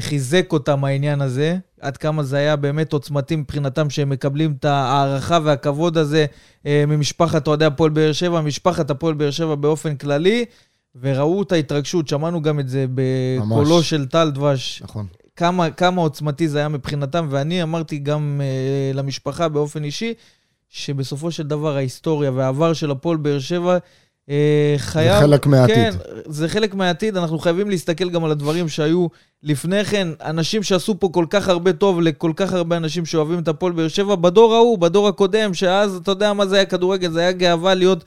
חיזק 0.00 0.52
אותם 0.52 0.84
העניין 0.84 1.20
הזה, 1.20 1.58
עד 1.80 1.96
כמה 1.96 2.22
זה 2.22 2.36
היה 2.36 2.56
באמת 2.56 2.92
עוצמתי 2.92 3.36
מבחינתם 3.36 3.90
שהם 3.90 4.10
מקבלים 4.10 4.54
את 4.58 4.64
ההערכה 4.64 5.38
והכבוד 5.44 5.98
הזה 5.98 6.26
אה, 6.66 6.84
ממשפחת 6.88 7.46
אוהדי 7.46 7.64
הפועל 7.64 7.90
באר 7.90 8.12
שבע, 8.12 8.40
משפחת 8.40 8.90
הפועל 8.90 9.14
באר 9.14 9.30
שבע 9.30 9.54
באופן 9.54 9.96
כללי, 9.96 10.44
וראו 11.00 11.42
את 11.42 11.52
ההתרגשות, 11.52 12.08
שמענו 12.08 12.42
גם 12.42 12.60
את 12.60 12.68
זה 12.68 12.86
בקולו 12.94 13.76
ממש. 13.76 13.90
של 13.90 14.06
טל 14.06 14.30
דבש, 14.30 14.82
נכון. 14.82 15.06
כמה, 15.42 15.70
כמה 15.70 16.00
עוצמתי 16.00 16.48
זה 16.48 16.58
היה 16.58 16.68
מבחינתם, 16.68 17.26
ואני 17.30 17.62
אמרתי 17.62 17.98
גם 17.98 18.40
אה, 18.44 18.92
למשפחה 18.94 19.48
באופן 19.48 19.84
אישי, 19.84 20.14
שבסופו 20.70 21.30
של 21.30 21.42
דבר 21.42 21.76
ההיסטוריה 21.76 22.30
והעבר 22.30 22.72
של 22.72 22.90
הפועל 22.90 23.16
באר 23.16 23.38
שבע 23.38 23.78
אה, 24.30 24.74
חייב... 24.76 25.20
חלק 25.20 25.46
מהעתיד. 25.46 25.76
כן, 25.76 25.90
זה 26.26 26.48
חלק 26.48 26.74
מהעתיד, 26.74 27.16
אנחנו 27.16 27.38
חייבים 27.38 27.70
להסתכל 27.70 28.10
גם 28.10 28.24
על 28.24 28.30
הדברים 28.30 28.68
שהיו 28.68 29.06
לפני 29.42 29.84
כן, 29.84 30.08
אנשים 30.24 30.62
שעשו 30.62 31.00
פה 31.00 31.08
כל 31.12 31.26
כך 31.30 31.48
הרבה 31.48 31.72
טוב 31.72 32.00
לכל 32.00 32.32
כך 32.36 32.52
הרבה 32.52 32.76
אנשים 32.76 33.06
שאוהבים 33.06 33.38
את 33.38 33.48
הפועל 33.48 33.72
באר 33.72 33.88
שבע, 33.88 34.14
בדור 34.14 34.54
ההוא, 34.54 34.78
בדור 34.78 35.08
הקודם, 35.08 35.54
שאז, 35.54 35.96
אתה 35.96 36.10
יודע 36.10 36.32
מה 36.32 36.46
זה 36.46 36.56
היה 36.56 36.64
כדורגל, 36.64 37.10
זה 37.10 37.20
היה 37.20 37.32
גאווה 37.32 37.74
להיות 37.74 38.04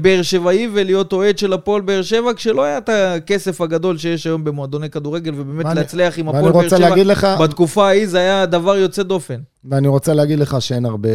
באר 0.00 0.22
שבעי 0.22 0.68
ולהיות 0.72 1.12
אוהד 1.12 1.38
של 1.38 1.52
הפועל 1.52 1.82
באר 1.82 2.02
שבע, 2.02 2.34
כשלא 2.36 2.64
היה 2.64 2.78
את 2.78 2.88
הכסף 2.92 3.60
הגדול 3.60 3.98
שיש 3.98 4.26
היום 4.26 4.44
במועדוני 4.44 4.90
כדורגל, 4.90 5.32
ובאמת 5.36 5.76
להצליח 5.76 6.18
עם 6.18 6.28
ואני 6.28 6.38
הפועל 6.38 6.52
באר 6.52 6.68
שבע 6.68 7.04
לך, 7.04 7.26
בתקופה 7.40 7.86
ההיא 7.86 8.06
זה 8.06 8.18
היה 8.18 8.46
דבר 8.46 8.76
יוצא 8.76 9.02
דופן. 9.02 9.40
ואני 9.64 9.88
רוצה 9.88 10.14
להגיד 10.14 10.38
לך 10.38 10.56
שאין 10.60 10.84
הרבה, 10.84 11.08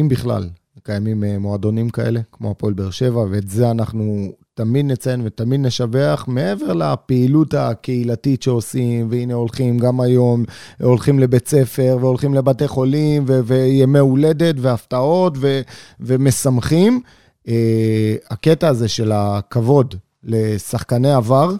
אם 0.00 0.08
בכלל, 0.08 0.48
קיימים 0.82 1.24
אה, 1.24 1.38
מועדונים 1.38 1.90
כאלה, 1.90 2.20
כמו 2.32 2.50
הפועל 2.50 2.72
באר 2.72 2.90
שבע, 2.90 3.24
ואת 3.30 3.48
זה 3.48 3.70
אנחנו 3.70 4.32
תמיד 4.54 4.86
נציין 4.86 5.20
ותמיד 5.24 5.60
נשבח, 5.60 6.24
מעבר 6.28 6.72
לפעילות 6.72 7.54
הקהילתית 7.54 8.42
שעושים, 8.42 9.08
והנה 9.10 9.34
הולכים 9.34 9.78
גם 9.78 10.00
היום, 10.00 10.44
הולכים 10.82 11.18
לבית 11.18 11.48
ספר, 11.48 11.98
והולכים 12.00 12.34
לבתי 12.34 12.68
חולים, 12.68 13.24
ו- 13.26 13.40
וימי 13.44 13.98
הולדת, 13.98 14.54
והפתעות, 14.58 15.34
ו- 15.40 15.60
ומשמחים. 16.00 17.00
אה, 17.48 18.14
הקטע 18.30 18.68
הזה 18.68 18.88
של 18.88 19.12
הכבוד 19.12 19.94
לשחקני 20.24 21.12
עבר, 21.12 21.50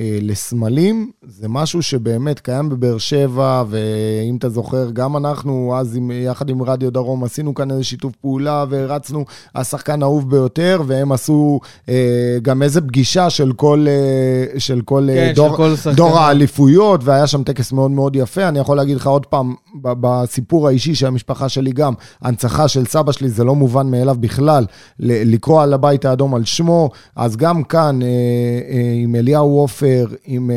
לסמלים, 0.00 1.10
זה 1.22 1.48
משהו 1.48 1.82
שבאמת 1.82 2.40
קיים 2.40 2.68
בבאר 2.68 2.98
שבע, 2.98 3.64
ואם 3.68 4.36
אתה 4.36 4.48
זוכר, 4.48 4.90
גם 4.90 5.16
אנחנו 5.16 5.74
אז 5.78 5.96
עם, 5.96 6.10
יחד 6.10 6.50
עם 6.50 6.62
רדיו 6.62 6.90
דרום 6.90 7.24
עשינו 7.24 7.54
כאן 7.54 7.70
איזה 7.70 7.84
שיתוף 7.84 8.12
פעולה 8.16 8.64
והרצנו 8.68 9.24
השחקן 9.54 10.02
האהוב 10.02 10.30
ביותר, 10.30 10.82
והם 10.86 11.12
עשו 11.12 11.60
אה, 11.88 12.38
גם 12.42 12.62
איזה 12.62 12.80
פגישה 12.80 13.30
של 13.30 13.52
כל, 13.52 13.86
אה, 13.88 14.60
של 14.60 14.80
כל 14.80 15.08
אה, 15.10 15.14
כן, 15.14 15.32
דור, 15.34 15.50
של 15.50 15.56
כל 15.56 15.76
שחקן. 15.76 15.96
דור 15.96 16.18
האליפויות, 16.18 17.04
והיה 17.04 17.26
שם 17.26 17.42
טקס 17.42 17.72
מאוד 17.72 17.90
מאוד 17.90 18.16
יפה. 18.16 18.48
אני 18.48 18.58
יכול 18.58 18.76
להגיד 18.76 18.96
לך 18.96 19.06
עוד 19.06 19.26
פעם, 19.26 19.54
בסיפור 19.82 20.68
האישי 20.68 20.94
של 20.94 21.06
המשפחה 21.06 21.48
שלי 21.48 21.72
גם, 21.72 21.92
הנצחה 22.22 22.68
של 22.68 22.86
סבא 22.86 23.12
שלי 23.12 23.28
זה 23.28 23.44
לא 23.44 23.54
מובן 23.54 23.90
מאליו 23.90 24.16
בכלל, 24.20 24.64
לקרוא 25.00 25.62
על 25.62 25.72
הבית 25.72 26.04
האדום 26.04 26.34
על 26.34 26.44
שמו, 26.44 26.90
אז 27.16 27.36
גם 27.36 27.62
כאן, 27.62 28.02
אה, 28.02 28.08
אה, 28.08 28.92
עם 29.02 29.14
אליהו 29.14 29.58
עופר, 29.58 29.89
עם, 30.24 30.50
אה, 30.50 30.56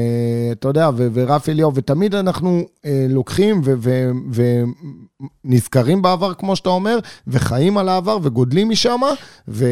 אתה 0.51 0.67
יודע, 0.67 0.89
ו- 0.97 1.07
ורפי 1.13 1.51
אליהו, 1.51 1.71
ותמיד 1.75 2.15
אנחנו 2.15 2.61
אה, 2.85 3.05
לוקחים 3.09 3.61
ו- 3.65 3.73
ו- 4.31 4.61
ונזכרים 5.45 6.01
בעבר, 6.01 6.33
כמו 6.33 6.55
שאתה 6.55 6.69
אומר, 6.69 6.97
וחיים 7.27 7.77
על 7.77 7.89
העבר 7.89 8.17
וגודלים 8.23 8.69
משם, 8.69 8.99
ו- 9.47 9.65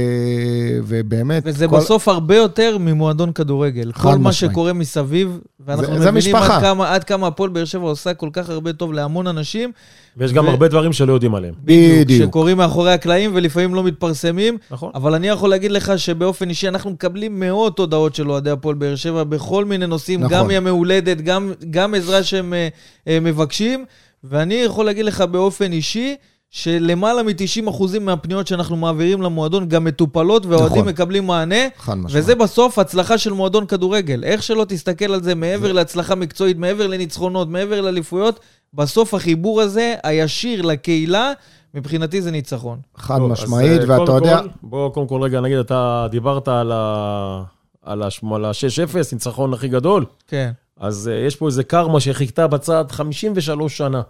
ובאמת... 0.84 1.44
וזה 1.46 1.68
כל- 1.68 1.78
בסוף 1.78 2.08
הרבה 2.08 2.36
יותר 2.36 2.78
ממועדון 2.80 3.32
כדורגל. 3.32 3.92
כל 3.92 4.08
מה 4.10 4.16
משמעית. 4.18 4.34
שקורה 4.52 4.74
מסביב, 4.74 5.40
ואנחנו 5.66 5.86
זה- 5.86 6.02
זה 6.04 6.12
מבינים 6.12 6.36
משפחה. 6.36 6.56
עד 6.58 6.62
כמה, 6.62 6.94
עד 6.94 7.04
כמה 7.04 7.28
הפועל 7.28 7.50
באר 7.50 7.66
שבע 7.66 7.84
עושה 7.84 8.14
כל 8.14 8.30
כך 8.34 8.50
הרבה 8.50 8.74
טוב 8.74 8.94
להמון 8.94 9.28
אנשים. 9.28 9.72
ויש 10.18 10.34
גם 10.34 10.46
ו- 10.46 10.50
הרבה 10.50 10.68
דברים 10.68 10.94
שלא 10.94 11.14
יודעים 11.14 11.36
עליהם. 11.36 11.54
בדיוק. 11.64 12.28
שקורים 12.30 12.58
מאחורי 12.58 12.94
הקלעים 12.94 13.32
ולפעמים 13.34 13.76
לא 13.76 13.84
מתפרסמים. 13.84 14.58
נכון. 14.72 14.92
אבל 14.96 15.14
אני 15.16 15.28
יכול 15.28 15.50
להגיד 15.50 15.72
לך 15.72 15.94
שבאופן 16.00 16.50
אישי 16.50 16.68
אנחנו 16.68 16.92
מקבלים 16.92 17.40
מאות 17.40 17.80
הודעות 17.80 18.16
של 18.16 18.30
אוהדי 18.32 18.50
הפועל 18.50 18.76
באר 18.76 18.96
שבע 18.96 19.24
בכל 19.42 19.66
מיני 19.66 19.88
נושאים, 19.88 20.20
נכון. 20.20 20.38
גם 20.38 20.52
ימי 20.52 20.70
הולדת, 20.70 21.22
גם, 21.22 21.54
גם 21.70 21.94
עזרה 21.94 22.24
שהם 22.24 22.54
אה, 22.54 22.68
אה, 23.08 23.20
מבקשים. 23.20 23.86
ואני 24.24 24.54
יכול 24.54 24.86
להגיד 24.86 25.06
לך 25.06 25.22
באופן 25.22 25.72
אישי, 25.72 26.16
שלמעלה 26.50 27.24
מ-90% 27.24 28.00
מהפניות 28.02 28.48
שאנחנו 28.48 28.76
מעבירים 28.76 29.22
למועדון 29.22 29.70
גם 29.70 29.84
מטופלות, 29.84 30.46
והאוהדים 30.46 30.78
נכון. 30.78 30.88
מקבלים 30.88 31.28
מענה. 31.28 31.56
חד 31.78 31.94
משמעית. 31.94 32.24
וזה 32.24 32.36
בסוף 32.36 32.80
הצלחה 32.80 33.18
של 33.18 33.34
מועדון 33.34 33.66
כדורגל. 33.66 34.24
איך 34.24 34.44
שלא 34.44 34.66
תסתכל 34.68 35.14
על 35.14 35.24
זה, 35.24 35.36
מעבר 35.36 35.72
להצלחה 35.72 36.16
מקצועית, 36.16 36.58
מעבר 36.58 36.88
לניצחונות, 36.88 37.48
מעבר 37.50 37.82
לאליפויות, 37.82 38.40
בסוף 38.74 39.14
החיבור 39.14 39.62
הזה, 39.62 39.96
הישיר 40.04 40.62
לקהילה, 40.62 41.32
מבחינתי 41.74 42.22
זה 42.22 42.32
ניצחון. 42.32 42.80
חד 42.98 43.18
טוב, 43.18 43.32
משמעית, 43.32 43.82
אה, 43.82 44.00
ואתה 44.00 44.12
יודע... 44.12 44.40
בוא 44.64 44.90
קודם 44.90 45.08
כל 45.08 45.22
רגע 45.22 45.42
נגיד, 45.42 45.58
אתה 45.58 46.08
דיברת 46.12 46.48
על 46.48 46.72
ה... 46.72 47.44
על 47.86 48.04
ה-6-0, 48.04 48.96
ניצחון 49.14 49.54
הכי 49.54 49.68
גדול. 49.68 50.06
כן. 50.28 50.52
אז 50.80 51.10
uh, 51.14 51.28
יש 51.28 51.36
פה 51.36 51.48
איזה 51.48 51.64
קרמה 51.64 52.00
שחיכתה 52.00 52.48
בצד 52.48 52.86
53 52.92 53.78
שנה. 53.78 54.02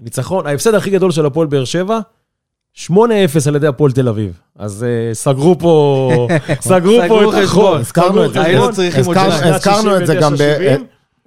הניצחון, 0.00 0.46
ההפסד 0.46 0.74
הכי 0.74 0.90
גדול 0.90 1.10
של 1.10 1.26
הפועל 1.26 1.46
באר 1.46 1.64
שבע, 1.64 1.98
8-0 2.90 2.90
על 3.48 3.56
ידי 3.56 3.66
הפועל 3.66 3.92
תל 3.92 4.08
אביב. 4.08 4.40
אז 4.58 4.86
uh, 5.12 5.14
סגרו 5.14 5.58
פה, 5.58 6.10
סגרו 6.60 6.96
פה 7.08 7.18
סגרו 7.18 7.32
את 7.32 7.44
החור. 7.44 7.62
חשבון. 7.62 7.80
הזכרנו 7.80 8.24
את 8.24 8.32
זה. 8.32 8.42
היינו 8.42 8.72
צריכים 8.72 9.04
עוד 9.04 9.16
הזכרנו- 9.16 9.38
שנה. 9.38 9.54
הזכרנו 9.56 9.96
את 9.96 10.06
זה 10.06 10.14
גם 10.14 10.34
ב... 10.34 10.56
69-70. 10.78 10.82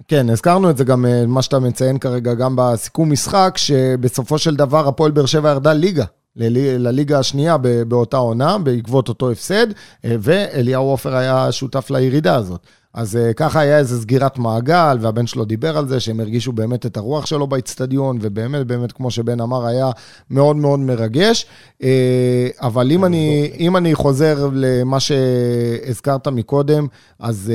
כן, 0.08 0.30
הזכרנו 0.30 0.70
את 0.70 0.76
זה 0.76 0.84
גם, 0.84 1.06
אה, 1.06 1.26
מה 1.26 1.42
שאתה 1.42 1.58
מציין 1.58 1.98
כרגע, 1.98 2.34
גם 2.34 2.54
בסיכום 2.58 3.12
משחק, 3.12 3.54
שבסופו 3.56 4.38
של 4.38 4.56
דבר 4.56 4.88
הפועל 4.88 5.10
באר 5.10 5.26
שבע 5.26 5.50
ירדה 5.50 5.72
ליגה. 5.72 6.04
ללי- 6.38 6.78
לליגה 6.78 7.18
השנייה 7.18 7.56
באותה 7.88 8.16
עונה, 8.16 8.58
בעקבות 8.58 9.08
אותו 9.08 9.30
הפסד, 9.30 9.66
אה, 10.04 10.16
ואליהו 10.20 10.84
עופר 10.84 11.14
היה 11.16 11.52
שותף 11.52 11.90
לירידה 11.90 12.36
הזאת. 12.36 12.60
אז 12.94 13.16
אה, 13.16 13.32
ככה 13.32 13.60
היה 13.60 13.78
איזו 13.78 14.00
סגירת 14.00 14.38
מעגל, 14.38 14.98
והבן 15.00 15.26
שלו 15.26 15.44
דיבר 15.44 15.78
על 15.78 15.88
זה, 15.88 16.00
שהם 16.00 16.20
הרגישו 16.20 16.52
באמת 16.52 16.86
את 16.86 16.96
הרוח 16.96 17.26
שלו 17.26 17.46
באיצטדיון, 17.46 18.18
ובאמת, 18.20 18.66
באמת, 18.66 18.92
כמו 18.92 19.10
שבן 19.10 19.40
אמר, 19.40 19.66
היה 19.66 19.90
מאוד 20.30 20.56
מאוד 20.56 20.80
מרגש. 20.80 21.46
אה, 21.82 22.48
אבל 22.60 22.90
אם 22.90 23.04
אני, 23.04 23.52
אם 23.58 23.76
אני 23.76 23.94
חוזר 23.94 24.48
למה 24.52 25.00
שהזכרת 25.00 26.28
מקודם, 26.28 26.86
אז 27.18 27.52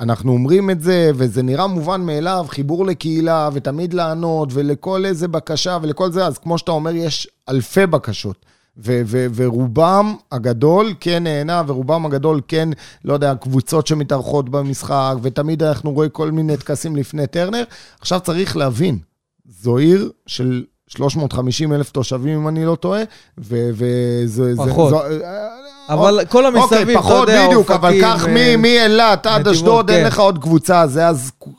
אנחנו 0.00 0.32
אומרים 0.32 0.70
את 0.70 0.80
זה, 0.80 1.10
וזה 1.14 1.42
נראה 1.42 1.66
מובן 1.66 2.00
מאליו, 2.00 2.46
חיבור 2.48 2.86
לקהילה, 2.86 3.48
ותמיד 3.52 3.94
לענות, 3.94 4.48
ולכל 4.52 5.04
איזה 5.06 5.28
בקשה 5.28 5.78
ולכל 5.82 6.12
זה, 6.12 6.26
אז 6.26 6.38
כמו 6.38 6.58
שאתה 6.58 6.72
אומר, 6.72 6.94
יש 6.94 7.28
אלפי 7.48 7.86
בקשות. 7.86 8.46
ו- 8.84 9.02
ו- 9.06 9.26
ורובם 9.34 10.14
הגדול 10.32 10.94
כן 11.00 11.22
נהנה, 11.22 11.62
ורובם 11.66 12.06
הגדול 12.06 12.40
כן, 12.48 12.68
לא 13.04 13.12
יודע, 13.12 13.34
קבוצות 13.34 13.86
שמתארחות 13.86 14.48
במשחק, 14.48 15.14
ותמיד 15.22 15.62
אנחנו 15.62 15.92
רואים 15.92 16.10
כל 16.10 16.30
מיני 16.30 16.56
טקסים 16.56 16.96
לפני 16.96 17.26
טרנר. 17.26 17.62
עכשיו 18.00 18.20
צריך 18.20 18.56
להבין, 18.56 18.98
זו 19.48 19.76
עיר 19.78 20.10
של 20.26 20.64
350 20.88 21.72
אלף 21.72 21.90
תושבים, 21.90 22.38
אם 22.40 22.48
אני 22.48 22.64
לא 22.64 22.74
טועה, 22.74 23.02
וזה... 23.38 23.76
זה- 24.26 24.70
פחות. 24.70 24.90
זו- 24.90 25.02
אבל 25.88 26.20
כל 26.28 26.46
המסביב, 26.46 26.62
אוקיי, 26.78 26.92
אתה 26.92 27.02
פחות, 27.02 27.28
יודע, 27.28 27.46
בדיוק, 27.46 27.70
אבל 27.70 28.00
קח 28.00 28.26
אה, 28.28 28.56
מאילת 28.56 29.26
עד 29.26 29.48
אשדוד, 29.48 29.90
אין 29.90 30.00
כן. 30.00 30.06
לך 30.06 30.18
עוד 30.18 30.38
קבוצה, 30.38 30.82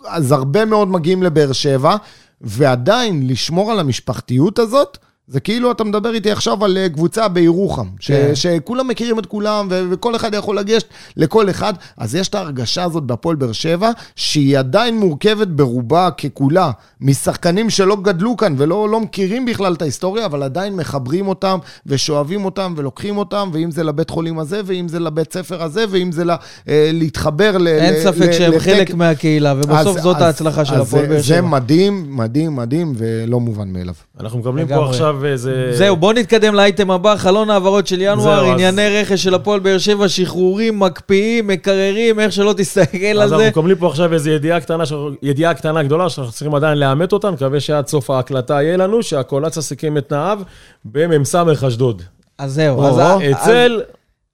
אז 0.07 0.31
הרבה 0.31 0.65
מאוד 0.65 0.87
מגיעים 0.87 1.23
לבאר 1.23 1.51
שבע, 1.51 1.95
ועדיין 2.41 3.27
לשמור 3.27 3.71
על 3.71 3.79
המשפחתיות 3.79 4.59
הזאת, 4.59 4.97
זה 5.31 5.39
כאילו 5.39 5.71
אתה 5.71 5.83
מדבר 5.83 6.13
איתי 6.13 6.31
עכשיו 6.31 6.65
על 6.65 6.77
אה, 6.77 6.89
קבוצה 6.89 7.27
בירוחם, 7.27 7.87
ש- 7.99 8.11
כן. 8.11 8.31
שכולם 8.35 8.87
מכירים 8.87 9.19
את 9.19 9.25
כולם, 9.25 9.67
ו- 9.71 9.83
וכל 9.91 10.15
אחד 10.15 10.33
יכול 10.33 10.57
לגשת 10.57 10.85
לכל 11.17 11.49
אחד, 11.49 11.73
אז 11.97 12.15
יש 12.15 12.27
את 12.29 12.35
ההרגשה 12.35 12.83
הזאת 12.83 13.03
בהפועל 13.03 13.35
באר 13.35 13.51
שבע, 13.51 13.89
שהיא 14.15 14.57
עדיין 14.59 14.97
מורכבת 14.97 15.47
ברובה 15.47 16.09
ככולה, 16.11 16.71
משחקנים 17.01 17.69
שלא 17.69 17.95
גדלו 18.01 18.37
כאן 18.37 18.53
ולא 18.57 18.89
לא 18.89 18.99
מכירים 19.01 19.45
בכלל 19.45 19.73
את 19.73 19.81
ההיסטוריה, 19.81 20.25
אבל 20.25 20.43
עדיין 20.43 20.75
מחברים 20.75 21.27
אותם 21.27 21.57
ושואבים 21.85 22.45
אותם 22.45 22.73
ולוקחים 22.77 23.17
אותם, 23.17 23.49
ואם 23.53 23.71
זה 23.71 23.83
לבית 23.83 24.09
חולים 24.09 24.39
הזה, 24.39 24.61
ואם 24.65 24.87
זה 24.87 24.99
לבית 24.99 25.33
ספר 25.33 25.63
הזה, 25.63 25.85
ואם 25.89 26.11
זה 26.11 26.23
לה, 26.25 26.35
אה, 26.69 26.89
להתחבר 26.93 27.57
ל... 27.57 27.67
אין 27.67 27.93
ל- 27.93 28.03
ספק 28.03 28.27
ל- 28.29 28.33
שהם 28.33 28.51
לטק- 28.53 28.61
חלק 28.61 28.93
מהקהילה, 28.93 29.53
ובסוף 29.57 29.97
אז- 29.97 30.03
זאת 30.03 30.15
אז- 30.15 30.21
ההצלחה 30.21 30.65
של 30.65 30.73
אז 30.75 30.87
הפועל 30.87 31.03
זה- 31.03 31.09
באר 31.09 31.17
זה 31.17 31.23
שבע. 31.23 31.41
מדהים, 31.41 32.17
מדהים, 32.17 32.55
מדהים, 32.55 32.93
ולא 32.97 33.39
מובן 33.39 33.73
מאליו. 33.73 33.93
אנחנו 34.19 34.39
מקבלים 34.39 34.67
פה 34.67 34.73
לגמרי. 34.75 34.93
עכשיו 35.19 35.31
איזה... 35.31 35.71
זהו, 35.73 35.95
בואו 35.97 36.11
נתקדם 36.13 36.55
לאייטם 36.55 36.91
הבא, 36.91 37.15
חלון 37.15 37.49
העברות 37.49 37.87
של 37.87 38.01
ינואר, 38.01 38.17
זהו, 38.19 38.45
אז- 38.45 38.51
ענייני 38.53 38.99
רכש 39.01 39.23
של 39.23 39.33
הפועל 39.33 39.59
באר 39.59 39.77
שבע, 39.77 40.07
שחרורים, 40.09 40.79
מקפיאים, 40.79 41.47
מקררים, 41.47 42.19
איך 42.19 42.31
שלא 42.31 42.53
תסתכל 42.57 42.97
על 43.05 43.21
אז 43.21 43.29
זה. 43.29 43.35
אנחנו 43.35 43.49
מקבלים 43.49 43.77
פה 43.77 43.87
עכשיו 43.87 44.13
איזו 44.13 44.29
ידיעה 44.29 44.59
קטנה, 44.59 44.85
ש- 44.85 44.93
ידיעה 45.21 45.53
קטנה 45.53 45.83
גדולה, 45.83 46.09
שאנחנו 46.09 46.31
צריכים 46.33 46.55
עדיין 46.55 46.77
לאמת 46.77 47.13
אותה, 47.13 47.29
נקווה 47.31 47.59
שעד 47.59 47.87
סוף 47.87 48.09
ההקלטה 48.09 48.53
יהיה 48.53 48.77
לנו, 48.77 49.03
שהקולציה 49.03 49.61
סיכם 49.61 49.97
את 49.97 50.09
תנאיו 50.09 50.39
במ"ס 50.85 51.35
אשדוד. 51.67 52.01
אז 52.37 52.53
זהו, 52.53 52.83
אז... 52.85 52.95
או. 52.99 53.01
אז- 53.01 53.21
אצל 53.31 53.81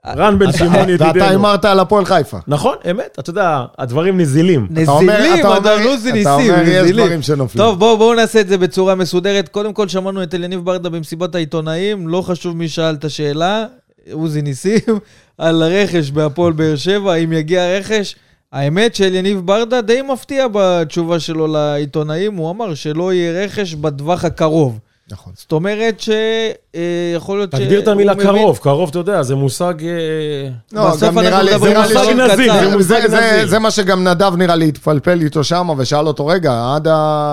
רן 0.07 0.39
בן 0.39 0.51
שמעון 0.51 0.75
ואתה 0.75 0.91
ידידנו. 0.91 1.23
הימרת 1.23 1.65
על 1.65 1.79
הפועל 1.79 2.05
חיפה. 2.05 2.37
נכון, 2.47 2.75
אמת, 2.91 3.17
אתה 3.19 3.29
יודע, 3.29 3.65
הדברים 3.77 4.19
נזילים. 4.19 4.67
נזילים, 4.69 5.09
אתה 5.39 5.47
אומר- 5.57 5.75
אנדלוסי 5.77 6.07
אתה 6.09 6.17
ניסים, 6.17 6.31
אומר, 6.53 6.61
יש 6.67 6.83
נזילים. 6.83 7.05
דברים 7.05 7.21
שנופלים. 7.21 7.65
טוב, 7.65 7.79
בואו 7.79 7.97
בואו 7.97 8.13
נעשה 8.13 8.41
את 8.41 8.47
זה 8.47 8.57
בצורה 8.57 8.95
מסודרת. 8.95 9.49
קודם 9.49 9.73
כל, 9.73 9.87
שמענו 9.87 10.23
את 10.23 10.33
אליניב 10.35 10.59
ברדה 10.65 10.89
במסיבת 10.89 11.35
העיתונאים, 11.35 12.07
לא 12.07 12.21
חשוב 12.21 12.57
מי 12.57 12.67
שאל 12.69 12.93
את 12.95 13.05
השאלה, 13.05 13.65
עוזי 14.11 14.41
ניסים, 14.41 14.79
על 15.37 15.63
הרכש 15.63 16.11
בהפועל 16.11 16.53
באר 16.53 16.75
שבע, 16.75 17.13
אם 17.15 17.33
יגיע 17.33 17.77
רכש. 17.77 18.15
האמת 18.53 18.95
שאליניב 18.95 19.41
ברדה 19.45 19.81
די 19.81 20.01
מפתיע 20.13 20.45
בתשובה 20.51 21.19
שלו 21.19 21.47
לעיתונאים, 21.47 22.35
הוא 22.35 22.51
אמר 22.51 22.73
שלא 22.73 23.13
יהיה 23.13 23.43
רכש 23.45 23.73
בטווח 23.73 24.25
הקרוב. 24.25 24.79
נכון. 25.11 25.33
זאת 25.35 25.51
אומרת 25.51 25.99
שיכול 25.99 27.37
להיות 27.37 27.51
ש... 27.51 27.55
תגדיר 27.55 27.79
את 27.79 27.87
המילה 27.87 28.15
קרוב, 28.15 28.57
קרוב, 28.57 28.89
אתה 28.89 28.99
יודע, 28.99 29.23
זה 29.23 29.35
מושג... 29.35 29.73
אה, 29.83 30.49
לא, 30.73 30.87
בסוף 30.89 31.01
גם 31.03 31.19
נראה 31.19 31.27
אנחנו 31.41 31.45
לי- 31.45 31.51
מדברים 31.53 31.77
על 31.77 31.83
מושג 31.83 32.11
נזיל. 32.33 32.53
זה 32.69 32.75
מושג 32.77 33.01
זה, 33.01 33.07
זה, 33.09 33.31
נזיל. 33.33 33.47
זה 33.47 33.59
מה 33.59 33.71
שגם 33.71 34.03
נדב 34.07 34.35
נראה 34.35 34.55
לי 34.55 34.67
התפלפל 34.67 35.21
איתו 35.21 35.43
שם 35.43 35.69
ושאל 35.77 36.07
אותו, 36.07 36.27
רגע, 36.27 36.73
עד. 36.75 36.87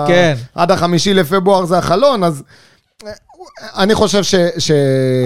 כן. 0.07 0.33
עד 0.55 0.71
החמישי 0.71 1.13
לפברואר 1.13 1.65
זה 1.65 1.77
החלון, 1.77 2.23
אז 2.23 2.43
אה, 3.05 3.11
אני 3.83 3.95
חושב 3.95 4.23
ש... 4.23 4.35
ש... 4.57 4.71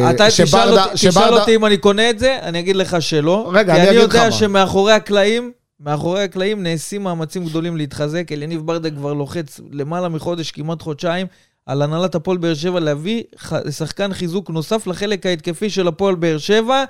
אתה 0.10 0.28
תשאל 0.28 0.46
שברדה- 0.46 0.84
אותי- 0.84 0.94
תשאל 0.94 1.12
שברדה- 1.12 1.40
אותי 1.40 1.56
אם 1.56 1.66
אני 1.66 1.78
קונה 1.78 2.10
את 2.10 2.20
זה, 2.20 2.38
אני 2.42 2.60
אגיד 2.60 2.76
לך 2.76 3.02
שלא. 3.02 3.52
רגע, 3.54 3.74
כי 3.74 3.80
אני 3.82 3.90
אני 3.90 3.98
אגיד 3.98 4.10
לך 4.10 4.14
יודע 4.16 4.26
מה. 4.26 4.32
שמאחורי 4.32 4.94
הקלעים, 4.94 5.52
מאחורי 5.80 6.24
הקלעים 6.24 6.64
נעשים 6.64 7.04
מאמצים 7.04 7.46
גדולים 7.46 7.78
להתחזק. 7.78 8.32
אליניב 8.32 8.62
ברדה 8.66 8.90
כבר 8.90 9.14
לוחץ 9.14 9.60
למעלה 9.72 10.10
מחודש, 10.10 10.52
כמעט 10.52 10.82
חודשיים, 10.82 11.28
על 11.68 11.82
הנהלת 11.82 12.16
הפועל 12.16 12.38
באר 12.38 12.54
שבע 12.54 12.80
להביא 12.80 13.24
שחקן 13.70 14.14
חיזוק 14.14 14.50
נוסף 14.50 14.88
לחלק 14.88 15.26
ההתקפי 15.26 15.70
של 15.70 15.88
הפועל 15.88 16.16
באר 16.16 16.38
שבע. 16.38 16.84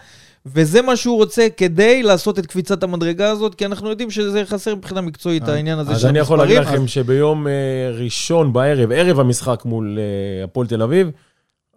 וזה 0.46 0.82
מה 0.82 0.96
שהוא 0.96 1.18
רוצה 1.18 1.48
כדי 1.58 2.04
לעשות 2.04 2.40
את 2.40 2.46
קפיצת 2.46 2.84
המדרגה 2.84 3.30
הזאת, 3.30 3.56
כי 3.56 3.66
אנחנו 3.66 3.90
יודעים 3.90 4.12
שזה 4.12 4.46
חסר 4.46 4.76
מבחינה 4.76 5.02
מקצועית, 5.02 5.48
העניין 5.48 5.80
הזה 5.80 5.92
אז 5.92 6.02
של 6.02 6.08
אני 6.08 6.20
יכול 6.20 6.38
להגיד 6.38 6.58
המספרים. 6.58 6.78
לכם 6.78 6.88
שביום 6.88 7.48
אה, 7.48 7.52
ראשון 7.94 8.54
בערב, 8.54 8.92
ערב 8.92 9.20
המשחק 9.20 9.66
מול 9.66 10.00
אה, 10.00 10.44
הפועל 10.44 10.68
תל 10.68 10.82
אביב, 10.82 11.12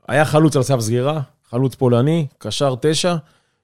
היה 0.09 0.25
חלוץ 0.25 0.57
על 0.57 0.63
סף 0.63 0.81
סגירה, 0.81 1.21
חלוץ 1.51 1.75
פולני, 1.75 2.27
קשר 2.39 2.75
תשע, 2.81 3.17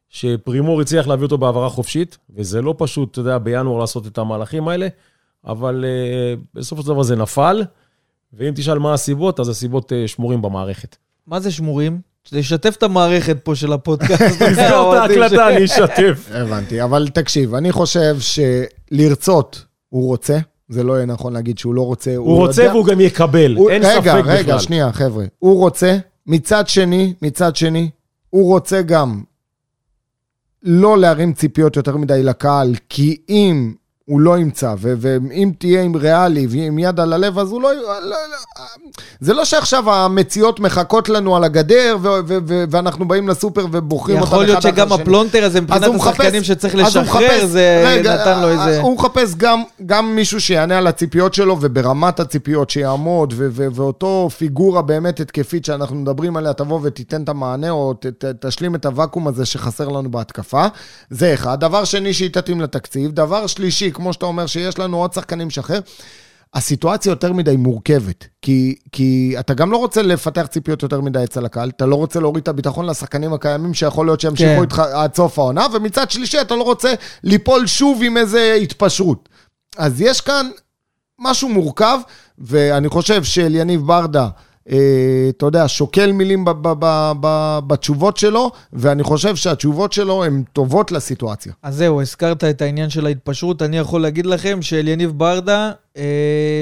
שפרימור 0.08 0.80
הצליח 0.80 1.06
להביא 1.06 1.24
אותו 1.24 1.38
בהעברה 1.38 1.68
חופשית, 1.68 2.18
וזה 2.36 2.62
לא 2.62 2.74
פשוט, 2.78 3.10
אתה 3.12 3.20
יודע, 3.20 3.38
בינואר 3.38 3.78
לעשות 3.78 4.06
את 4.06 4.18
המהלכים 4.18 4.68
האלה, 4.68 4.88
אבל 5.46 5.84
אה, 5.88 6.34
בסופו 6.54 6.82
של 6.82 6.88
דבר 6.88 7.02
זה 7.02 7.16
נפל, 7.16 7.62
ואם 8.32 8.52
תשאל 8.54 8.78
מה 8.78 8.94
הסיבות, 8.94 9.40
אז 9.40 9.48
הסיבות 9.48 9.92
אה, 9.92 10.08
שמורים 10.08 10.42
במערכת. 10.42 10.96
מה 11.26 11.40
זה 11.40 11.50
שמורים? 11.50 12.00
לשתף 12.32 12.74
את 12.78 12.82
המערכת 12.82 13.36
פה 13.42 13.54
של 13.54 13.72
הפודקאסט. 13.72 14.22
תסגור 14.42 14.94
את 14.96 15.00
ההקלטה, 15.00 15.48
אני 15.48 15.64
אשתף. 15.64 16.28
הבנתי, 16.34 16.82
אבל 16.82 17.08
תקשיב, 17.08 17.54
אני 17.54 17.72
חושב 17.72 18.16
שלרצות, 18.20 19.64
הוא 19.88 20.06
רוצה, 20.06 20.38
זה 20.68 20.82
לא 20.84 20.92
יהיה 20.92 21.06
נכון 21.06 21.32
להגיד 21.32 21.58
שהוא 21.58 21.74
לא 21.74 21.82
רוצה. 21.82 22.16
הוא 22.16 22.36
רוצה 22.36 22.62
יודע- 22.62 22.74
והוא 22.74 22.86
גם 22.86 23.00
יקבל, 23.00 23.56
הוא- 23.56 23.70
אין 23.70 23.82
רגע, 23.84 23.94
ספק 24.12 24.20
בכלל. 24.20 24.36
רגע, 24.36 24.58
שנייה, 24.58 24.92
חבר'ה. 24.92 25.24
הוא 25.38 25.58
רוצה, 25.60 25.96
מצד 26.26 26.68
שני, 26.68 27.14
מצד 27.22 27.56
שני, 27.56 27.90
הוא 28.30 28.48
רוצה 28.52 28.82
גם 28.82 29.22
לא 30.62 30.98
להרים 30.98 31.32
ציפיות 31.32 31.76
יותר 31.76 31.96
מדי 31.96 32.22
לקהל, 32.22 32.74
כי 32.88 33.16
אם 33.28 33.74
הוא 34.06 34.20
לא 34.20 34.38
ימצא, 34.38 34.74
ואם 34.78 35.50
תהיה 35.58 35.82
עם 35.82 35.96
ריאלי 35.96 36.46
ועם 36.50 36.78
יד 36.78 37.00
על 37.00 37.12
הלב, 37.12 37.38
אז 37.38 37.50
הוא 37.50 37.62
לא... 37.62 37.74
לא, 37.74 38.00
לא 38.02 38.16
זה 39.20 39.34
לא 39.34 39.44
שעכשיו 39.44 39.90
המציאות 39.90 40.60
מחכות 40.60 41.08
לנו 41.08 41.36
על 41.36 41.44
הגדר, 41.44 41.96
ואנחנו 42.70 43.08
באים 43.08 43.28
לסופר 43.28 43.66
ובוחרים 43.72 44.16
אותם 44.16 44.28
אחד 44.28 44.34
יכול 44.34 44.46
להיות 44.46 44.62
שגם 44.62 44.92
השני. 44.92 45.02
הפלונטר 45.02 45.44
הזה 45.44 45.60
מבחינת 45.60 45.94
השחקנים 45.94 46.42
שצריך 46.44 46.74
לשחרר, 46.74 47.46
זה 47.46 48.00
נתן 48.04 48.40
לו 48.40 48.48
איזה... 48.48 48.80
הוא 48.80 48.94
מחפש 48.94 49.34
גם, 49.86 50.16
מישהו 50.16 50.40
שיענה 50.40 50.78
על 50.78 50.86
הציפיות 50.86 51.34
שלו, 51.34 51.56
וברמת 51.60 52.20
הציפיות 52.20 52.70
שיעמוד, 52.70 53.34
ואותו 53.36 54.30
פיגורה 54.38 54.82
באמת 54.82 55.20
התקפית 55.20 55.64
שאנחנו 55.64 55.96
מדברים 55.96 56.36
עליה, 56.36 56.52
תבוא 56.52 56.80
ותיתן 56.82 57.22
את 57.22 57.28
המענה, 57.28 57.70
או 57.70 57.94
תשלים 58.40 58.74
את 58.74 58.86
הוואקום 58.86 59.28
הזה 59.28 59.46
שחסר 59.46 59.88
לנו 59.88 60.10
בהתקפה. 60.10 60.66
זה 61.10 61.34
אחד. 61.34 61.60
דבר 61.60 61.84
שני, 61.84 62.12
שהיא 62.12 62.30
תתאים 62.30 62.60
לתקציב. 62.60 63.10
דבר 63.10 63.46
שלישי, 63.46 63.90
כמו 63.96 64.12
שאתה 64.12 64.26
אומר, 64.26 64.46
שיש 64.46 64.78
לנו 64.78 64.96
עוד 64.96 65.12
שחקנים 65.12 65.48
לשחרר. 65.48 65.80
הסיטואציה 66.54 67.10
יותר 67.10 67.32
מדי 67.32 67.56
מורכבת, 67.56 68.26
כי, 68.42 68.74
כי 68.92 69.34
אתה 69.38 69.54
גם 69.54 69.72
לא 69.72 69.76
רוצה 69.76 70.02
לפתח 70.02 70.46
ציפיות 70.46 70.82
יותר 70.82 71.00
מדי 71.00 71.24
אצל 71.24 71.44
הקהל, 71.44 71.68
אתה 71.68 71.86
לא 71.86 71.94
רוצה 71.96 72.20
להוריד 72.20 72.42
את 72.42 72.48
הביטחון 72.48 72.86
לשחקנים 72.86 73.32
הקיימים 73.32 73.74
שיכול 73.74 74.06
להיות 74.06 74.20
שימשיכו 74.20 74.56
כן. 74.56 74.62
איתך 74.62 74.78
עד 74.78 75.14
סוף 75.14 75.38
העונה, 75.38 75.66
ומצד 75.72 76.10
שלישי 76.10 76.40
אתה 76.40 76.56
לא 76.56 76.62
רוצה 76.62 76.94
ליפול 77.24 77.66
שוב 77.66 78.00
עם 78.04 78.16
איזה 78.16 78.58
התפשרות. 78.62 79.28
אז 79.76 80.00
יש 80.00 80.20
כאן 80.20 80.50
משהו 81.18 81.48
מורכב, 81.48 81.98
ואני 82.38 82.88
חושב 82.88 83.24
שאליניב 83.24 83.86
ברדה, 83.86 84.28
אתה 84.68 85.46
יודע, 85.46 85.68
שוקל 85.68 86.12
מילים 86.12 86.44
ב- 86.44 86.50
ב- 86.50 86.74
ב- 86.78 87.12
ב- 87.20 87.58
בתשובות 87.66 88.16
שלו, 88.16 88.50
ואני 88.72 89.02
חושב 89.02 89.36
שהתשובות 89.36 89.92
שלו 89.92 90.24
הן 90.24 90.42
טובות 90.52 90.92
לסיטואציה. 90.92 91.52
אז 91.62 91.76
זהו, 91.76 92.00
הזכרת 92.00 92.44
את 92.44 92.62
העניין 92.62 92.90
של 92.90 93.06
ההתפשרות. 93.06 93.62
אני 93.62 93.78
יכול 93.78 94.02
להגיד 94.02 94.26
לכם 94.26 94.62
שאליניב 94.62 95.10
ברדה, 95.10 95.70
אה, 95.96 96.02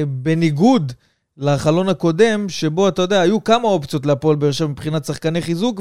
בניגוד 0.09 0.93
לחלון 1.39 1.89
הקודם, 1.89 2.49
שבו, 2.49 2.89
אתה 2.89 3.03
יודע, 3.03 3.21
היו 3.21 3.45
כמה 3.45 3.69
אופציות 3.69 4.07
להפועל 4.07 4.37
באר 4.37 4.53
שבע 4.53 4.69
מבחינת 4.69 5.05
שחקני 5.05 5.43
חיזוק, 5.43 5.81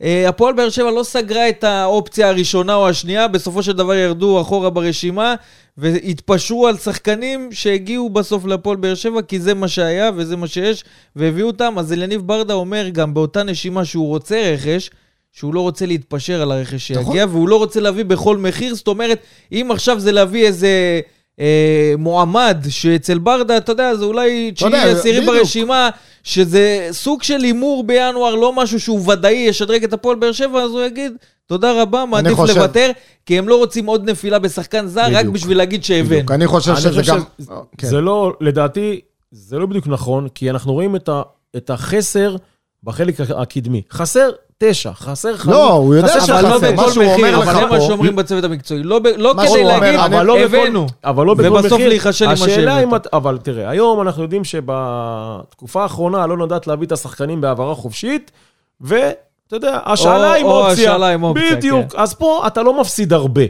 והפועל 0.00 0.54
באר 0.54 0.70
שבע 0.70 0.90
לא 0.90 1.02
סגרה 1.02 1.48
את 1.48 1.64
האופציה 1.64 2.28
הראשונה 2.28 2.74
או 2.74 2.88
השנייה, 2.88 3.28
בסופו 3.28 3.62
של 3.62 3.72
דבר 3.72 3.94
ירדו 3.94 4.40
אחורה 4.40 4.70
ברשימה, 4.70 5.34
והתפשרו 5.78 6.66
על 6.66 6.76
שחקנים 6.76 7.48
שהגיעו 7.52 8.10
בסוף 8.10 8.46
להפועל 8.46 8.76
באר 8.76 8.94
שבע, 8.94 9.22
כי 9.22 9.40
זה 9.40 9.54
מה 9.54 9.68
שהיה 9.68 10.10
וזה 10.16 10.36
מה 10.36 10.46
שיש, 10.46 10.84
והביאו 11.16 11.46
אותם. 11.46 11.74
אז 11.78 11.92
אליניב 11.92 12.20
ברדה 12.20 12.54
אומר 12.54 12.88
גם 12.88 13.14
באותה 13.14 13.42
נשימה 13.42 13.84
שהוא 13.84 14.08
רוצה 14.08 14.52
רכש, 14.54 14.90
שהוא 15.32 15.54
לא 15.54 15.60
רוצה 15.60 15.86
להתפשר 15.86 16.42
על 16.42 16.52
הרכש 16.52 16.90
נכון. 16.90 17.04
שיגיע, 17.04 17.26
והוא 17.28 17.48
לא 17.48 17.56
רוצה 17.56 17.80
להביא 17.80 18.04
בכל 18.04 18.36
מחיר. 18.36 18.74
זאת 18.74 18.88
אומרת, 18.88 19.18
אם 19.52 19.68
עכשיו 19.72 20.00
זה 20.00 20.12
להביא 20.12 20.46
איזה 20.46 21.00
אה, 21.40 21.94
מועמד 21.98 22.64
שאצל 22.68 23.18
ברדה, 23.18 23.56
אתה 23.56 23.72
יודע, 23.72 23.94
זה 23.94 24.04
אולי 24.04 24.52
תשיעי, 24.54 24.74
עשירי. 24.92 25.26
ברשימה, 25.26 25.90
שזה 26.22 26.88
סוג 26.90 27.22
של 27.22 27.40
הימור 27.40 27.84
בינואר, 27.84 28.34
לא 28.34 28.52
משהו 28.56 28.80
שהוא 28.80 29.12
ודאי 29.12 29.32
ישדרג 29.34 29.84
את 29.84 29.92
הפועל 29.92 30.16
באר 30.16 30.32
שבע, 30.32 30.62
אז 30.62 30.70
הוא 30.70 30.82
יגיד, 30.82 31.12
תודה 31.46 31.82
רבה, 31.82 32.04
מעדיף 32.04 32.34
חושב- 32.36 32.56
לוותר, 32.56 32.90
כי 33.26 33.38
הם 33.38 33.48
לא 33.48 33.56
רוצים 33.56 33.86
עוד 33.86 34.10
נפילה 34.10 34.38
בשחקן 34.38 34.86
זר, 34.86 35.00
רק 35.00 35.12
בדיוק. 35.16 35.34
בשביל 35.34 35.58
להגיד 35.58 35.84
שהבאנו. 35.84 36.34
אני 36.34 36.46
חושב 36.46 36.70
אני 36.70 36.80
שזה 36.80 37.00
חושב 37.00 37.12
גם... 37.12 37.20
שזה- 37.38 37.52
כן. 37.78 37.86
זה 37.86 38.00
לא, 38.00 38.32
לדעתי, 38.40 39.00
זה 39.30 39.58
לא 39.58 39.66
בדיוק 39.66 39.86
נכון, 39.86 40.28
כי 40.34 40.50
אנחנו 40.50 40.72
רואים 40.72 40.96
את, 40.96 41.08
ה, 41.08 41.22
את 41.56 41.70
החסר 41.70 42.36
בחלק 42.84 43.14
הקדמי. 43.36 43.82
חסר 43.90 44.30
תשע, 44.64 44.90
חסר 44.94 45.36
חמש. 45.36 45.52
לא, 45.54 45.72
הוא 45.72 45.94
יודע 45.94 46.08
חסר 46.08 46.20
שחסר. 46.20 46.40
אבל 46.40 46.48
לא 46.48 46.60
מה 46.60 46.72
בכל 46.72 46.90
שהוא 46.92 47.04
אומר 47.04 47.14
מחיר, 47.14 47.38
לך 47.38 47.48
אבל 47.48 47.54
זה 47.54 47.66
מה 47.66 47.78
פה- 47.78 47.80
שאומרים 47.86 48.16
בצוות 48.16 48.44
המקצועי. 48.44 48.82
לא, 48.82 49.00
לא 49.16 49.34
כדי 49.38 49.48
אומר, 49.48 49.62
להגיד, 49.80 50.00
אבל 50.00 50.22
לא 50.26 50.34
בכל- 50.34 50.44
הבאנו. 50.44 50.86
אבל 51.04 51.26
לא 51.26 51.34
בכל 51.34 51.42
מחיר. 51.48 51.60
ובסוף 51.60 51.80
להיכשל 51.80 52.24
עם 52.24 52.30
השאלה 52.32 52.78
אבל 53.12 53.38
תראה, 53.42 53.70
היום 53.70 54.00
אנחנו 54.00 54.22
יודעים 54.22 54.44
שבתקופה 54.44 55.82
האחרונה 55.82 56.26
לא 56.26 56.36
נודעת 56.36 56.66
להביא 56.66 56.86
את 56.86 56.92
השחקנים 56.92 57.40
בהעברה 57.40 57.74
חופשית, 57.74 58.30
ואתה 58.80 59.14
יודע, 59.52 59.78
השאלה 59.84 60.30
או- 60.30 60.34
עם 60.40 60.46
או 60.46 60.66
אופציה. 60.66 60.90
השאלה 60.90 61.08
עם 61.08 61.22
אופציה, 61.22 61.56
בדיוק. 61.56 61.94
אז 61.94 62.14
פה 62.14 62.42
אתה 62.46 62.62
לא 62.62 62.80
מפסיד 62.80 63.12
הרבה. 63.12 63.42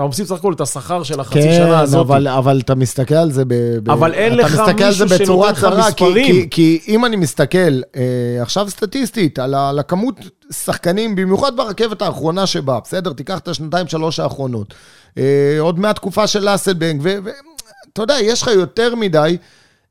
אתה 0.00 0.08
מפסיד 0.08 0.26
סך 0.26 0.32
הכל 0.32 0.52
את 0.52 0.60
השכר 0.60 1.02
של 1.02 1.20
החצי 1.20 1.42
כן, 1.42 1.52
שנה 1.52 1.80
הזאת. 1.80 2.06
אבל, 2.06 2.28
אבל 2.28 2.60
אתה 2.60 2.74
מסתכל 2.74 3.14
על 3.14 3.32
זה 3.32 3.44
ב... 3.44 3.54
ב- 3.82 3.90
אבל 3.90 4.14
אין 4.14 4.36
לך 4.36 4.60
מישהו 4.74 5.08
שנותן 5.08 5.52
לך 5.52 5.60
צרה, 5.60 5.92
כי, 5.92 6.04
מספרים. 6.04 6.26
כי, 6.26 6.50
כי 6.50 6.80
אם 6.88 7.04
אני 7.04 7.16
מסתכל 7.16 7.80
אה, 7.96 8.42
עכשיו 8.42 8.70
סטטיסטית 8.70 9.38
על, 9.38 9.54
על 9.54 9.78
הכמות 9.78 10.14
שחקנים, 10.52 11.14
במיוחד 11.14 11.56
ברכבת 11.56 12.02
האחרונה 12.02 12.46
שבאה, 12.46 12.80
בסדר? 12.80 13.12
תיקח 13.12 13.38
את 13.38 13.48
השנתיים 13.48 13.86
שלוש 13.86 14.20
האחרונות. 14.20 14.74
אה, 15.18 15.56
עוד 15.60 15.78
מהתקופה 15.78 16.26
של 16.26 16.54
אסלבנג, 16.54 17.00
ואתה 17.02 18.02
יודע, 18.02 18.14
יש 18.20 18.42
לך 18.42 18.48
יותר 18.48 18.94
מדי 18.94 19.36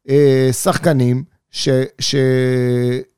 אה, 0.09 0.49
שחקנים 0.53 1.23
ש... 1.51 1.69
ש 1.99 2.15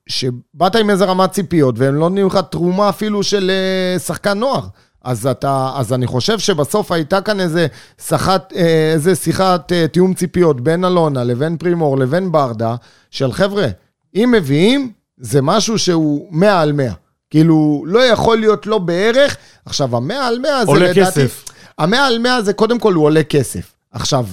שבאת 0.08 0.76
עם 0.76 0.90
איזה 0.90 1.06
רמת 1.06 1.32
ציפיות, 1.32 1.80
והם 1.80 1.96
לא 1.96 2.10
נהיו 2.10 2.28
לך 2.28 2.40
תרומה 2.52 2.90
אפילו 2.90 3.24
של 3.24 3.52
אה, 3.52 4.00
שחקן 4.00 4.40
נוער. 4.40 4.62
אז, 5.04 5.28
אתה, 5.28 5.72
אז 5.76 5.94
אני 5.94 6.08
חושב 6.08 6.40
שבסוף 6.40 6.92
הייתה 6.92 7.22
כאן 7.22 7.40
איזה, 7.40 7.68
שחת, 8.08 8.54
אה, 8.56 8.92
איזה 8.94 9.16
שיחת 9.16 9.72
אה, 9.72 9.88
תיאום 9.88 10.14
ציפיות 10.14 10.62
בין 10.62 10.86
אלונה 10.86 11.24
לבין 11.24 11.58
פרימור 11.58 11.98
לבין 11.98 12.32
ברדה, 12.32 12.76
של 13.12 13.32
חבר'ה, 13.32 13.68
אם 14.16 14.30
מביאים, 14.38 14.92
זה 15.18 15.42
משהו 15.42 15.80
שהוא 15.80 16.28
100 16.32 16.62
על 16.62 16.72
100. 16.72 16.94
כאילו, 17.30 17.84
לא 17.88 18.00
יכול 18.00 18.38
להיות 18.38 18.68
לא 18.68 18.78
בערך. 18.78 19.38
עכשיו, 19.66 19.98
המאה 19.98 20.28
על 20.28 20.40
100 20.40 20.66
זה 20.66 20.72
עולה 20.72 20.92
לדעתי... 20.92 21.02
כסף. 21.02 21.46
המאה 21.78 22.08
על 22.08 22.18
100 22.20 22.42
זה 22.42 22.54
קודם 22.54 22.80
כל 22.80 22.94
הוא 22.94 23.06
עולה 23.06 23.24
כסף. 23.24 23.74
עכשיו, 23.92 24.26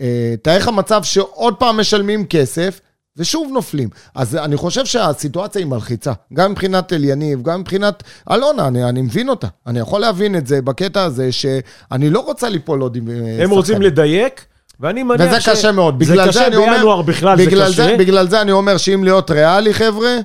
אה, 0.00 0.34
תאר 0.42 0.56
לך 0.56 0.68
מצב 0.68 1.02
שעוד 1.02 1.54
פעם 1.54 1.80
משלמים 1.80 2.26
כסף, 2.26 2.80
ושוב 3.16 3.50
נופלים. 3.52 3.88
אז 4.14 4.36
אני 4.36 4.56
חושב 4.56 4.86
שהסיטואציה 4.86 5.60
היא 5.60 5.66
מלחיצה. 5.66 6.12
גם 6.32 6.50
מבחינת 6.50 6.92
אליניב, 6.92 7.42
גם 7.42 7.60
מבחינת 7.60 8.02
אלונה, 8.30 8.68
אני, 8.68 8.84
אני 8.84 9.02
מבין 9.02 9.28
אותה. 9.28 9.46
אני 9.66 9.78
יכול 9.78 10.00
להבין 10.00 10.36
את 10.36 10.46
זה 10.46 10.62
בקטע 10.62 11.02
הזה, 11.02 11.32
שאני 11.32 12.10
לא 12.10 12.20
רוצה 12.20 12.48
ליפול 12.48 12.80
עוד 12.80 12.96
עם 12.96 13.08
אה, 13.10 13.44
הם 13.44 13.50
רוצים. 13.50 13.82
לדייק, 13.82 14.44
ואני 14.80 15.02
מניח 15.02 15.26
וזה 15.28 15.40
ש... 15.40 15.48
קשה 15.48 15.72
מאוד. 15.72 16.04
זה 16.04 16.12
בגלל 16.12 16.28
קשה 16.28 16.38
זה 16.38 16.46
אני 16.46 16.56
אומר... 16.56 16.76
בינואר 16.76 17.02
בכלל, 17.02 17.36
זה 17.36 17.46
בגלל 17.46 17.72
קשה. 17.72 17.96
בגלל 17.96 18.28
זה 18.28 18.40
אני 18.40 18.52
אומר 18.52 18.76
שאם 18.76 19.04
להיות 19.04 19.30
ריאלי, 19.30 19.74
חבר'ה, 19.74 20.16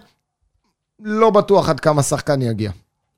לא 1.03 1.29
בטוח 1.29 1.69
עד 1.69 1.79
כמה 1.79 2.03
שחקן 2.03 2.41
יגיע. 2.41 2.71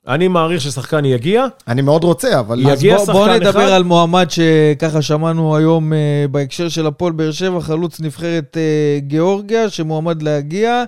אני 0.08 0.28
מעריך 0.28 0.62
ששחקן 0.62 1.06
יגיע. 1.06 1.46
אני 1.68 1.82
מאוד 1.82 2.04
רוצה, 2.04 2.40
אבל... 2.40 2.60
יגיע 2.60 2.96
אז 2.96 3.06
בוא, 3.06 3.14
בוא 3.14 3.28
נדבר 3.28 3.50
אחד? 3.50 3.72
על 3.72 3.84
מועמד 3.84 4.28
שככה 4.30 5.02
שמענו 5.02 5.56
היום 5.56 5.94
אה, 5.94 6.26
בהקשר 6.32 6.70
של 6.70 6.88
הפועל 6.88 7.14
באר 7.14 7.32
שבע, 7.32 7.62
חלוץ 7.62 8.00
נבחרת 8.00 8.58
אה, 8.58 9.00
גיאורגיה, 9.00 9.70
שמועמד 9.70 10.22
להגיע. 10.22 10.84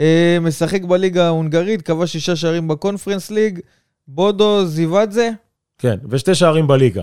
אה, 0.00 0.38
משחק 0.40 0.82
בליגה 0.82 1.26
ההונגרית, 1.26 1.82
כבש 1.82 2.12
שישה 2.12 2.36
שערים 2.36 2.68
בקונפרנס 2.68 3.30
ליג. 3.30 3.60
בודו 4.08 4.64
זיוודזה. 4.64 5.30
כן, 5.78 5.96
ושתי 6.10 6.34
שערים 6.34 6.66
בליגה. 6.66 7.02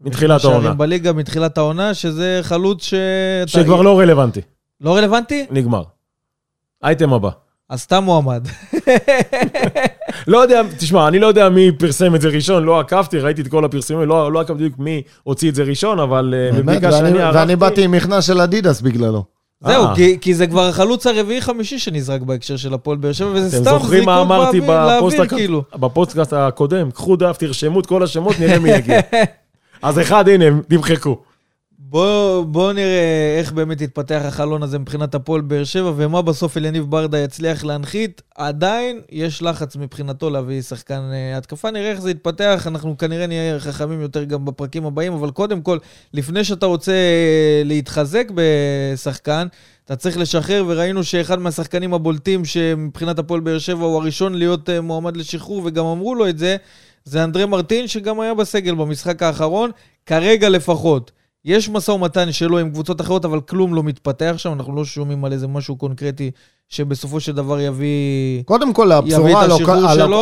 מתחילת 0.00 0.40
שערים 0.40 0.56
העונה. 0.56 0.74
בליגה 0.74 1.12
מתחילת 1.12 1.58
העונה, 1.58 1.94
שזה 1.94 2.40
חלוץ 2.42 2.84
ש... 2.84 2.94
שכבר 3.46 3.82
לא 3.82 3.98
רלוונטי. 4.00 4.40
לא 4.80 4.96
רלוונטי? 4.96 5.46
נגמר. 5.50 5.82
אייטם 6.84 7.12
הבא. 7.12 7.30
אז 7.68 7.80
סתם 7.80 8.04
מועמד. 8.04 8.48
לא 10.26 10.38
יודע, 10.38 10.62
תשמע, 10.78 11.08
אני 11.08 11.18
לא 11.18 11.26
יודע 11.26 11.48
מי 11.48 11.72
פרסם 11.72 12.14
את 12.14 12.20
זה 12.20 12.28
ראשון, 12.28 12.64
לא 12.64 12.80
עקבתי, 12.80 13.18
ראיתי 13.18 13.42
את 13.42 13.48
כל 13.48 13.64
הפרסומים, 13.64 14.08
לא, 14.08 14.32
לא 14.32 14.40
עקבתי 14.40 14.54
בדיוק 14.64 14.78
מי 14.78 15.02
הוציא 15.22 15.50
את 15.50 15.54
זה 15.54 15.62
ראשון, 15.62 16.00
אבל 16.00 16.34
אה, 16.36 16.52
באמת, 16.52 16.64
בבדיקה 16.64 16.86
ואני- 16.94 17.08
שאני 17.08 17.22
ערכתי... 17.22 17.38
ואני 17.38 17.56
באתי 17.56 17.84
עם 17.84 17.90
מכנס 17.90 18.24
של 18.24 18.40
אדידס 18.40 18.80
בגללו. 18.80 19.24
זהו, 19.66 19.84
אה. 19.84 19.94
כי, 19.94 20.18
כי 20.20 20.34
זה 20.34 20.46
כבר 20.46 20.68
החלוץ 20.68 21.06
הרביעי-חמישי 21.06 21.78
שנזרק 21.78 22.20
בהקשר 22.22 22.56
של 22.56 22.74
הפועל 22.74 22.96
באר 22.96 23.12
שבע, 23.12 23.28
וזה 23.34 23.56
אתם 23.56 23.64
סתם 23.66 23.78
זוכרים 23.78 24.04
מה 24.04 24.14
זריקות 24.16 24.26
אמרתי 24.36 24.60
באוויר, 24.60 24.96
בפוסט 24.98 25.18
הק- 25.20 25.28
כאילו. 25.34 25.62
בפודקאסט 25.76 26.32
הקודם? 26.32 26.90
קחו 26.90 27.16
דף, 27.16 27.36
תרשמו 27.38 27.80
את 27.80 27.86
כל 27.86 28.02
השמות, 28.02 28.40
נראה 28.40 28.58
מי 28.58 28.70
יגיע. 28.70 29.00
אז 29.82 29.98
אחד, 30.00 30.28
הנה, 30.28 30.44
תמחקו. 30.68 31.18
בואו 31.94 32.44
בוא 32.44 32.72
נראה 32.72 33.36
איך 33.38 33.52
באמת 33.52 33.80
יתפתח 33.80 34.22
החלון 34.24 34.62
הזה 34.62 34.78
מבחינת 34.78 35.14
הפועל 35.14 35.40
באר 35.40 35.64
שבע, 35.64 35.92
ומה 35.96 36.22
בסוף 36.22 36.56
אליניב 36.56 36.84
ברדה 36.90 37.18
יצליח 37.18 37.64
להנחית. 37.64 38.22
עדיין 38.34 39.00
יש 39.10 39.42
לחץ 39.42 39.76
מבחינתו 39.76 40.30
להביא 40.30 40.62
שחקן 40.62 41.00
אה, 41.12 41.36
התקפה, 41.36 41.70
נראה 41.70 41.90
איך 41.90 42.00
זה 42.00 42.10
יתפתח, 42.10 42.64
אנחנו 42.66 42.98
כנראה 42.98 43.26
נהיה 43.26 43.60
חכמים 43.60 44.00
יותר 44.00 44.24
גם 44.24 44.44
בפרקים 44.44 44.86
הבאים, 44.86 45.12
אבל 45.12 45.30
קודם 45.30 45.62
כל, 45.62 45.78
לפני 46.14 46.44
שאתה 46.44 46.66
רוצה 46.66 46.92
אה, 46.92 47.62
להתחזק 47.64 48.26
בשחקן, 48.34 49.46
אתה 49.84 49.96
צריך 49.96 50.18
לשחרר, 50.18 50.64
וראינו 50.68 51.04
שאחד 51.04 51.38
מהשחקנים 51.38 51.94
הבולטים 51.94 52.44
שמבחינת 52.44 53.18
הפועל 53.18 53.40
באר 53.40 53.58
שבע 53.58 53.84
הוא 53.84 53.96
הראשון 53.96 54.34
להיות 54.34 54.70
אה, 54.70 54.80
מועמד 54.80 55.16
לשחרור, 55.16 55.62
וגם 55.64 55.84
אמרו 55.84 56.14
לו 56.14 56.28
את 56.28 56.38
זה, 56.38 56.56
זה 57.04 57.24
אנדרי 57.24 57.46
מרטין, 57.46 57.86
שגם 57.88 58.20
היה 58.20 58.34
בסגל 58.34 58.74
במשחק 58.74 59.22
האחרון, 59.22 59.70
כרגע 60.06 60.48
לפחות. 60.48 61.10
יש 61.44 61.68
משא 61.68 61.90
ומתן 61.90 62.32
שלו 62.32 62.58
עם 62.58 62.70
קבוצות 62.70 63.00
אחרות, 63.00 63.24
אבל 63.24 63.40
כלום 63.40 63.74
לא 63.74 63.82
מתפתח 63.82 64.34
שם, 64.36 64.52
אנחנו 64.52 64.76
לא 64.76 64.84
שומעים 64.84 65.24
על 65.24 65.32
איזה 65.32 65.46
משהו 65.48 65.76
קונקרטי 65.76 66.30
שבסופו 66.68 67.20
של 67.20 67.32
דבר 67.32 67.60
יביא... 67.60 68.42
קודם 68.44 68.72
כל, 68.72 68.92
הבשורה 68.92 69.42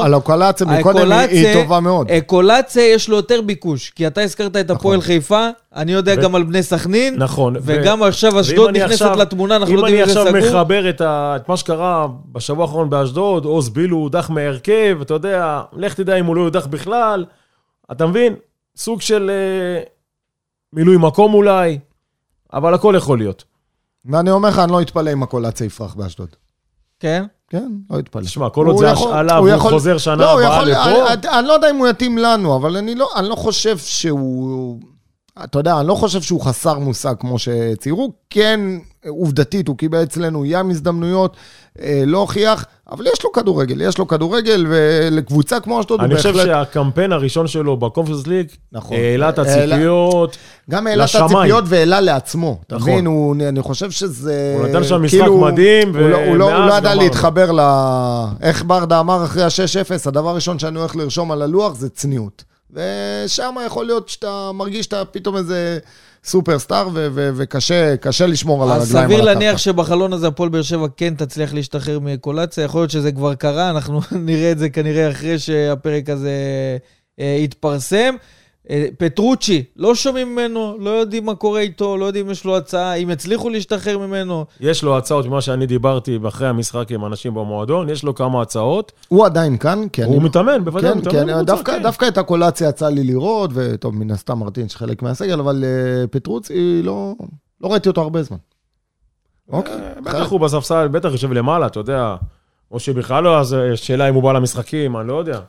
על 0.04 0.14
הקולציה 0.14 0.66
מקודם 0.66 1.12
היא- 1.12 1.54
טובה 1.54 1.80
מאוד. 1.80 2.08
קולציה 2.26 2.92
יש 2.94 3.08
לו 3.08 3.16
יותר 3.16 3.40
ביקוש, 3.40 3.90
כי 3.90 4.06
אתה 4.06 4.20
הזכרת 4.20 4.56
את 4.56 4.70
הפועל 4.70 5.00
חיפה, 5.00 5.48
אני 5.74 5.92
יודע 5.92 6.14
ו- 6.18 6.22
גם 6.22 6.34
על 6.34 6.42
בני 6.42 6.62
סכנין, 6.62 7.14
נכון. 7.16 7.56
ו- 7.56 7.60
וגם 7.62 8.02
עכשיו 8.02 8.32
ואם 8.32 8.38
אשדוד 8.40 8.70
נכנסת 8.76 8.92
עכשיו- 9.02 9.16
לתמונה, 9.18 9.56
אנחנו 9.56 9.74
לא 9.74 9.80
יודעים 9.80 9.96
אם 9.96 10.02
אם 10.02 10.04
אני 10.04 10.14
זה 10.14 10.20
עכשיו 10.20 10.40
סגור. 10.40 10.48
מחבר 10.58 10.90
את, 10.90 11.00
ה... 11.00 11.36
את 11.36 11.48
מה 11.48 11.56
שקרה 11.56 12.06
בשבוע 12.32 12.64
האחרון 12.64 12.90
באשדוד, 12.90 13.44
עוז 13.44 13.68
בילו 13.68 13.96
הודח 13.96 14.30
מהרכב, 14.30 14.98
אתה 15.02 15.14
יודע, 15.14 15.62
לך 15.72 15.94
תדע 15.94 16.14
אם 16.16 16.26
הוא 16.26 16.36
לא 16.36 16.40
יודח 16.42 16.66
בכלל, 16.66 17.24
אתה 17.92 18.06
מבין? 18.06 18.34
סוג 18.76 19.00
של 19.00 19.30
אה, 19.30 19.82
מילוי 20.72 20.96
מקום 20.96 21.34
אולי, 21.34 21.78
אבל 22.52 22.74
הכל 22.74 22.94
יכול 22.96 23.18
להיות. 23.18 23.44
ואני 24.04 24.30
אומר 24.30 24.48
לך, 24.48 24.58
אני 24.58 24.72
לא 24.72 24.80
אתפלא 24.82 25.12
אם 25.12 25.22
הקולציה 25.22 25.64
יפרח 25.64 25.94
באשדוד. 25.94 26.28
כן? 27.00 27.24
כן, 27.48 27.72
לא 27.90 27.98
אתפלא. 27.98 28.22
תשמע, 28.22 28.50
כל 28.50 28.66
עוד 28.66 28.76
זה 28.78 28.90
השאלה 28.92 29.36
הוא 29.36 29.46
והוא 29.46 29.56
יכול- 29.58 29.70
חוזר 29.70 29.98
שנה 29.98 30.16
לא, 30.16 30.32
הבאה 30.40 30.44
יכול- 30.56 30.70
לפה, 30.70 31.12
אני- 31.12 31.38
אני 31.38 31.46
לא 31.48 31.52
יודע 31.52 31.70
אם 31.70 31.76
הוא 31.76 31.88
יתאים 31.88 32.18
לנו, 32.18 32.56
אבל 32.56 32.76
אני 32.76 32.94
לא, 32.94 33.08
אני 33.16 33.28
לא 33.28 33.34
חושב 33.34 33.78
שהוא... 33.78 34.80
אתה 35.44 35.58
יודע, 35.58 35.80
אני 35.80 35.88
לא 35.88 35.94
חושב 35.94 36.22
שהוא 36.22 36.40
חסר 36.40 36.78
מושג 36.78 37.14
כמו 37.20 37.36
שציירו. 37.38 38.12
כן, 38.30 38.60
עובדתית, 39.08 39.68
הוא 39.68 39.76
קיבל 39.76 40.02
אצלנו 40.02 40.44
ים 40.46 40.70
הזדמנויות, 40.70 41.36
אה, 41.82 42.02
לא 42.06 42.18
הוכיח, 42.18 42.64
אבל 42.90 43.06
יש 43.06 43.24
לו 43.24 43.32
כדורגל, 43.32 43.80
יש 43.80 43.98
לו 43.98 44.08
כדורגל, 44.08 44.66
ולקבוצה 44.68 45.60
כמו 45.60 45.80
אשדוד 45.80 46.00
הוא 46.00 46.06
אני 46.06 46.14
בהחלט... 46.14 46.32
חושב 46.32 46.44
שהקמפיין 46.46 47.12
הראשון 47.12 47.46
שלו 47.46 47.76
בקונפרנס 47.76 48.26
ליג, 48.26 48.46
נכון. 48.72 48.96
העלה 48.96 49.28
את 49.28 49.38
העלה- 49.38 49.74
הציפיות. 49.74 50.36
גם 50.70 50.86
העלה 50.86 51.04
את. 51.04 51.10
הציפיות 51.14 51.64
והעלה 51.66 52.00
לעצמו. 52.00 52.58
אתה 52.66 52.76
נכון. 52.76 52.90
מבין, 52.92 53.06
הוא- 53.06 53.36
אני 53.48 53.62
חושב 53.62 53.90
שזה... 53.90 54.54
הוא 54.58 54.66
נתן 54.68 54.84
שם 54.84 55.02
משחק 55.02 55.18
כאילו, 55.18 55.38
מדהים, 55.40 55.96
הוא 55.96 56.08
לא- 56.08 56.16
הוא 56.26 56.36
לא- 56.36 56.44
הוא 56.44 56.54
ומאז 56.54 56.68
לא 56.68 56.74
ידע 56.74 56.88
גמרנו. 56.88 57.02
להתחבר 57.02 57.52
ל... 57.52 57.60
איך 58.42 58.64
ברדה 58.66 59.00
אמר 59.00 59.24
אחרי 59.24 59.42
ה-6-0, 59.42 60.08
הדבר 60.08 60.28
הראשון 60.28 60.58
שאני 60.58 60.78
הולך 60.78 60.96
לרשום 60.96 61.32
על 61.32 61.42
הלוח 61.42 61.74
זה 61.74 61.88
צניעות. 61.88 62.44
ושם 62.72 63.54
יכול 63.66 63.86
להיות 63.86 64.08
שאתה 64.08 64.50
מרגיש 64.54 64.84
שאתה 64.84 65.04
פתאום 65.04 65.36
איזה 65.36 65.78
סופרסטאר, 66.24 66.88
וקשה 67.12 67.96
קשה 67.96 68.26
לשמור 68.26 68.62
על 68.62 68.70
אז 68.70 68.94
הרגליים 68.94 69.20
על 69.20 69.26
סביר. 69.26 69.34
להניח 69.34 69.58
שבחלון 69.58 70.12
הזה 70.12 70.26
הפועל 70.26 70.48
באר 70.48 70.62
שבע 70.62 70.86
כן 70.96 71.14
תצליח 71.14 71.54
להשתחרר 71.54 71.98
מקולציה, 71.98 72.64
יכול 72.64 72.80
להיות 72.80 72.90
שזה 72.90 73.12
כבר 73.12 73.34
קרה, 73.34 73.70
אנחנו 73.70 74.00
נראה 74.26 74.52
את 74.52 74.58
זה 74.58 74.70
כנראה 74.70 75.10
אחרי 75.10 75.38
שהפרק 75.38 76.10
הזה 76.10 76.30
אה, 77.20 77.36
יתפרסם. 77.40 78.14
אה, 78.70 78.86
פטרוצ'י, 78.98 79.64
לא 79.76 79.94
שומעים 79.94 80.32
ממנו, 80.32 80.76
לא 80.78 80.90
יודעים 80.90 81.26
מה 81.26 81.34
קורה 81.34 81.60
איתו, 81.60 81.96
לא 81.96 82.04
יודעים 82.04 82.26
אם 82.26 82.32
יש 82.32 82.44
לו 82.44 82.56
הצעה, 82.56 82.94
אם 82.94 83.10
יצליחו 83.10 83.50
להשתחרר 83.50 83.98
ממנו. 83.98 84.44
יש 84.60 84.82
לו 84.82 84.98
הצעות 84.98 85.26
ממה 85.26 85.40
שאני 85.40 85.66
דיברתי 85.66 86.18
אחרי 86.28 86.48
המשחק 86.48 86.90
עם 86.90 87.04
אנשים 87.04 87.34
במועדון, 87.34 87.88
יש 87.88 88.04
לו 88.04 88.14
כמה 88.14 88.42
הצעות. 88.42 88.92
הוא 89.08 89.26
עדיין 89.26 89.58
כאן, 89.58 89.88
כי 89.92 90.02
אני... 90.02 90.14
הוא 90.14 90.22
מתאמן, 90.22 90.64
בוודאי, 90.64 90.90
הוא 90.90 91.02
כן, 91.02 91.08
מתאמן 91.08 91.34
כן, 91.34 91.44
דווקא, 91.44 91.72
כן. 91.72 91.82
דווקא 91.82 92.08
את 92.08 92.18
הקולציה 92.18 92.68
יצא 92.68 92.88
לי 92.88 93.04
לראות, 93.04 93.50
וטוב, 93.54 93.94
מן 93.94 94.10
הסתם 94.10 94.38
מרטין 94.38 94.68
שחלק 94.68 95.02
מהסגל, 95.02 95.40
אבל 95.40 95.64
uh, 95.64 96.06
פטרוצי, 96.06 96.82
לא, 96.82 97.14
לא 97.60 97.72
ראיתי 97.72 97.88
אותו 97.88 98.00
הרבה 98.00 98.22
זמן. 98.22 98.38
אוקיי. 99.48 99.74
אה, 99.74 100.00
בטח 100.04 100.30
הוא 100.30 100.40
בספסל, 100.40 100.88
בטח 100.88 101.12
יושב 101.12 101.32
למעלה, 101.32 101.66
אתה 101.66 101.80
יודע. 101.80 102.16
או 102.70 102.80
שבכלל 102.80 103.24
לא, 103.24 103.40
אז 103.40 103.54
אה, 103.54 103.76
שאלה 103.76 104.08
אם 104.08 104.14
הוא 104.14 104.22
בא 104.22 104.32
למשחקים, 104.32 104.96
אני 104.96 105.08
לא 105.08 105.14
יודע. 105.18 105.40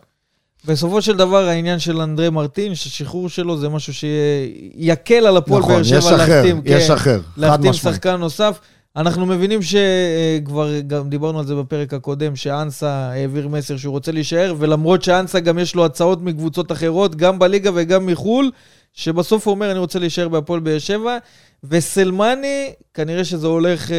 בסופו 0.66 1.02
של 1.02 1.18
דבר, 1.18 1.48
העניין 1.48 1.80
של 1.80 2.02
אנדרי 2.02 2.30
מרטין, 2.30 2.76
שהשחרור 2.76 3.30
שלו 3.30 3.58
זה 3.58 3.70
משהו 3.70 3.94
שיקל 3.94 5.28
על 5.28 5.38
הפועל 5.38 5.62
נכון, 5.62 5.74
באר 5.74 5.84
שבע 5.84 5.98
יש 5.98 6.06
אחר, 6.06 6.16
להחתים. 6.18 6.62
יש 6.66 6.88
כן, 6.88 6.94
אחר, 6.94 7.20
חד 7.20 7.42
להחתים 7.42 7.70
משמעית. 7.70 7.96
שחקן 7.96 8.16
נוסף. 8.16 8.60
אנחנו 8.96 9.26
מבינים 9.26 9.60
שכבר 9.62 10.80
גם 10.80 11.10
דיברנו 11.10 11.40
על 11.40 11.46
זה 11.46 11.56
בפרק 11.56 11.94
הקודם, 11.94 12.36
שאנסה 12.36 12.90
העביר 12.90 13.48
מסר 13.48 13.78
שהוא 13.78 13.92
רוצה 13.92 14.12
להישאר, 14.12 14.56
ולמרות 14.58 15.04
שאנסה 15.04 15.40
גם 15.40 15.60
יש 15.60 15.76
לו 15.76 15.86
הצעות 15.86 16.22
מקבוצות 16.22 16.72
אחרות, 16.72 17.16
גם 17.16 17.40
בליגה 17.40 17.72
וגם 17.74 18.06
מחו"ל, 18.06 18.52
שבסוף 18.94 19.48
הוא 19.48 19.54
אומר, 19.54 19.72
אני 19.72 19.80
רוצה 19.80 20.00
להישאר 20.00 20.28
בהפועל 20.28 20.60
באר 20.60 20.80
שבע, 20.80 21.18
וסלמני, 21.64 22.72
כנראה 22.94 23.24
שזה 23.24 23.48
הולך 23.48 23.92
אה, 23.92 23.98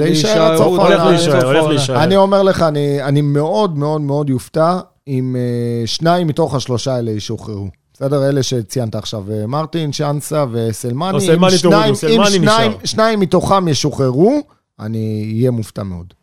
להישאר. 0.00 0.42
עד 0.42 0.58
הולך 0.58 1.02
להישאר. 1.66 2.04
אני 2.04 2.16
אומר 2.16 2.42
לך, 2.42 2.62
אני, 2.62 3.02
אני 3.02 3.20
מאוד 3.20 3.78
מאוד 3.78 4.00
מאוד 4.00 4.30
יופתע 4.30 4.78
אם 5.10 5.36
uh, 5.36 5.86
שניים 5.86 6.26
מתוך 6.26 6.54
השלושה 6.54 6.94
האלה 6.94 7.10
ישוחררו. 7.10 7.68
בסדר? 7.94 8.28
אלה 8.28 8.42
שציינת 8.42 8.94
עכשיו, 8.94 9.22
אה, 9.32 9.46
מרטין, 9.46 9.92
שאנסה 9.92 10.44
וסלמני. 10.52 11.12
לא, 11.12 11.16
אם 11.18 11.20
סלמני 11.26 11.50
שניים- 11.58 11.72
תורידו, 11.94 11.96
סלמני 11.96 12.36
אם 12.36 12.42
שניים, 12.42 12.70
נשאר. 12.72 12.84
שניים 12.84 13.20
מתוכם 13.20 13.68
ישוחררו, 13.68 14.40
אני 14.80 15.32
אהיה 15.36 15.50
מופתע 15.50 15.82
מאוד. 15.82 16.14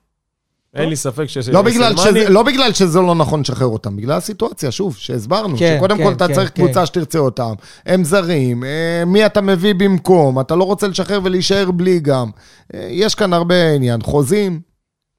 אין 0.75 0.89
לי 0.89 0.95
ספק 0.95 1.25
ש... 1.25 1.38
לא 1.38 1.61
בגלל, 1.61 1.95
סלמני- 1.97 2.09
שזה, 2.21 2.29
לא 2.29 2.43
בגלל 2.43 2.73
שזה 2.73 2.99
לא 2.99 3.15
נכון 3.15 3.41
לשחרר 3.41 3.67
אותם, 3.67 3.97
בגלל 3.97 4.17
הסיטואציה, 4.17 4.71
שוב, 4.71 4.95
שהסברנו, 4.95 5.57
כן, 5.57 5.75
שקודם 5.77 5.97
כן, 5.97 6.03
כל 6.03 6.11
אתה 6.13 6.27
כן, 6.27 6.33
צריך 6.33 6.51
כן. 6.55 6.63
קבוצה 6.63 6.85
שתרצה 6.85 7.19
אותם, 7.19 7.53
הם 7.85 8.03
זרים, 8.03 8.63
אה, 8.63 9.03
מי 9.05 9.25
אתה 9.25 9.41
מביא 9.41 9.73
במקום, 9.77 10.39
אתה 10.39 10.55
לא 10.55 10.63
רוצה 10.63 10.88
לשחרר 10.88 11.19
ולהישאר 11.23 11.71
בלי 11.71 11.99
גם. 11.99 12.29
אה, 12.73 12.88
יש 12.91 13.15
כאן 13.15 13.33
הרבה 13.33 13.71
עניין, 13.73 14.01
חוזים, 14.01 14.59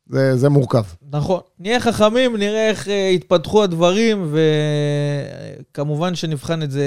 זה, 0.09 0.37
זה 0.37 0.49
מורכב. 0.49 0.83
נכון. 1.11 1.41
נהיה 1.59 1.81
חכמים, 1.81 2.37
נראה 2.37 2.69
איך 2.69 2.89
אה, 2.89 3.11
יתפתחו 3.15 3.63
הדברים, 3.63 4.35
וכמובן 5.73 6.15
שנבחן 6.15 6.63
את 6.63 6.71
זה 6.71 6.85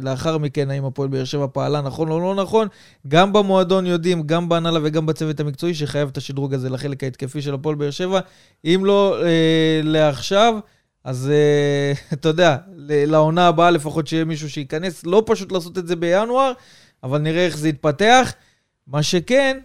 לאחר 0.00 0.38
מכן, 0.38 0.70
האם 0.70 0.84
הפועל 0.84 1.08
באר 1.08 1.24
שבע 1.24 1.46
פעלה 1.52 1.80
נכון 1.80 2.10
או 2.10 2.20
לא 2.20 2.34
נכון. 2.34 2.68
גם 3.08 3.32
במועדון 3.32 3.86
יודעים, 3.86 4.22
גם 4.22 4.48
בהנהלה 4.48 4.80
וגם 4.82 5.06
בצוות 5.06 5.40
המקצועי, 5.40 5.74
שחייב 5.74 6.08
את 6.08 6.16
השדרוג 6.16 6.54
הזה 6.54 6.70
לחלק 6.70 7.04
ההתקפי 7.04 7.42
של 7.42 7.54
הפועל 7.54 7.74
באר 7.74 7.90
שבע. 7.90 8.20
אם 8.64 8.82
לא 8.84 9.22
אה, 9.24 9.80
לעכשיו, 9.82 10.54
אז 11.04 11.30
אה, 11.30 11.92
אתה 12.12 12.28
יודע, 12.28 12.56
לעונה 12.86 13.48
הבאה 13.48 13.70
לפחות 13.70 14.06
שיהיה 14.06 14.24
מישהו 14.24 14.50
שייכנס. 14.50 15.06
לא 15.06 15.22
פשוט 15.26 15.52
לעשות 15.52 15.78
את 15.78 15.86
זה 15.86 15.96
בינואר, 15.96 16.52
אבל 17.02 17.18
נראה 17.18 17.46
איך 17.46 17.58
זה 17.58 17.68
יתפתח. 17.68 18.32
מה 18.86 19.02
שכן, 19.02 19.58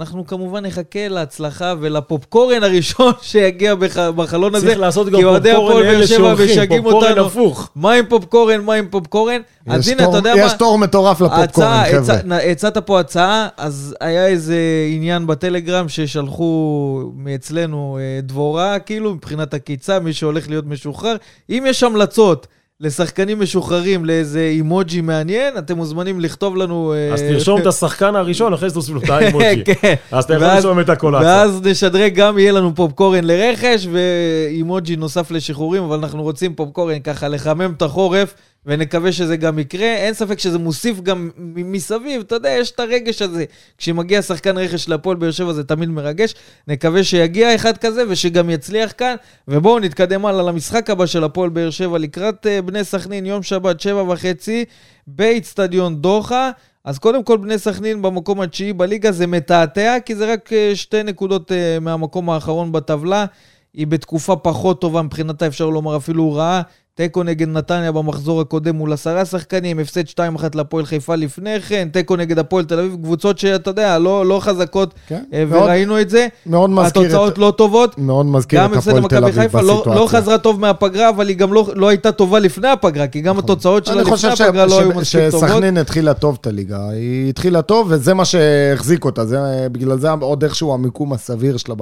אנחנו 0.00 0.26
כמובן 0.26 0.66
נחכה 0.66 1.08
להצלחה 1.08 1.74
ולפופקורן 1.80 2.62
הראשון 2.64 3.12
שיגיע 3.22 3.74
בח... 3.74 3.98
בחלון 3.98 4.54
הזה. 4.54 4.66
צריך 4.66 4.78
לעשות 4.78 5.06
גם 5.08 5.18
כי 5.18 5.24
אוהדי 5.24 5.50
פופקורן 5.54 5.70
הפועל 5.72 5.84
באר 5.84 5.92
לאלה 5.92 6.06
שבע 6.06 6.16
שהולכים, 6.16 6.46
משגעים 6.46 6.82
פופקורן 6.82 7.08
אותנו. 7.10 7.26
הפוך. 7.26 7.70
מה 7.76 7.92
עם 7.92 8.04
פופקורן, 8.08 8.60
מה 8.60 8.74
עם 8.74 8.86
פופקורן? 8.90 9.40
אז 9.66 9.88
הנה, 9.88 10.08
אתה 10.08 10.16
יודע 10.16 10.34
מה? 10.34 10.40
יש 10.40 10.52
תור 10.52 10.78
מטורף 10.78 11.20
לפופקורן, 11.20 11.82
חבר'ה. 11.90 12.00
הצע- 12.00 12.50
הצעת 12.50 12.78
פה 12.78 13.00
הצעה, 13.00 13.48
אז 13.56 13.96
היה 14.00 14.26
איזה 14.26 14.56
עניין 14.92 15.26
בטלגרם 15.26 15.88
ששלחו 15.88 17.02
מאצלנו 17.16 17.98
אה, 18.00 18.20
דבורה, 18.22 18.78
כאילו, 18.78 19.14
מבחינת 19.14 19.54
הקיצה, 19.54 19.98
מי 19.98 20.12
שהולך 20.12 20.48
להיות 20.48 20.66
משוחרר. 20.66 21.16
אם 21.50 21.64
יש 21.66 21.82
המלצות 21.82 22.46
לשחקנים 22.80 23.40
משוחררים 23.40 24.04
לאיזה 24.04 24.40
אימוג'י 24.40 25.00
מעניין, 25.00 25.58
אתם 25.58 25.76
מוזמנים 25.76 26.20
לכתוב 26.20 26.56
לנו... 26.56 26.92
אה, 26.92 27.14
אז 27.14 27.20
תרשום 27.20 27.60
את 27.60 27.66
השחקן 27.66 28.16
הראשון, 28.16 28.52
אחרי 28.52 28.68
זה 28.68 28.74
תוסיף 28.74 28.94
לו 28.94 29.00
את 29.00 29.10
האימוג'י. 29.10 29.64
כן. 29.64 29.94
אז 30.10 30.24
אתה 30.24 30.34
יכול 30.34 30.46
לרשום 30.46 30.80
את 30.80 30.88
הקולציה. 30.88 31.28
ואז 31.28 31.60
נשדרג 31.64 32.14
גם, 32.14 32.38
יהיה 32.38 32.52
לנו 32.52 32.74
פופקורן 32.74 33.24
לרכש 33.24 33.86
ואימוג'י 33.92 34.96
נוסף 34.96 35.30
לשחרורים, 35.30 35.82
אבל 35.82 35.96
אנחנו 35.96 36.22
רוצים 36.22 36.54
פופקורן 36.54 36.98
ככה 36.98 37.28
לחמם 37.28 37.72
את 37.76 37.82
החורף, 37.82 38.34
ונקווה 38.66 39.12
שזה 39.12 39.36
גם 39.36 39.58
יקרה. 39.58 39.86
אין 39.86 40.14
ספק 40.14 40.38
שזה 40.38 40.58
מוסיף 40.58 41.00
גם 41.00 41.30
מסביב, 41.46 42.20
אתה 42.20 42.34
יודע, 42.34 42.50
יש 42.50 42.70
את 42.70 42.80
הרגש 42.80 43.22
הזה. 43.22 43.44
כשמגיע 43.78 44.22
שחקן 44.22 44.58
רכש 44.58 44.88
להפועל 44.88 45.16
באר 45.16 45.30
שבע 45.30 45.52
זה 45.52 45.64
תמיד 45.64 45.88
מרגש. 45.88 46.34
נקווה 46.68 47.04
שיגיע 47.04 47.54
אחד 47.54 47.76
כזה 47.76 48.04
ושגם 48.08 48.50
יצליח 48.50 48.92
כאן. 48.98 49.14
ובואו 49.48 49.78
נתקדם 49.78 50.26
הלאה 50.26 50.42
למשחק 50.42 50.90
הבא 50.90 51.06
של 51.06 51.24
הפועל 51.24 51.50
באר 51.50 51.70
שבע 51.70 51.98
לקראת 51.98 52.46
אה, 52.46 52.62
בני 52.62 52.84
סכנין, 52.84 53.26
יום 53.26 53.42
שבת, 53.42 53.80
שבע 53.80 54.02
וחצי, 54.02 54.64
באיצטדיון 55.06 55.96
דוחה. 55.96 56.50
אז 56.84 56.98
קודם 56.98 57.22
כל, 57.22 57.36
בני 57.36 57.58
סכנין 57.58 58.02
במקום 58.02 58.40
התשיעי 58.40 58.72
בליגה 58.72 59.12
זה 59.12 59.26
מתעתע, 59.26 59.96
כי 60.04 60.14
זה 60.14 60.32
רק 60.32 60.52
אה, 60.52 60.70
שתי 60.74 61.02
נקודות 61.02 61.52
אה, 61.52 61.78
מהמקום 61.80 62.30
האחרון 62.30 62.72
בטבלה. 62.72 63.26
היא 63.74 63.86
בתקופה 63.86 64.36
פחות 64.36 64.80
טובה 64.80 65.02
מבחינתה, 65.02 65.46
אפשר 65.46 65.66
לומר 65.66 65.96
אפילו 65.96 66.32
רעה. 66.32 66.62
תיקו 66.96 67.22
נגד 67.22 67.48
נתניה 67.48 67.92
במחזור 67.92 68.40
הקודם 68.40 68.76
מול 68.76 68.92
עשרה 68.92 69.24
שחקנים, 69.24 69.78
הפסד 69.78 70.06
2-1 70.08 70.14
להפועל 70.54 70.84
חיפה 70.86 71.14
לפני 71.16 71.60
כן, 71.60 71.88
תיקו 71.92 72.16
נגד 72.16 72.38
הפועל 72.38 72.64
תל 72.64 72.78
אביב, 72.78 72.96
קבוצות 73.02 73.38
שאתה 73.38 73.70
יודע, 73.70 73.98
לא, 73.98 74.26
לא 74.26 74.40
חזקות, 74.40 74.94
כן, 75.06 75.22
אה, 75.32 75.44
מאוד- 75.44 75.62
וראינו 75.62 76.00
את 76.00 76.10
זה. 76.10 76.26
מאוד 76.46 76.70
מזכיר 76.70 77.02
התוצאות 77.02 77.32
את- 77.32 77.38
לא 77.38 77.52
טובות. 77.56 77.98
מאוד 77.98 78.26
מזכיר 78.26 78.60
גם 78.60 78.72
את 78.72 78.78
הפועל 78.78 78.96
תל 78.96 79.00
למכבי 79.00 79.18
אביב 79.18 79.34
חיפה 79.42 79.60
לא, 79.60 79.74
בסיטואציה. 79.74 80.02
לא 80.02 80.06
חזרה 80.06 80.38
טוב 80.38 80.60
מהפגרה, 80.60 81.08
אבל 81.08 81.28
היא 81.28 81.36
גם 81.36 81.52
לא, 81.52 81.66
לא 81.74 81.88
הייתה 81.88 82.12
טובה 82.12 82.38
לפני 82.38 82.68
הפגרה, 82.68 83.06
כי 83.06 83.20
גם 83.20 83.38
התוצאות 83.38 83.86
שלה 83.86 83.94
נכון. 83.94 84.06
אני 84.06 84.16
לפני 84.16 84.30
חושב 84.30 84.44
הפגרה 84.44 84.66
לא 84.66 84.80
היו 84.80 84.92
ש- 84.92 84.96
מספיק 84.96 85.30
טובות. 85.30 85.48
שסכנין 85.48 85.78
התחילה 85.78 86.14
טוב 86.14 86.38
את 86.40 86.46
הליגה, 86.46 86.88
היא 86.88 87.28
התחילה 87.28 87.62
טוב, 87.62 87.86
וזה 87.90 88.14
מה 88.14 88.24
שהחזיק 88.24 89.04
אותה, 89.04 89.24
זה, 89.24 89.38
בגלל 89.72 89.98
זה 89.98 90.10
עוד 90.10 90.44
איכשהו 90.44 90.74
המיקום 90.74 91.12
הסביר 91.12 91.56
שלה 91.56 91.74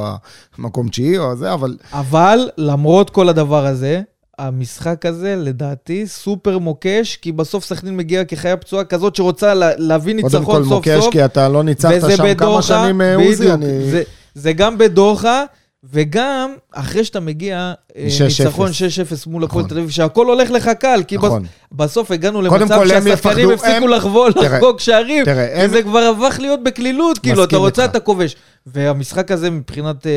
במקום 0.59 0.89
תשיעי 0.89 1.19
או 1.19 1.37
זה, 1.37 1.53
אבל 1.53 1.77
אבל 1.93 2.39
למרות 2.59 3.11
כל 3.11 3.29
הדבר 3.29 3.67
הזה, 3.67 4.01
המשחק 4.47 5.07
הזה, 5.07 5.37
לדעתי, 5.37 6.07
סופר 6.07 6.59
מוקש, 6.59 7.17
כי 7.17 7.33
בסוף 7.33 7.65
סכנין 7.65 7.97
מגיעה 7.97 8.25
כחיה 8.25 8.57
פצועה 8.57 8.85
כזאת 8.85 9.17
שרוצה 9.17 9.55
לה, 9.55 9.71
להביא 9.77 10.15
קודם 10.15 10.25
ניצחון 10.25 10.57
כל 10.57 10.65
סוף 10.65 10.73
מוקש, 10.73 11.05
סוף. 11.05 11.13
כי 11.13 11.25
אתה 11.25 11.49
לא 11.49 11.65
ניצחת 11.65 11.93
שם 12.17 12.17
כמה 12.17 12.35
בדוחה, 12.35 12.63
שנים 12.63 13.01
אה, 13.01 13.15
עוזי, 13.15 13.53
אני... 13.53 13.91
זה, 13.91 14.03
זה 14.35 14.53
גם 14.53 14.79
בדוחה, 14.79 15.45
וגם 15.91 16.51
אחרי 16.73 17.05
שאתה 17.05 17.21
מגיע 17.21 17.73
אה, 17.97 18.07
6-0. 18.19 18.23
ניצחון 18.45 18.71
6-0 18.71 18.73
מול 19.27 19.45
הפועל 19.45 19.65
נכון. 19.65 19.69
תל 19.75 19.79
אביב, 19.79 19.91
שהכל 19.91 20.27
הולך 20.27 20.51
לך 20.51 20.71
קל, 20.81 21.03
כי 21.09 21.17
נכון. 21.17 21.43
בס, 21.43 21.49
בסוף 21.73 22.11
הגענו 22.11 22.43
למצב 22.43 22.81
שהשחקנים 22.89 23.51
הפסיקו 23.51 23.87
לחבול, 23.89 24.33
לחגוג 24.37 24.81
שערים, 24.81 25.25
כי 25.25 25.31
הם- 25.31 25.71
זה 25.71 25.83
כבר 25.83 25.99
הפך 25.99 26.41
להיות 26.41 26.63
בקלילות, 26.65 27.19
כאילו, 27.19 27.45
אתה 27.45 27.57
רוצה. 27.57 27.85
אתה 27.85 28.01
כובש. 28.01 28.37
והמשחק 28.67 29.31
הזה 29.31 29.51
מבחינת 29.51 30.07
אה, 30.07 30.11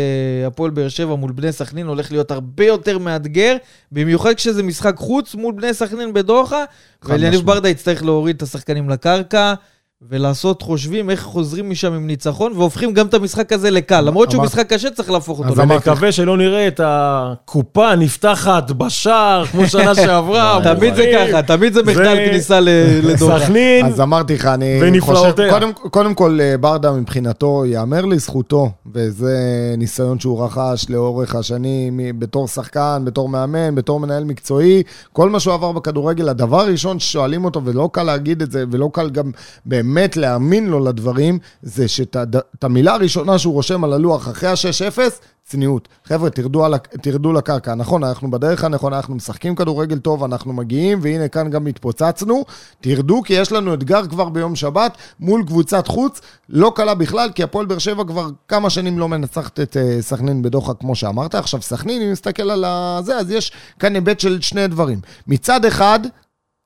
הפועל 0.48 0.72
באר 0.72 0.88
שבע 0.90 1.16
מול 1.16 1.32
בני 1.32 1.52
סכנין 1.52 1.88
הולך 1.88 2.12
להיות 2.12 2.32
הרבה 2.32 2.66
יותר 2.66 2.98
מאתגר, 2.98 3.56
במיוחד 3.92 4.34
כשזה 4.34 4.64
משחק 4.64 4.96
חוץ 4.98 5.36
מול 5.36 5.54
בני 5.54 5.74
סכנין 5.74 6.14
בדוחה, 6.14 6.64
ואליניב. 7.04 7.42
ברדה 7.42 7.70
יצטרך 7.70 8.04
להוריד 8.04 8.36
את 8.36 8.42
השחקנים 8.42 8.90
לקרקע. 8.90 9.54
ולעשות 10.02 10.62
חושבים 10.62 11.10
איך 11.10 11.22
חוזרים 11.24 11.70
משם 11.70 11.94
עם 11.94 12.08
ניצחון, 12.08 12.52
והופכים 12.56 12.94
גם 12.94 13.08
את 13.08 13.14
המשחק 13.14 13.54
הזה 13.54 13.72
לקל. 13.72 14.02
למרות 14.02 14.32
שהוא 14.32 14.40
אמר- 14.40 14.48
משחק 14.48 14.74
קשה, 14.74 14.90
צריך 14.92 15.12
להפוך 15.12 15.40
אותו 15.40 15.50
אז. 15.52 15.60
אמרתי- 15.60 15.90
ונקווה 15.90 16.12
שלא 16.12 16.38
נראה 16.38 16.68
את 16.68 16.82
הקופה 16.84 17.96
נפתחת 17.96 18.72
בשער, 18.72 19.46
כמו 19.46 19.68
שנה 19.68 19.96
שעברה. 20.06 20.60
תמיד 20.64 20.96
זה. 20.96 21.12
ככה, 21.30 21.42
תמיד 21.42 21.74
זה 21.74 21.84
מחדל 21.84 22.16
כניסה 22.30 22.60
ל- 22.60 22.70
לדוחה. 23.04 23.40
סכנין, 23.40 23.86
אז 23.86 24.02
אמרתי 24.02 24.34
לך, 24.36 24.46
אני. 24.46 24.80
חושב, 25.00 25.32
קודם, 25.50 25.72
קודם 25.74 26.14
כל, 26.14 26.38
אה, 26.42 26.58
ברדה 26.58 26.92
מבחינתו, 26.92 27.64
ייאמר 27.66 28.06
לזכותו, 28.06 28.70
וזה 28.94 29.38
ניסיון 29.78 30.20
שהוא 30.20 30.46
רכש 30.46 30.90
לאורך 30.90 31.36
השנים, 31.36 32.00
בתור 32.20 32.48
שחקן, 32.48 33.02
בתור 33.06 33.30
מאמן, 33.30 33.76
בתור 33.76 34.00
מנהל 34.00 34.24
מקצועי, 34.24 34.84
כל 35.14 35.30
מה 35.30 35.40
שהוא 35.40 35.54
עבר 35.54 35.72
בכדורגל, 35.72 36.30
הדבר 36.30 36.60
הראשון 36.62 37.00
ששואלים 37.00 37.46
אותו, 37.46 37.62
ולא 37.66 37.90
קל 37.94 38.04
להגיד 38.04 38.42
את 38.42 38.52
זה, 38.52 38.64
ולא 38.72 38.90
קל 38.94 39.10
גם 39.10 39.32
באמת 39.66 39.85
להאמין 40.16 40.68
לו 40.68 40.80
לדברים, 40.80 41.40
זה 41.62 41.88
שאת 41.88 42.64
המילה 42.64 42.94
הראשונה 42.94 43.38
שהוא 43.38 43.54
רושם 43.54 43.84
על 43.84 43.94
הלוח 43.94 44.30
אחרי 44.30 44.50
ה-6-0, 44.50 45.00
צניעות. 45.46 45.88
חבר'ה, 46.06 46.30
תרדו, 46.30 46.66
על, 46.66 46.78
תרדו 46.78 47.34
לקרקע. 47.34 47.76
נכון, 47.76 48.04
אנחנו 48.04 48.32
בדרך 48.32 48.64
הנכונה, 48.64 48.98
אנחנו 48.98 49.16
משחקים 49.16 49.56
כדורגל 49.56 50.00
טוב, 50.00 50.24
אנחנו 50.24 50.54
מגיעים, 50.54 51.00
והנה 51.02 51.28
כאן 51.28 51.50
גם 51.50 51.68
התפוצצנו. 51.68 52.46
תרדו, 52.82 53.22
כי 53.22 53.34
יש 53.34 53.52
לנו 53.52 53.74
אתגר 53.74 54.08
כבר 54.08 54.30
ביום 54.30 54.56
שבת 54.56 54.98
מול 55.20 55.44
קבוצת 55.48 55.88
חוץ, 55.88 56.22
לא 56.50 56.72
קלה 56.76 56.96
בכלל, 56.96 57.30
כי 57.36 57.44
הפועל 57.44 57.66
באר 57.66 57.78
שבע 57.78 58.04
כבר 58.04 58.30
כמה 58.48 58.70
שנים 58.70 59.00
לא 59.00 59.10
מנצחת 59.10 59.60
את 59.60 59.78
אה, 59.78 60.02
סכנין 60.02 60.42
בדוחה, 60.42 60.74
כמו 60.74 60.96
שאמרת. 60.96 61.36
עכשיו, 61.36 61.62
סכנין, 61.62 62.02
אם 62.02 62.12
נסתכל 62.12 62.50
על 62.50 62.66
זה, 63.04 63.18
אז 63.18 63.32
יש 63.32 63.52
כאן 63.80 63.96
היבט 63.96 64.20
של 64.20 64.42
שני 64.42 64.68
דברים. 64.68 65.00
מצד 65.28 65.66
אחד, 65.66 66.00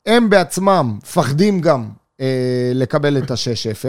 הם 0.05 0.29
בעצמם 0.29 0.97
מפחדים 1.03 1.61
גם 1.61 1.89
לקבל 2.73 3.17
את 3.17 3.31
ה-6-0. 3.31 3.85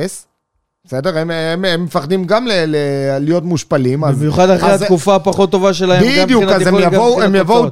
בסדר? 0.84 1.18
הם, 1.18 1.30
הם, 1.30 1.64
הם 1.64 1.84
מפחדים 1.84 2.24
גם 2.24 2.46
ל, 2.46 2.52
ל, 2.66 2.76
להיות 3.20 3.44
מושפלים. 3.44 4.00
במיוחד 4.00 4.50
אחרי 4.50 4.70
אז- 4.70 4.82
התקופה 4.82 5.14
הפחות 5.14 5.50
טובה 5.50 5.74
שלהם, 5.74 6.04
בדיוק, 6.24 6.44
אז 6.44 6.66
הם 6.66 6.74
יבואו, 6.78 7.22
הם 7.22 7.34
יבואו 7.34 7.66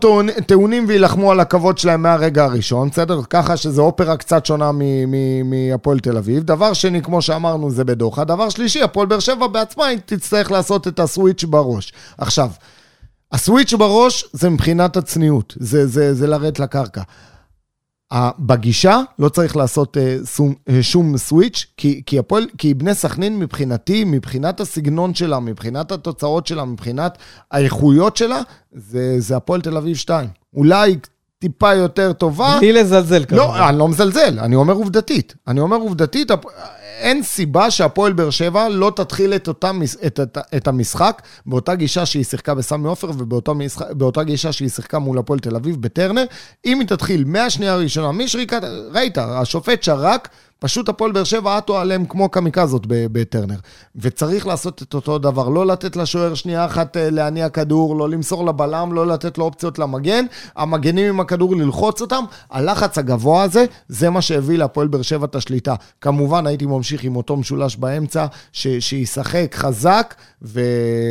טעונים 0.46 0.84
ויילחמו 0.88 1.32
על 1.32 1.40
הכבוד 1.40 1.78
שלהם 1.78 2.02
מהרגע 2.02 2.44
הראשון, 2.44 2.88
בסדר? 2.88 3.20
ככה 3.30 3.56
שזו 3.56 3.82
אופרה 3.82 4.16
קצת 4.16 4.46
שונה 4.46 4.70
מהפועל 5.44 5.98
תל 5.98 6.16
אביב. 6.16 6.42
דבר 6.42 6.72
שני, 6.72 7.02
כמו 7.02 7.22
שאמרנו, 7.22 7.70
זה 7.70 7.84
בדוחה. 7.84 8.24
דבר 8.24 8.48
שלישי, 8.48 8.82
הפועל 8.82 9.06
באר 9.06 9.20
שבע 9.20 9.46
בעצמה 9.46 9.86
היא 9.86 9.98
תצטרך 10.06 10.50
לעשות 10.50 10.88
את 10.88 11.00
הסוויץ' 11.00 11.44
בראש. 11.44 11.92
עכשיו, 12.18 12.50
הסוויץ' 13.32 13.72
בראש 13.74 14.24
זה 14.32 14.50
מבחינת 14.50 14.96
הצניעות, 14.96 15.54
זה, 15.61 15.86
זה, 15.86 16.14
זה 16.14 16.26
לרדת 16.26 16.59
לקרקע. 16.61 17.02
בגישה 18.38 19.00
לא 19.18 19.28
צריך 19.28 19.56
לעשות 19.56 19.96
אה, 19.96 20.16
שום, 20.24 20.54
אה, 20.68 20.82
שום 20.82 21.16
סוויץ', 21.16 21.66
כי, 21.76 22.02
כי, 22.06 22.18
הפועל, 22.18 22.46
כי 22.59 22.74
בני 22.74 22.94
סכנין 22.94 23.38
מבחינתי, 23.38 24.04
מבחינת 24.04 24.61
הסגנון 24.61 25.14
שלה, 25.14 25.40
מבחינת 25.40 25.92
התוצאות 25.92 26.46
שלה, 26.46 26.64
מבחינת 26.64 27.18
האיכויות 27.50 28.16
שלה, 28.16 28.40
זה, 28.72 29.14
זה 29.18 29.36
הפועל 29.36 29.61
תל 29.61 29.76
אביב 29.76 29.96
2. 29.96 30.28
אולי 30.54 30.96
טיפה 31.38 31.74
יותר 31.74 32.12
טובה. 32.12 32.56
בלי 32.61 32.72
לזלזל 32.72 33.24
כמובן. 33.24 33.44
לא, 33.44 33.68
אני 33.68 33.78
לא 33.78 33.88
מזלזל, 33.88 34.38
אני 34.38 34.56
אומר 34.56 34.74
עובדתית. 34.74 35.34
אני 35.48 35.61
אומר 35.61 35.76
עובדתית, 35.76 36.30
אין 36.99 37.22
סיבה 37.22 37.70
שהפועל 37.70 38.12
באר 38.12 38.30
שבע 38.30 38.68
לא 38.68 38.92
תתחיל 38.96 39.34
את, 39.34 39.49
אותה, 39.49 39.70
את, 40.07 40.20
את, 40.20 40.38
את 40.57 40.68
המשחק 40.68 41.22
באותה 41.46 41.74
גישה 41.74 42.07
שהיא 42.07 42.24
שיחקה 42.24 42.55
בסמי 42.55 42.88
עופר 42.88 43.11
ובאותה 43.11 44.24
גישה 44.24 44.53
שהיא 44.53 44.68
שיחקה 44.68 44.99
מול 44.99 45.18
הפועל 45.18 45.38
תל 45.38 45.57
אביב 45.57 45.76
בטרנר. 45.82 46.24
אם 46.66 46.80
היא 46.80 46.88
תתחיל 46.88 47.24
מהשנייה 47.24 47.72
הראשונה, 47.72 48.12
משריקת, 48.12 48.61
ראית, 48.92 49.18
השופט 49.18 49.82
שרק, 49.82 50.28
פשוט 50.61 50.88
הפועל 50.88 51.12
באר 51.12 51.24
שבע 51.24 51.56
עטו 51.56 51.78
עליהם 51.78 52.04
כמו 52.04 52.28
קמיקזות 52.28 52.86
ב- 52.86 53.06
בטרנר. 53.12 53.54
וצריך 53.96 54.46
לעשות 54.46 54.82
את 54.82 54.94
אותו 54.94 55.18
דבר, 55.18 55.48
לא 55.48 55.66
לתת 55.66 55.96
לשוער 55.96 56.34
שנייה 56.34 56.64
אחת 56.64 56.96
אה, 56.96 57.11
להניע 57.11 57.48
כדור, 57.48 57.96
לא 57.96 58.09
למסור 58.09 58.46
לבלם, 58.46 58.92
לא 58.92 59.06
לתת 59.06 59.38
לו 59.38 59.44
אופציות 59.44 59.78
למגן. 59.78 60.24
המגנים 60.56 61.09
עם 61.09 61.20
הכדור 61.20 61.56
ללחוץ 61.56 62.00
אותם. 62.00 62.24
הלחץ 62.50 62.98
הגבוה 62.98 63.42
הזה, 63.42 63.64
זה 63.88 64.11
מה 64.11 64.22
שהביא 64.22 64.59
להפועל 64.59 64.86
באר 64.88 65.02
שבע 65.02 65.24
את 65.24 65.34
השליטה. 65.34 65.74
כמובן, 66.00 66.46
הייתי 66.46 66.66
ממשיך 66.66 67.04
עם 67.04 67.16
אותו 67.16 67.36
משולש 67.36 67.76
באמצע, 67.76 68.26
ש- 68.52 68.66
שישחק 68.80 69.54
חזק, 69.54 70.14
ו... 70.42 70.61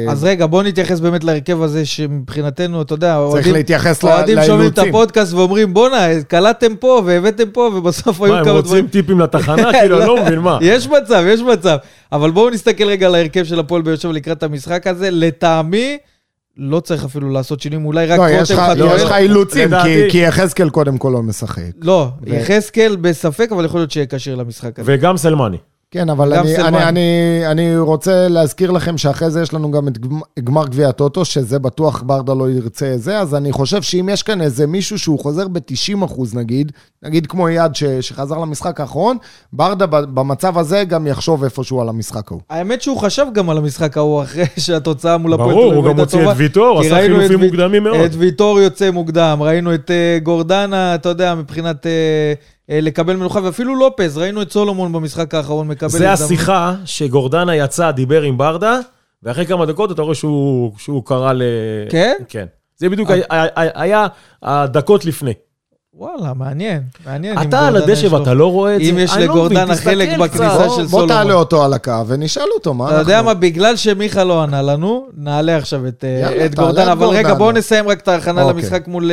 אז 0.10 0.24
רגע, 0.24 0.46
בוא 0.46 0.64
נתייחס 0.64 1.00
באמת 1.00 1.24
להרכב 1.24 1.62
הזה, 1.62 1.86
שמבחינתנו, 1.86 2.82
אתה 2.82 2.94
יודע, 2.94 3.20
צריך 3.32 3.48
להתייחס 3.48 4.04
ל- 4.04 4.08
אוהדים 4.08 4.38
שומעים 4.46 4.70
את 4.70 4.78
לאילוצים. 4.78 4.96
הפודקאסט 4.96 5.34
ואומרים, 5.34 5.74
בואנה, 5.74 5.98
קלטתם 6.28 6.76
פה 6.80 7.02
והבאתם 7.06 7.50
פה, 7.54 7.70
ובסוף 7.76 8.22
היו 8.22 8.34
מה, 8.34 8.40
הם 8.40 8.46
כמה 8.46 8.54
רוצים 8.54 8.68
דברים. 8.68 8.88
טיפים 8.88 9.20
לתחנה? 9.38 9.72
כאילו, 9.80 9.98
אני 10.00 10.08
לא 10.08 10.24
מבין 10.24 10.40
מה. 10.40 10.60
יש 10.62 10.88
מצב, 10.88 11.24
יש 11.28 11.42
מצב. 11.42 11.78
אבל 12.12 12.32
בואו 12.32 12.50
נסתכל 12.50 12.84
רגע 12.88 13.08
על 13.08 13.16
ההרכב 13.16 13.44
של 13.44 13.60
הפועל 13.60 13.82
באר 13.82 13.96
שבע 13.96 14.12
לקראת 14.12 14.44
המשחק 14.44 14.88
הזה. 14.88 15.10
לטעמי, 15.12 15.98
לא 16.58 16.80
צריך 16.80 17.06
אפילו 17.06 17.30
לעשות 17.32 17.62
שינויים, 17.62 17.86
אולי 17.86 18.06
רק 18.06 18.20
לא, 18.20 18.30
יש 18.30 18.52
לך- 18.52 18.60
חתואל. 18.60 18.96
יש 18.96 19.02
לך 19.04 19.12
אילוצים, 19.12 19.60
כי- 19.70 19.76
לדעתי- 19.76 20.08
כי 20.12 20.18
יחזקאל 20.18 20.70
קודם 20.70 20.98
כל 20.98 21.10
לא 21.14 21.24
משחק. 21.24 21.62
לא, 21.82 22.08
ו- 22.22 22.36
יחזקאל 22.36 22.96
בספק, 23.02 23.50
אבל 23.52 23.66
יכול 23.66 23.80
להיות 23.80 23.92
שיהיה 23.92 24.06
כשיר 24.10 24.36
למשחק 24.36 24.80
הזה. 24.80 24.92
וגם 24.96 25.18
סלמני. 25.18 25.58
כן, 25.92 26.10
אבל 26.10 26.34
אני. 26.34 26.58
אני, 26.58 26.84
אני, 26.84 27.02
אני 27.52 27.78
רוצה 27.78 28.28
להזכיר 28.28 28.72
לכם 28.72 28.98
שאחרי 28.98 29.32
זה 29.32 29.42
יש 29.42 29.54
לנו 29.54 29.72
גם 29.72 29.88
את 29.88 29.98
גמ- 29.98 30.22
גמר 30.44 30.68
גביע 30.68 30.90
הטוטו, 30.90 31.26
שזה 31.26 31.60
בטוח 31.60 32.04
ברדה 32.06 32.34
לא 32.34 32.50
ירצה 32.50 32.94
זה, 32.98 33.20
אז 33.20 33.36
אני 33.36 33.52
חושב 33.52 33.82
שאם 33.82 34.10
יש 34.12 34.24
כאן 34.24 34.42
איזה 34.42 34.68
מישהו 34.68 35.00
שהוא 35.00 35.20
חוזר 35.20 35.48
ב-90 35.48 36.06
אחוז 36.06 36.36
נגיד, 36.36 36.72
נגיד 37.04 37.28
כמו 37.28 37.50
יד 37.50 37.76
ש, 37.76 37.84
שחזר 37.84 38.38
למשחק 38.38 38.80
האחרון, 38.80 39.18
ברדה 39.54 39.86
במצב 39.86 40.58
הזה 40.58 40.84
גם 40.84 41.08
יחשוב 41.08 41.44
איפשהו 41.44 41.82
על 41.82 41.90
המשחק 41.90 42.32
ההוא. 42.32 42.42
האמת 42.50 42.82
שהוא 42.82 42.98
חשב 42.98 43.26
גם 43.34 43.50
על 43.50 43.58
המשחק 43.58 43.98
ההוא 43.98 44.24
אחרי 44.24 44.46
שהתוצאה 44.66 45.18
מול 45.18 45.34
הפועל 45.34 45.50
ברור, 45.56 45.74
הוא 45.74 45.86
גם 45.86 46.00
הוציא. 46.00 46.32
את 46.32 46.38
ויטור, 46.38 46.80
עשה 46.80 46.96
ראינו 46.96 47.16
חילופים 47.16 47.40
את 47.40 47.46
מוקדמים 47.46 47.84
מאוד. 47.84 48.00
את 48.00 48.12
ויטור 48.18 48.60
יוצא 48.60 48.92
מוקדם, 48.92 49.38
ראינו 49.42 49.74
את 49.74 49.92
אה, 49.92 50.20
גורדנה, 50.24 50.96
אתה 50.96 51.10
יודע, 51.10 51.36
מבחינת 51.36 51.86
אה, 51.86 52.34
לקבל 52.70 53.16
מנוחה, 53.16 53.40
ואפילו 53.44 53.76
לופז, 53.76 54.18
ראינו 54.18 54.42
את 54.42 54.52
סולומון 54.52 54.92
במשחק 54.94 55.34
האחרון 55.34 55.68
מקבל 55.68 55.90
זה. 55.90 56.12
השיחה 56.12 56.76
שגורדנה 56.86 57.56
יצא, 57.56 57.92
דיבר 57.92 58.22
עם 58.22 58.38
ברדה, 58.38 58.80
ואחרי 59.24 59.46
כמה 59.46 59.66
דקות 59.66 59.92
אתה 59.92 60.02
רואה 60.02 60.16
שהוא 60.16 60.72
שהוא 60.78 61.06
קרא 61.06 61.34
ל... 61.34 61.42
כן? 61.90 62.14
כן. 62.30 62.46
זה 62.78 62.90
בדיוק 62.90 63.10
היה- 63.12 63.26
היה- 63.30 63.72
היה 63.76 64.08
הדקות 64.44 65.06
לפני. 65.06 65.34
וואלה, 65.98 66.34
מעניין, 66.34 66.84
מעניין. 67.06 67.42
אתה 67.42 67.68
על 67.68 67.76
הדשא 67.76 68.06
ואתה 68.14 68.34
לא 68.34 68.52
רואה 68.52 68.76
את 68.76 68.84
זה? 68.84 68.90
אם 68.90 68.98
יש 69.00 69.12
לא 69.18 69.24
לגורדנה 69.24 69.76
חלק. 69.76 70.20
בכניסה 70.20 70.58
בוא, 70.68 70.76
של 70.76 70.82
בוא 70.82 70.90
סולומון. 70.90 71.08
תעלה 71.08 71.34
אותו 71.34 71.64
על 71.64 71.74
הקו 71.74 72.08
ונשאל 72.08 72.44
אותו, 72.56 72.74
מה 72.74 72.90
אתה 72.90 72.96
יודע 73.00 73.18
אנחנו- 73.18 73.26
מה, 73.26 73.34
בגלל 73.34 73.76
שמיכה 73.76 74.24
לא 74.24 74.44
ענה 74.44 74.62
לנו, 74.62 75.08
נעלה 75.18 75.58
עכשיו 75.58 75.88
את, 75.88 76.04
אה, 76.04 76.48
גורדנה. 76.56 76.92
אבל 76.92 77.08
רגע. 77.08 77.34
בואו 77.34 77.52
נסיים 77.52 77.88
רק 77.88 78.00
את 78.00 78.08
ההכנה 78.08 78.42
אוקיי. 78.44 78.62
למשחק 78.62 78.88
מול, 78.88 79.12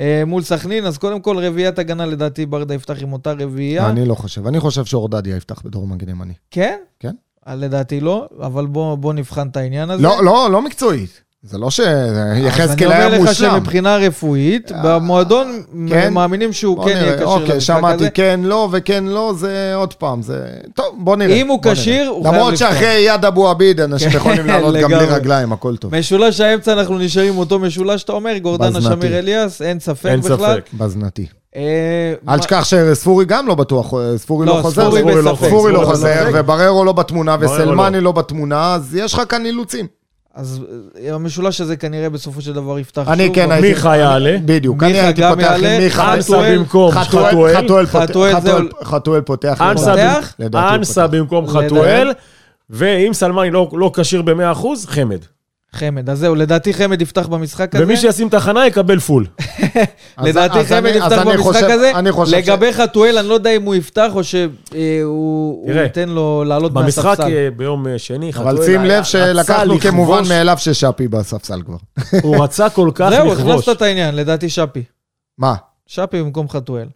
אה, 0.00 0.22
מול 0.26 0.42
סכנין. 0.42 0.86
אז 0.86 0.98
קודם 0.98 1.20
כל, 1.20 1.38
רביעיית 1.38 1.78
הגנה, 1.78 2.06
לדעתי, 2.06 2.46
ברדה 2.46 2.74
יפתח 2.74 3.02
עם 3.02 3.12
אותה 3.12 3.32
רביעייה. 3.32 3.88
אני 3.88 4.04
לא 4.04 4.14
חושב, 4.14 4.46
אני 4.46 4.60
חושב 4.60 4.84
שאורדדיה 4.84 5.36
יפתח 5.36 5.62
בתור 5.64 5.86
מגן 5.86 6.08
ימני. 6.08 6.32
כן? 6.50 6.76
כן. 7.00 7.12
אה, 7.48 7.54
לדעתי 7.54 8.00
לא, 8.00 8.26
אבל 8.40 8.66
בואו 8.66 8.96
בוא 8.96 9.12
נבחן 9.12 9.48
את 9.48 9.56
העניין 9.56 9.90
הזה. 9.90 10.02
לא, 10.02 10.24
לא, 10.24 10.48
לא 10.50 10.62
מקצועית. 10.62 11.23
זה 11.46 11.58
לא 11.58 11.70
שיחזקאל 11.70 12.88
אז 12.88 12.92
היה 12.92 13.06
אני 13.06 13.16
אומר 13.16 13.22
לך 13.22 13.28
מושלם. 13.28 13.50
שמבחינה 13.50 13.96
רפואית, 13.96 14.72
במועדון 14.84 15.62
כן? 15.88 16.12
מאמינים 16.12 16.52
שהוא 16.52 16.84
כן 16.84 16.90
יהיה. 16.90 17.14
כשיר 17.16 17.26
אוקיי, 17.26 17.60
שמעתי 17.60 17.94
הזה. 17.94 18.10
כן, 18.10 18.40
לא 18.42 18.68
וכן, 18.72 19.04
לא, 19.04 19.32
זה 19.36 19.72
עוד 19.74 19.94
פעם, 19.94 20.22
זה... 20.22 20.46
טוב, 20.74 20.86
בוא 20.98 21.16
נראה. 21.16 21.34
אם 21.34 21.48
הוא. 21.48 21.60
כשיר, 21.62 22.08
הוא 22.08 22.22
חייב 22.22 22.34
למרות 22.34 22.52
לפתוח. 22.52 22.68
שאחרי 22.68 23.04
יד 23.06 23.24
אבו 23.24 23.48
עביד, 23.48 23.80
אנשים 23.80 24.08
יכולים 24.18 24.46
לעלות 24.46 24.74
גם 24.74 24.90
בלי. 24.90 25.06
רגליים, 25.06 25.52
הכל 25.52 25.76
טוב. 25.76 25.96
משולש 25.96 26.40
האמצע, 26.40 26.72
אנחנו 26.72 26.98
נשארים 26.98 27.38
אותו 27.38 27.58
משולש, 27.58 28.02
אתה 28.02 28.12
אומר, 28.12 28.38
גורדנה. 28.38 28.80
שמיר, 28.80 29.18
אליאס, 29.18 29.62
אין 29.62 29.80
ספק 29.80 30.06
אין 30.06 30.20
בכלל. 30.20 30.36
ספק. 30.36 30.70
בזנתי. 30.74 31.26
אה, 31.56 32.14
אל 32.28 32.38
תשכח 32.38 32.64
שספורי 32.64 33.24
גם 33.24 33.46
לא 33.48 33.54
בטוח, 33.54 33.92
ספורי 34.16 34.46
לא, 34.46 34.56
לא 34.56 34.62
חוזר. 34.62 34.90
ספורי 35.34 35.72
לא 35.72 35.84
חוזר. 35.84 36.30
ובררו 36.34 36.84
לא 36.84 36.92
בתמונה, 36.92 37.36
בררו 37.36 37.52
וסלמני 37.54 38.00
לא 38.00 38.12
בתמונה, 38.12 38.74
אז 38.74 38.94
יש 38.94 39.14
לך 39.14 39.22
כאן 39.28 39.46
אילוצים. 39.46 40.03
אז 40.34 40.60
אה, 41.04 41.14
המשולש 41.14 41.60
הזה 41.60 41.76
כנראה 41.76 42.10
בסופו 42.10 42.40
של 42.40 42.52
דבר 42.52 42.78
יפתח 42.78 43.08
אני 43.08 43.26
שוב. 43.26 43.34
כן 43.34 43.50
הייתי... 43.50 43.68
מיכה 43.68 43.96
יעלה. 43.96 44.36
בדיוק, 44.44 44.82
מיכה 44.82 44.86
אני 44.86 45.00
הייתי 45.00 45.20
גם 45.20 45.34
פותח 45.34 45.42
יעלה, 45.42 45.76
עם 45.76 45.82
מיכה. 45.82 46.14
אנסה 46.14 46.56
במקום 46.56 46.92
חתואל, 46.92 47.86
חתואל. 48.82 49.20
פותח-. 49.20 49.60
אנסה. 49.60 51.06
במקום. 51.06 51.48
חתואל, 51.48 52.12
ואם 52.70 53.10
סלמני 53.12 53.50
לא 53.50 53.70
לא 53.72 53.90
כשיר 53.94 54.22
ב-100%, 54.22 54.66
חמד. 54.86 55.18
חמד, 55.74 56.10
אז 56.10 56.18
זהו, 56.18 56.34
לדעתי 56.34 56.74
חמד 56.74 57.02
יפתח 57.02 57.26
במשחק 57.26 57.74
הזה. 57.74 57.84
ומי 57.84 57.96
שישים 57.96 58.28
את 58.28 58.34
ההכנה 58.34 58.66
יקבל 58.66 59.00
פול. 59.00 59.26
לדעתי 60.26 60.64
חמד 60.64 60.92
יפתח 60.94 61.22
במשחק 61.26 61.62
הזה. 61.70 61.92
אני 61.94 62.12
חושב 62.12 62.30
ש- 62.30 62.34
לגבי 62.34 62.72
חתואל, 62.72 63.18
אני 63.18 63.28
לא 63.28 63.34
יודע 63.34 63.50
אם 63.50 63.62
הוא 63.62 63.74
יפתח 63.74 64.10
או 64.14 64.24
שהוא 64.24 65.66
תראה, 65.68 65.82
ייתן 65.82 66.08
לו 66.08 66.44
לעלות 66.46 66.72
במשחק 66.72 67.04
מהספסל. 67.04 67.32
אה, 67.32 67.48
ביום 67.56 67.86
אה, 67.86 67.98
שני, 67.98 68.32
חתואל 68.32 68.48
אבל 68.48 68.66
שים 68.66 68.84
לב 68.84 69.04
שלקחנו 69.04 69.80
כמובן 69.80 70.22
מאליו 70.28 70.58
ששאפי 70.58 71.08
בספסל 71.08 71.62
כבר. 71.62 71.76
הוא 72.22 72.44
רצה 72.44 72.70
כל 72.70 72.90
כך 72.94 73.10
זהו, 73.10 73.32
לכבוש. 73.34 73.62
הכנסת 73.62 73.76
את 73.76 73.82
העניין, 73.82 74.14
לדעתי 74.16 74.48
שפי. 74.50 74.82
מה? 75.38 75.54
שפי 75.86 76.22
במקום 76.22 76.48
חתואל. 76.48 76.88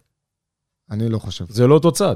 אני 0.91 1.09
לא 1.09 1.19
חושב. 1.19 1.45
זה 1.49 1.67
לא 1.67 1.73
אותו 1.73 1.91
צד. 1.91 2.15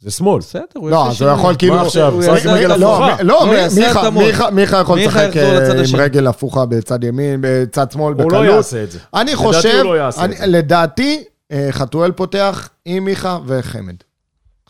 זה 0.00 0.10
שמאל. 0.10 0.38
בסדר, 0.38 0.62
הוא 0.74 0.90
לא, 0.90 0.96
יעשה 0.96 1.10
אז 1.24 1.30
הוא. 1.30 1.38
יכול 1.38 1.54
כאילו... 1.58 1.74
מה 1.74 1.82
עכשיו? 1.82 2.12
הוא 2.12 2.22
יעשה 2.24 2.52
רגל 2.52 2.76
לא, 2.76 3.06
הפוכה. 3.06 3.22
לא, 3.22 3.44
הוא 3.44 3.54
יעשה 3.54 3.80
מיכה- 3.80 4.00
התאמות. 4.00 4.24
מיכה- 4.24 4.50
מיכה 4.50 4.76
יכול 4.80 4.98
לשחק 5.00 5.36
אה, 5.36 5.72
עם. 5.92 5.96
רגל 6.00 6.26
הפוכה 6.26 6.66
בצד 6.66 7.04
ימין, 7.04 7.40
בצד 7.42 7.90
שמאל, 7.92 8.12
הוא 8.14 8.24
בקלות. 8.24 8.32
לא 8.46 8.52
יעשה 8.52 8.82
את 8.84 8.90
זה. 8.90 8.98
אני 9.14 9.22
לדעתי 9.32 9.36
חושב, 9.36 9.74
הוא 9.84 9.94
לא 9.94 9.98
יעשה 9.98 10.20
את 10.20 10.24
אני- 10.24 10.36
זה. 10.36 10.46
לדעתי, 10.46 11.24
אה, 11.52 11.68
חתואל 11.70 12.12
פותח 12.12 12.68
עם 12.84 13.04
מיכה 13.04 13.38
וחמד. 13.46 13.94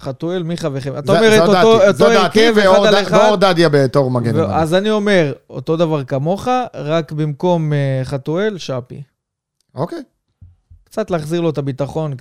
חתואל, 0.01 0.43
מיכה 0.43 0.68
וחמד. 0.72 0.97
אתה 0.97 1.12
אומר 1.12 1.37
את 1.37 1.49
אותו 1.49 1.59
הרכב 2.12 2.55
אחד 2.59 2.87
על 2.87 3.03
אחד. 3.03 3.16
ואור 3.18 3.37
דדיה 3.37 3.68
בתור 3.68 4.11
מגן. 4.11 4.41
אז 4.41 4.75
אני 4.75 4.91
אומר, 4.91 5.33
אותו 5.51 5.77
דבר 5.77 6.05
כמוך, 6.05 6.49
רק 6.75 7.12
במקום 7.12 7.72
אה, 7.72 8.01
חתואל, 8.05 8.59
שפי. 8.59 9.03
אוקיי. 9.75 10.03
קצת 10.95 11.11
להחזיר 11.11 11.40
לו 11.40 11.51
את 11.51 11.59
הביטחון. 11.59 12.14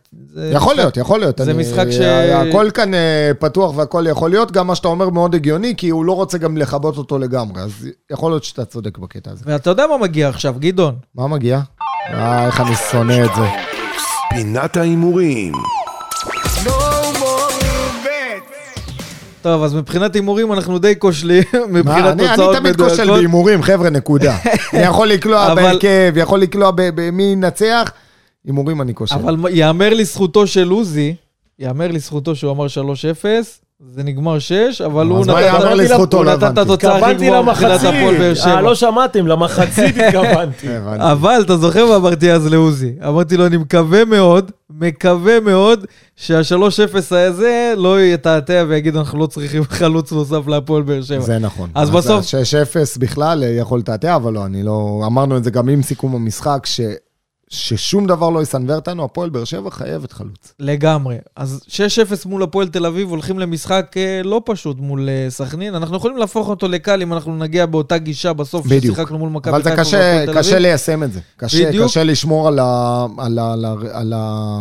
יכול 0.51 0.75
להיות, 0.75 0.97
יכול 0.97 1.19
להיות. 1.19 1.37
זה 1.43 1.51
אני- 1.51 1.61
משחק 1.63 1.85
ש- 1.91 1.99
הכל 2.33 2.69
כאן 2.73 2.93
אה, 2.93 3.31
פתוח 3.39 3.77
והכל 3.77 4.05
יכול 4.09 4.29
להיות, 4.29 4.51
גם 4.51 4.67
מה 4.67 4.75
שאתה 4.75 4.87
אומר 4.87 5.09
מאוד 5.09 5.35
הגיוני, 5.35 5.73
כי 5.77 5.89
הוא 5.89 6.05
לא 6.05 6.11
רוצה 6.15 6.37
גם 6.37 6.57
לכבות 6.57 6.97
אותו 6.97 7.19
לגמרי, 7.19 7.61
אז 7.61 7.71
יכול 8.11 8.31
להיות 8.31 8.43
שאתה 8.43 8.65
צודק 8.65 8.97
בקטע 8.97 9.31
הזה. 9.31 9.43
ואתה 9.47 9.69
יודע 9.69 9.87
מה 9.87 9.97
מגיע 9.97 10.29
עכשיו, 10.29 10.55
גדעון? 10.59 10.95
מה 11.15 11.27
מגיע? 11.27 11.59
אה, 12.13 12.45
איך 12.45 12.61
אני 12.61 12.75
שונא 12.91 13.25
את 13.25 13.35
זה. 13.35 13.47
פינת 14.29 14.77
ההימורים. 14.77 15.53
טוב, 19.41 19.63
אז 19.63 19.73
מבחינת 19.75 20.15
הימורים 20.15 20.53
אנחנו 20.53 20.79
די 20.79 20.93
כושלים, 20.99 21.43
מבחינת 21.69 21.85
מה, 21.85 22.11
אני, 22.11 22.27
אני 22.27 22.29
תוצאות 22.37 22.55
תמיד 22.57 22.75
כושל 22.75 22.93
מדויקות. 22.93 23.15
בהימורים, 23.17 23.63
חבר'ה, 23.63 23.89
נקודה. 23.89 24.37
אני 24.73 24.81
יכול 24.81 25.07
לקלוע 25.07 25.55
בהרכב, 25.55 26.13
יכול 26.15 26.39
לקלוע 26.39 26.71
ב- 26.71 26.81
במי 26.95 27.23
ינצח, 27.23 27.91
הימורים 28.45 28.81
אני 28.81 28.95
כושל. 28.95 29.15
אבל 29.15 29.35
יאמר 29.49 29.93
לזכותו 29.93 30.47
של 30.47 30.69
עוזי, 30.69 31.15
יאמר 31.59 31.87
לזכותו 31.87 32.35
שהוא 32.35 32.51
אמר 32.51 32.65
3-0, 32.65 33.25
זה 33.89 34.03
נגמר 34.03 34.39
6, 34.39 34.81
אבל 34.85 35.07
הוא 35.07 35.19
אז 35.21 35.27
מה 35.27 35.33
נתן- 35.33 35.43
יאמר 35.45 35.67
הוא 35.67 35.75
לזכותו? 35.81 36.23
לא 36.23 36.33
את 36.33 36.43
הבנתי. 36.43 36.61
התוצאה 36.61 36.91
הכי 36.97 37.05
התכוונתי 37.05 37.29
למחצית. 37.29 37.89
אה. 38.45 38.61
לא 38.61 38.75
שמעתם, 38.75 39.27
למחצית 39.27 39.95
התכוונתי. 40.07 40.67
אבל 40.99 41.41
אתה 41.45 41.57
זוכר 41.57 41.85
מה 41.85 41.95
אמרתי 41.95 42.31
אז 42.31 42.47
לעוזי? 42.47 42.91
אמרתי 43.07 43.37
לו, 43.37 43.45
אני 43.45 43.57
מקווה 43.57 44.05
מאוד, 44.05 44.51
מקווה 44.69 45.39
מאוד 45.39 45.85
שה-3-0 46.15 46.95
הזה 47.15 47.73
לא 47.77 48.01
יתעתע 48.01 48.63
ויגיד, 48.67 48.95
אנחנו 48.95 49.19
לא 49.19 49.25
צריכים 49.25 49.63
חלוץ 49.79 50.11
נוסף 50.11 50.47
להפועל 50.47 50.81
באר 50.83 51.01
שבע. 51.01 51.19
זה 51.19 51.39
נכון. 51.39 51.69
אז 51.75 51.89
בסוף- 51.89 52.25
6-0 52.25 52.27
בכלל 52.99 53.43
יכול 53.59 53.79
לתעתע, 53.79 54.15
אבל 54.15 54.33
לא, 54.33 54.45
אני 54.45 54.63
לא... 54.63 55.03
אמרנו 55.07 55.37
את 55.37 55.43
זה 55.43 55.51
גם 55.51 55.69
עם 55.69 55.81
סיכום 55.81 56.15
המשחק, 56.15 56.59
ש... 56.65 56.81
ששום 57.53 58.07
דבר 58.07 58.29
לא 58.29 58.41
יסנוור 58.41 58.75
אותנו, 58.75 59.03
הפועל 59.03 59.29
באר 59.29 59.43
שבע 59.43 59.69
חייבת 59.69 60.11
חלוץ. 60.11 60.53
לגמרי. 60.59 61.17
אז 61.35 61.63
6-0 61.67 62.27
מול 62.27 62.43
הפועל 62.43 62.67
תל 62.67 62.85
אביב, 62.85 63.09
הולכים 63.09 63.39
למשחק 63.39 63.93
אה, 63.97 64.21
לא 64.23 64.41
פשוט 64.45 64.77
מול 64.79 65.09
אה, 65.09 65.25
סכנין. 65.29 65.75
אנחנו 65.75 65.97
יכולים 65.97 66.17
להפוך 66.17 66.49
אותו 66.49 66.67
לקל 66.67 67.01
אם 67.01 67.13
אנחנו 67.13 67.37
נגיע 67.37 67.65
באותה 67.65 67.97
גישה 67.97 68.33
בסוף 68.33 68.65
בדיוק. 68.65 68.95
ששיחקנו 68.95 69.17
מול 69.17 69.29
מכבי 69.29 69.51
אבל 69.51 69.63
זה 69.63 69.69
חיפה 69.69 69.81
קשה, 69.81 69.97
והפועל 69.97 70.25
תל 70.25 70.39
קשה 70.39 70.49
אביב. 70.49 70.61
ליישם 70.61 71.03
את 71.03 71.13
זה. 71.13 71.19
קשה, 71.37 71.67
בדיוק. 71.67 71.85
קשה 71.85 72.03
לשמור 72.03 72.47
על 72.47 72.59
ה... 72.59 73.05
על 73.17 73.39
ה... 73.39 73.53
על 73.53 73.65
ה... 73.65 73.73
על 73.91 74.13
ה... 74.15 74.59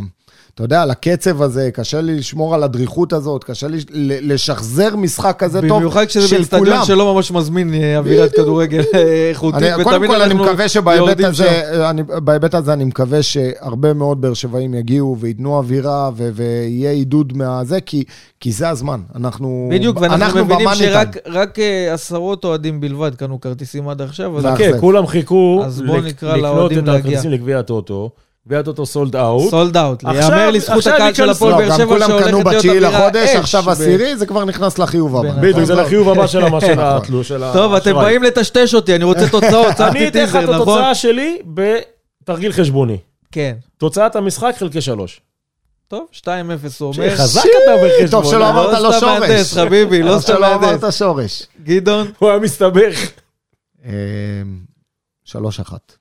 אתה 0.54 0.62
יודע, 0.62 0.82
על 0.82 0.90
הקצב 0.90 1.42
הזה, 1.42 1.70
קשה 1.74 2.00
לי 2.00 2.16
לשמור 2.18 2.54
על 2.54 2.62
הדריכות 2.62 3.12
הזאת, 3.12 3.44
קשה 3.44 3.68
לי 3.68 3.78
לשחזר 4.20 4.96
משחק 4.96 5.36
כזה 5.38 5.60
טוב 5.68 5.78
במיוחד 5.78 6.04
כשזה 6.04 6.28
של 6.28 6.38
באצטדיון 6.38 6.66
כולם. 6.66 6.84
שלא 6.84 7.14
ממש 7.14 7.30
מזמין 7.30 7.74
אה, 7.74 7.98
אווירת. 7.98 8.32
כדורגל 8.32 8.82
אה, 8.94 9.28
איכותית, 9.28 9.62
אני, 9.62 9.84
קודם 9.84 9.96
ותמיד 9.96 10.10
כל, 10.10 10.16
אני 10.16 10.32
אנחנו 10.32 10.44
מקווה 10.44 10.68
שבהיבט 10.68 11.06
יורדים 11.06 11.26
הזה, 11.26 11.62
שם. 11.74 11.82
אני, 11.90 12.02
בהיבט 12.02 12.54
הזה 12.54 12.72
אני 12.72 12.84
מקווה 12.84 13.22
שהרבה 13.22 13.94
מאוד 13.94 14.20
באר 14.20 14.34
שבעים 14.34 14.74
יגיעו 14.74 15.16
וייתנו 15.20 15.56
אווירה 15.56 16.10
ו- 16.16 16.30
ויהיה 16.34 16.90
עידוד 16.90 17.36
מהזה, 17.36 17.80
כי, 17.80 18.04
כי 18.40 18.52
זה 18.52 18.68
הזמן. 18.68 19.00
אנחנו 19.14 19.68
בדיוק, 19.72 20.00
ואנחנו 20.00 20.24
אנחנו 20.24 20.44
מבינים 20.44 20.68
שרק 20.74 21.58
אה, 21.58 21.94
עשרות 21.94 22.44
אוהדים 22.44 22.80
בלבד 22.80 23.14
קנו 23.14 23.40
כרטיסים 23.40 23.88
עד 23.88 24.02
עכשיו, 24.02 24.36
אז 24.38 24.42
זה 24.42 24.48
כן. 24.58 24.80
כולם 24.80 25.06
חיכו 25.06 25.62
לקנות 26.04 26.72
את. 26.72 26.88
הכרטיסים 26.88 27.30
לגביע 27.30 27.58
הטוטו. 27.58 28.10
גביע 28.46 28.58
הטוטו 28.60 28.86
sold 28.86 29.16
out. 29.16 29.50
sold 29.50 29.76
out. 29.76 30.04
עכשיו- 30.04 30.22
יאמר 30.22 30.50
לזכות 30.50 30.76
עכשיו 30.76 30.94
הקהל 30.94 31.14
של. 31.14 31.30
הפועל 31.30 31.52
לא, 31.52 31.58
באר 31.58 31.68
גם 31.68 31.76
שבע 31.76 31.86
כולם 31.86 32.08
שהולכת 32.08 32.19
להיות 32.19 32.26
קנו 32.28 32.54
בתשיעי 32.54 32.98
לחודש, 33.00 33.15
אווירת 33.15 33.28
אש 33.28 33.36
עכשיו 33.36 33.62
ב- 33.62 33.68
עשירי, 33.68 34.16
זה 34.16 34.26
כבר 34.26 34.44
נכנס 34.44 34.78
לחיוב 34.78 35.16
הבא. 35.16 35.30
בדיוק, 35.40 35.64
זה 35.64 35.72
נכון. 35.72 35.84
לחיוב 35.84 36.08
הבא 36.08 36.26
של 36.26 36.38
נכון. 36.48 36.60
התלוש, 36.78 37.32
טוב, 37.52 37.74
אתם. 37.74 37.94
באים 37.94 38.22
לטשטש 38.22 38.74
אותי, 38.74 38.94
אני 38.94 39.04
רוצה 39.04 39.28
תוצאות, 39.28 39.66
אני 39.80 39.86
שמתי 39.92 40.08
אתן 40.08 40.22
לך 40.24 40.36
טיזר, 40.36 40.44
את 40.44 40.60
נכון? 40.60 40.60
התוצאה 40.78 40.94
שלי 40.94 41.38
בתרגיל 42.24 42.52
חשבוני. 42.52 42.98
כן. 43.32 43.56
תוצאת 43.78 44.16
המשחק 44.16 44.54
חלקי 44.58 44.80
שלוש. 44.80 45.20
טוב, 45.88 46.06
2-0 46.12 46.24
הוא 46.80 46.92
אומר. 46.96 47.16
חזק 47.16 47.40
אתה 47.64 47.72
בחשבון. 47.86 48.22
טוב 48.22 48.30
שלא 48.30 48.44
אה? 48.44 48.50
אמרת 48.50 48.78
לו 48.78 48.88
לא 48.88 48.90
סתם 48.92 49.00
שורש. 49.00 49.20
מהנדס, 49.20 49.54
חביבי, 49.54 50.02
לא 50.02 50.18
סתם 50.18 50.32
שלא 50.32 50.40
מהנדס. 50.60 50.82
אמרת 50.84 50.92
שורש. 50.92 51.42
גדעון, 51.64 52.10
הוא 52.18 52.30
היה 52.30 52.38
מסתבך. 52.38 53.10
אמ, 53.84 53.90
שלוש 55.24 55.60
אחת. 55.60 55.92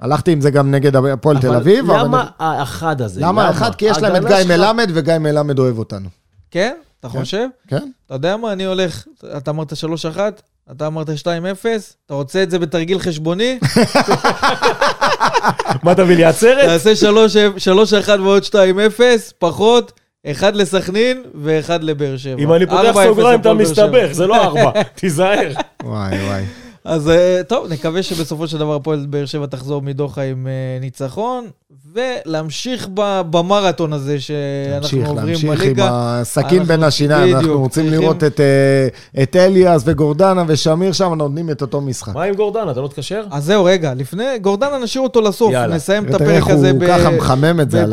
הלכתי 0.00 0.32
עם 0.32 0.40
זה 0.40 0.50
גם 0.50 0.70
נגד 0.70 0.96
הפועל 0.96 1.38
תל 1.38 1.54
אביב. 1.54 1.90
אבל 1.90 2.04
למה 2.04 2.26
האחד 2.38 3.00
הזה? 3.02 3.20
למה 3.20 3.46
האחד? 3.46 3.74
כי 3.74 3.84
יש 3.84 3.98
להם 3.98 4.10
את 4.10 4.16
ההגנה 4.16 4.36
גיא 4.36 4.44
שלך- 4.44 4.58
מלמד, 4.58 4.90
וגיא 4.94 5.18
מלמד 5.18 5.58
אוהב 5.58 5.78
אותנו. 5.78 6.08
כן? 6.50 6.74
אתה 7.00 7.08
חושב? 7.08 7.46
כן? 7.68 7.88
אתה 8.06 8.14
יודע 8.14 8.36
מה, 8.36 8.52
אני 8.52 8.64
הולך, 8.64 9.04
אתה 9.36 9.50
אמרת 9.50 9.72
3-1, 9.72 9.76
אתה 10.72 10.86
אמרת 10.86 11.08
2-0, 11.08 11.10
אתה 12.06 12.14
רוצה 12.14 12.42
את 12.42 12.50
זה 12.50 12.58
בתרגיל 12.58 12.98
חשבוני? 12.98 13.58
מה 15.82 15.94
תביא 15.94 16.16
לי 16.16 16.24
עצרת? 16.24 16.64
תעשה 16.64 16.92
3-1 18.16 18.20
ועוד 18.20 18.42
2-0, 18.42 18.54
פחות, 19.38 19.92
אחד 20.26 20.56
לסכנין 20.56 21.22
ואחד 21.42 21.84
לבאר 21.84 22.16
שבע. 22.16 22.42
אם 22.42 22.52
אני 22.52 22.66
פותח 22.66 22.96
4-0 22.96 23.04
סוגריים 23.08 23.40
אתה. 23.40 23.54
מסתבך, 23.54 24.08
זה 24.12 24.26
לא 24.26 24.44
ארבע, 24.44 24.70
תיזהר. 24.94 25.52
וואי 25.82 26.26
וואי. 26.26 26.44
אז 26.84 27.08
אה, 27.08 27.40
טוב, 27.48 27.72
נקווה 27.72 28.02
שבסופו 28.02 28.48
של 28.48 28.58
דבר 28.58 28.74
הפועל 28.74 29.06
באר 29.10 29.26
שבע 29.26 29.46
תחזור 29.46 29.82
מדוחה 29.82 30.22
עם 30.22 30.46
אה, 30.46 30.52
ניצחון, 30.80 31.44
ולהמשיך 31.94 32.88
ב- 32.94 33.20
במרתון 33.30 33.92
הזה 33.92 34.20
שאנחנו 34.20 34.38
להמשיך, 34.98 35.08
עוברים 35.08 35.26
להמשיך 35.26 35.50
עם 35.50 35.56
בליגה. 35.58 35.88
הסכין 35.92 36.44
אנחנו- 36.58 36.64
בין 36.64 36.82
השיניים. 36.82 37.36
אנחנו 37.36 37.60
רוצים 37.60 37.84
צריכים- 37.84 38.00
לראות 38.02 38.24
את, 38.24 38.40
אה, 38.40 39.22
את 39.22 39.36
אליאס 39.36 39.82
וגורדנה 39.86 40.44
ושמיר 40.46 40.92
שם 40.92 41.14
נותנים 41.14 41.50
את 41.50 41.62
אותו 41.62 41.80
משחק. 41.80 42.14
מה 42.14 42.22
עם 42.24 42.34
גורדן, 42.34 42.70
אתה 42.70 42.80
לא 42.80 42.88
תקשר? 42.88 43.22
אז 43.30 43.44
זהו, 43.44 43.64
רגע, 43.64 43.94
לפני, 43.94 44.24
גורדנה 44.42 44.78
נשאיר 44.78 45.02
אותו 45.04 45.20
לסוף, 45.20 45.52
יאללה. 45.52 45.74
נסיים 45.76 46.04
את 46.04 46.14
הפרק 46.14 46.50
הזה 46.50 46.70
הוא 46.70 46.80
ב... 46.80 46.86
ככה 46.86 47.10
מחמם 47.10 47.60
את 47.60 47.70
זה 47.70 47.84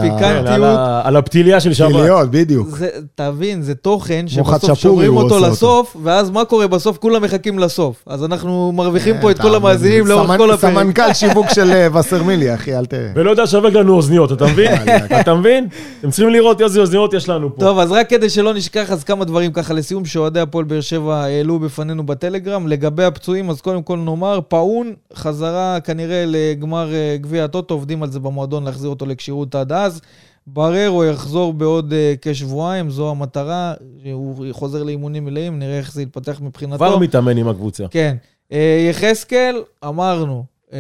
על 1.04 1.16
הפתיליה 1.16 1.60
של 1.60 1.74
שבת. 1.74 1.88
פיליות, 1.92 2.32
בדיוק. 2.32 2.68
זה, 2.70 2.88
תבין, 3.16 3.62
זה 3.62 3.76
תוכן 3.76 4.26
שבסוף 4.28 4.74
שומרים 4.80 5.18
אותו 5.18 5.40
לסוף, 5.40 5.98
ואז 6.04 6.30
מה 6.30 6.46
קורה 6.46 6.68
בסוף? 6.68 6.98
כולם 6.98 7.24
מחכים 7.24 7.60
לסוף. 7.60 8.04
אז 8.08 8.24
אנחנו 8.24 8.72
מרוויחים 8.76 9.16
פה 9.22 9.32
את 9.32 9.38
אה, 9.38 9.42
כל 9.44 9.48
אתה- 9.50 9.58
המאזינים 9.58 10.08
לאורך 10.08 10.32
כל 10.38 10.52
הפרק. 10.52 10.72
סמנכ"ל 10.74 11.14
שיווק 11.14 11.46
של 11.54 11.72
אה, 11.72 12.00
וסרמילי, 12.00 12.54
אחי, 12.54 12.78
אל 12.78 12.86
ת... 12.86 12.94
ולא 13.16 13.32
יודע 13.32 13.44
לשווק 13.44 13.74
לנו 13.74 13.94
אוזניות, 13.94 14.32
אתה 14.32 14.46
מבין? 14.46 14.72
אתה 15.22 15.34
מבין? 15.36 15.68
אתם 16.00 16.10
צריכים 16.10 16.30
לראות 16.30 16.62
איזה 16.62 16.80
אוזניות 16.80 17.14
יש 17.14 17.30
לנו 17.30 17.56
פה. 17.56 17.60
טוב, 17.62 17.80
אז 17.80 17.92
רק 17.92 18.10
כדי 18.10 18.30
שלא 18.30 18.54
נשכח, 18.54 18.92
אז 18.92 19.04
כמה 19.04 19.26
דברים 19.26 19.52
ככה 19.52 19.74
לסיום, 19.74 20.06
שאוהדי 20.06 20.40
הפועל 20.40 20.66
באר 20.66 20.82
שבע 20.82 21.16
העלו 21.16 21.60
בפנינו 21.60 22.06
בטלגרם. 22.06 22.68
לגבי 22.68 23.04
הפצועים, 23.04 23.50
אז 23.50 23.62
קודם 23.62 23.84
כל 23.84 23.98
נאמר, 23.98 24.40
פאון 24.48 24.94
חזרה 25.16 25.78
כנראה 25.84 26.24
לגמר 26.28 26.94
אה, 26.94 27.18
גביע 27.22 27.44
הטוטו, 27.44 27.74
עובדים 27.74 28.04
על 28.04 28.12
זה 28.12 28.20
במועדון 28.20 28.64
להחזיר 28.64 28.90
אותו 28.90 29.06
לכשירות 29.06 29.56
עד 29.56 29.72
אז. 29.72 30.02
בררו 30.48 31.06
יחזור 31.06 31.54
בעוד 31.54 31.94
אה, 31.94 32.14
כשבועיים, 32.22 32.90
זו 32.90 33.10
המטרה, 33.12 33.74
הוא 34.14 34.46
חוזר 34.52 34.84
לאימונים 34.84 35.26
מלאים, 35.26 35.60
נראה 35.60 35.78
איך 35.78 35.94
זה 35.94 36.02
יתפתח 36.02 36.42
מבחינתו. 36.42 36.78
כבר 36.78 36.98
מתאמן 36.98 37.38
עם 37.38 37.48
הקבוצה. 37.48 37.84
כן. 37.92 38.16
אה, 38.52 38.88
יחזקאל, 38.90 39.64
אמרנו, 39.86 40.44
אה, 40.74 40.80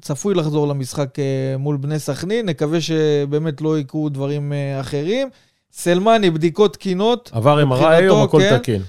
צפוי 0.00 0.34
לחזור 0.34 0.68
למשחק 0.68 1.18
אה, 1.18 1.56
מול 1.58 1.76
בני 1.76 1.98
סכנין, 1.98 2.46
נקווה 2.46 2.80
שבאמת 2.80 3.60
לא 3.60 3.78
יקרו 3.78 4.08
דברים 4.08 4.52
אחרים. 4.80 5.28
סלמני, 5.72 6.30
בדיקות 6.30 6.72
תקינות. 6.72 7.30
עבר 7.32 7.62
MRI 7.62 7.86
היום, 7.86 8.22
הכל 8.22 8.40
כן. 8.40 8.58
תקין. 8.58 8.82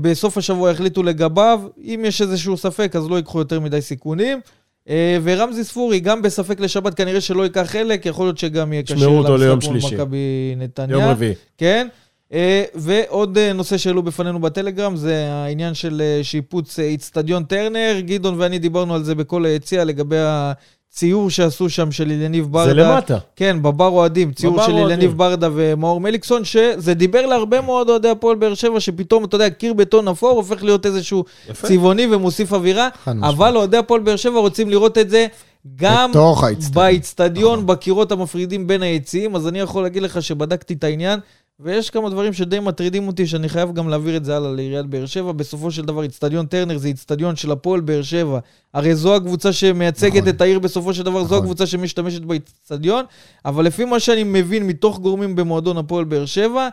בסוף 0.00 0.38
השבוע 0.38 0.70
החליטו 0.70 1.02
לגביו, 1.02 1.60
אם 1.84 2.02
יש 2.06 2.22
איזשהו 2.22 2.56
ספק, 2.56 2.96
אז 2.96 3.10
לא 3.10 3.16
ייקחו 3.16 3.38
יותר 3.38 3.60
מדי 3.60 3.80
סיכונים. 3.80 4.40
ורמזי 5.22 5.64
ספורי, 5.64 6.00
גם 6.00 6.22
בספק 6.22 6.60
לשבת, 6.60 6.94
כנראה 6.94 7.20
שלא 7.20 7.42
ייקח 7.42 7.62
חלק, 7.66 8.06
יכול 8.06 8.26
להיות 8.26 8.38
שגם 8.38 8.72
יהיה 8.72 8.82
קשה 8.82 8.94
למשחק 8.94 9.72
מול. 9.72 9.94
מכבי 9.94 10.54
נתניה. 10.56 10.96
יום 10.96 11.04
רביעי. 11.04 11.34
כן. 11.58 11.88
אה, 12.32 12.64
ועוד 12.74 13.38
אה, 13.38 13.52
נושא 13.52 13.76
שהעלו 13.76 14.02
בפנינו 14.02 14.38
בטלגרם, 14.38 14.96
זה 14.96 15.28
העניין 15.32 15.74
של 15.74 16.02
אה, 16.04 16.24
שיפוץ 16.24 16.78
איצטדיון 16.78 17.44
טרנר. 17.44 17.96
גדעון 18.00 18.34
ואני 18.40 18.58
דיברנו 18.58 18.94
על 18.94 19.02
זה 19.02 19.14
בכל 19.14 19.44
היציע 19.44 19.84
לגבי 19.84 20.16
הציור 20.18 21.30
שעשו 21.30 21.70
שם 21.70 21.92
של 21.92 22.04
אליניב 22.04 22.52
ברדה. 22.52 22.68
זה 22.68 22.74
למטה. 22.74 23.18
כן, 23.36 23.62
בבר 23.62 23.88
אוהדים, 23.88 24.32
ציור 24.32 24.62
של 24.62 24.72
אוהדים. 24.72 24.86
אליניב 24.86 25.12
ברדה 25.16 25.48
ומאור 25.54 26.00
מליקסון, 26.00 26.44
שזה 26.44 26.94
דיבר 26.94 27.26
להרבה 27.26 27.60
מאוד 27.60 27.88
אוהדי 27.88 28.08
הפועל 28.08 28.36
באר 28.36 28.54
שבע, 28.54 28.80
שפתאום, 28.80 29.24
אתה 29.24 29.34
יודע, 29.34 29.50
קיר 29.50 29.72
בטון 29.72 30.08
אפור 30.08 30.30
הופך 30.30 30.62
להיות 30.62 30.86
איזשהו 30.86 31.24
יפה. 31.50 31.68
צבעוני 31.68 32.06
ומוסיף 32.10 32.52
אווירה. 32.52 32.88
אבל 33.06 33.56
אוהדי 33.56 33.76
הפועל 33.76 34.00
באר 34.00 34.16
שבע 34.16 34.38
רוצים 34.38 34.70
לראות 34.70 34.98
את 34.98 35.10
זה 35.10 35.26
גם. 35.76 36.12
באיצטדיון, 36.74 37.66
בקירות 37.66 38.12
המפרידים 38.12 38.66
בין 38.66 38.82
היציעים, 38.82 39.36
אז 39.36 39.48
אני 39.48 39.60
יכול 39.60 39.82
להגיד 39.82 40.02
לך 40.02 40.22
שבדקתי 40.22 40.74
את 40.74 40.84
העניין, 40.84 41.20
ויש 41.60 41.90
כמה 41.90 42.10
דברים 42.10 42.32
שדי 42.32 42.60
מטרידים 42.60 43.06
אותי, 43.06 43.26
שאני 43.26 43.48
חייב 43.48 43.72
גם 43.74 43.88
להעביר 43.88 44.16
את 44.16 44.24
זה 44.24 44.36
הלאה 44.36 44.52
לעיריית 44.52 44.86
באר 44.86 45.06
שבע. 45.06 45.32
בסופו 45.32 45.70
של 45.70 45.84
דבר, 45.84 46.02
איצטדיון 46.02 46.46
טרנר 46.46 46.78
זה 46.78 46.88
איצטדיון 46.88 47.36
של 47.36 47.50
הפועל 47.50 47.80
באר 47.80 48.02
שבע. 48.02 48.38
הרי 48.74 48.94
זו 48.94 49.14
הקבוצה 49.16 49.52
שמייצגת 49.52 50.14
נכון. 50.16 50.28
את 50.28 50.40
העיר 50.40 50.58
בסופו 50.58 50.94
של 50.94 51.02
דבר, 51.02 51.18
זו 51.20 51.24
נכון. 51.24 51.38
הקבוצה 51.38 51.66
שמשתמשת 51.66 52.22
באיצטדיון, 52.22 53.04
אבל 53.44 53.64
לפי 53.64 53.84
מה 53.84 54.00
שאני 54.00 54.24
מבין 54.24 54.66
מתוך 54.66 54.98
גורמים 54.98 55.36
במועדון 55.36 55.76
הפועל 55.78 56.04
באר 56.04 56.26
שבע, 56.26 56.68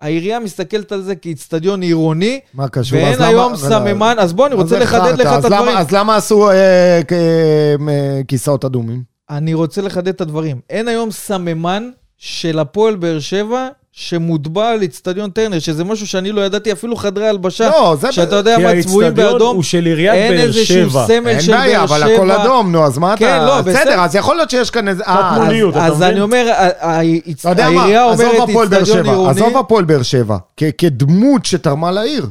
העירייה 0.00 0.38
מסתכלת 0.40 0.92
על 0.92 1.02
זה 1.02 1.16
כאיצטדיון 1.16 1.82
עירוני, 1.82 2.40
מה 2.54 2.68
קשור? 2.68 2.98
אז 2.98 3.04
ואין 3.04 3.16
למה- 3.18 3.26
היום 3.26 3.52
רגע, 3.52 3.56
סממן, 3.68 4.14
אז 4.18 4.32
בוא, 4.32 4.46
אני 4.46 4.54
אז 4.54 4.60
רוצה 4.60 4.78
לחדד? 4.78 5.20
לך 5.20 5.26
אז 5.26 5.44
את 5.44 5.50
למה- 5.50 5.58
הדברים. 5.58 5.76
אז 5.78 5.90
למה 5.92 6.16
עשו 6.16 6.50
אה, 6.50 7.00
אה, 7.12 8.20
כיסאות 8.28 8.64
אדומים? 8.64 9.02
אני 9.30 9.54
רוצה 9.54 9.82
לחדד 9.82 10.08
את 10.08 10.20
הדברים. 10.20 10.60
אין 10.70 10.88
היום 10.88 11.10
סממן 11.10 11.90
של 12.18 12.58
הפועל 12.58 12.96
באר 12.96 13.18
שבע 13.20 13.68
שמוטבע 13.92 14.70
על 14.70 14.82
איצטדיון 14.82 15.30
טרנר, 15.30 15.58
שזה 15.58 15.84
משהו 15.84 16.06
שאני 16.06 16.32
לא 16.32 16.40
ידעתי, 16.40 16.72
אפילו 16.72 16.96
חדרי 16.96 17.28
הלבשה, 17.28 17.70
לא, 17.70 17.96
זה... 18.00 18.12
שאתה 18.12 18.36
יודע 18.36 18.56
כי 18.56 18.62
מה, 18.62 18.82
צבועים 18.82 19.08
האיצטדיון 19.08 19.32
באדום, 19.32 19.56
הוא 19.56 19.62
של 19.62 19.86
עיריית 19.86 20.14
אין 20.14 20.32
באר 20.32 20.46
איזשהו 20.46 20.90
שבע. 20.90 21.06
סמל 21.06 21.28
אין 21.28 21.40
של 21.40 21.52
באר 21.52 21.58
שבע. 21.58 21.66
בעיה, 21.66 21.82
אבל 21.82 22.02
הכל 22.02 22.30
אדום, 22.30 22.72
נו, 22.72 22.84
אז 22.84 22.98
מה 22.98 23.14
אתה... 23.14 23.18
כן, 23.18 23.44
לא, 23.46 23.60
בסדר. 23.60 23.80
בסדר, 23.80 24.00
אז 24.00 24.14
יכול 24.14 24.36
להיות 24.36 24.50
שיש 24.50 24.70
כאן 24.70 24.88
איזה... 24.88 25.04
אה, 25.04 25.30
קצת 25.32 25.40
מוניות, 25.40 25.76
אתה 25.76 25.86
אז 25.86 25.96
מבין? 25.96 26.08
אני 26.10 26.20
אומר, 26.20 26.52
העירייה 26.80 28.04
אומרת 28.04 28.48
איצטדיון 28.48 28.84
שבע, 28.84 29.10
עירוני, 29.10 29.30
עזוב 29.30 29.56
הפועל 29.56 29.84
באר 29.84 30.02
שבע, 30.02 30.36
כדמות 30.78 31.44
שתרמה 31.44 31.90
לעיר. 31.90 32.26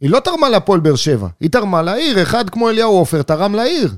היא 0.00 0.10
לא 0.10 0.20
תרמה 0.20 0.48
להפועל 0.48 0.80
באר 0.80 0.96
שבע, 0.96 1.28
היא 1.40 1.50
תרמה 1.50 1.82
לעיר, 1.82 2.22
אחד 2.22 2.50
כמו 2.50 2.70
אליהו 2.70 2.92
עופר 2.92 3.22
תרם 3.22 3.54
לעיר. 3.54 3.88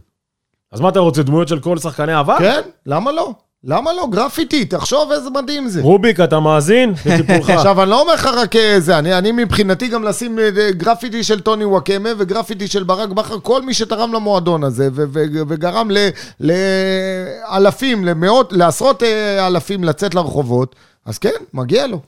אז 0.73 0.81
מה 0.81 0.89
אתה 0.89 1.01
רוצה, 1.01 1.23
דמויות 1.23 1.49
של 1.49 1.61
כל 1.61 1.79
שחקני 1.79 2.13
עבר? 2.13 2.39
כן? 2.39 2.61
למה 2.87 3.13
לא? 3.13 3.33
למה 3.67 3.93
לא? 3.93 4.07
גרפיטי, 4.11 4.65
תחשוב 4.65 5.13
איזה 5.13 5.31
מדהים 5.31 5.69
זה. 5.69 5.83
רוביק, 5.83 6.21
אתה 6.21 6.41
מאזין? 6.41 6.93
לטיפולך. 7.07 7.51
עכשיו, 7.57 7.83
אני 7.83 7.91
לא 7.91 8.01
אומר 8.01 8.15
לך 8.15 8.27
רק 8.27 8.57
אה, 8.57 8.81
זה, 8.81 8.99
אני, 8.99 9.19
אני 9.19 9.33
מבחינתי 9.33 9.89
גם 9.89 10.05
לשים 10.05 10.39
אה, 10.39 10.49
גרפיטי 10.71 11.25
של 11.25 11.41
טוני 11.41 11.65
וואקמה 11.65 12.09
וגרפיטי 12.19 12.67
של 12.69 12.83
ברק 12.83 13.09
בכר, 13.09 13.41
כל 13.41 13.63
מי 13.63 13.75
שתרם 13.75 14.13
למועדון 14.13 14.65
הזה 14.65 14.89
ו- 14.95 15.05
ו- 15.13 15.43
וגרם 15.49 15.91
ל- 15.91 16.09
לאלפים, 16.41 18.05
למאות, 18.05 18.53
לעשרות 18.53 19.03
אה, 19.03 19.47
אלפים 19.47 19.85
לצאת 19.85 20.15
לרחובות, 20.15 20.75
אז 21.07 21.19
כן, 21.19 21.31
מגיע 21.55 21.87
לו. 21.87 22.01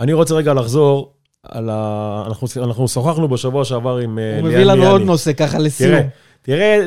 אני 0.00 0.12
רוצה 0.12 0.34
רגע 0.34 0.54
לחזור 0.54 1.12
על 1.48 1.68
ה... 1.72 2.24
אנחנו, 2.26 2.48
אנחנו 2.56 2.88
שוחחנו 2.88 3.28
בשבוע 3.28 3.64
שעבר 3.64 3.96
עם 3.96 4.18
אה, 4.18 4.38
הוא 4.40 4.48
ליאן 4.48 4.60
מביא 4.62 4.72
לנו 4.72 4.90
עוד. 4.90 5.02
נושא 5.02 5.32
ככה 5.32 5.58
לסיום. 5.58 5.90
תראה, 5.90 6.06
תראה 6.42 6.86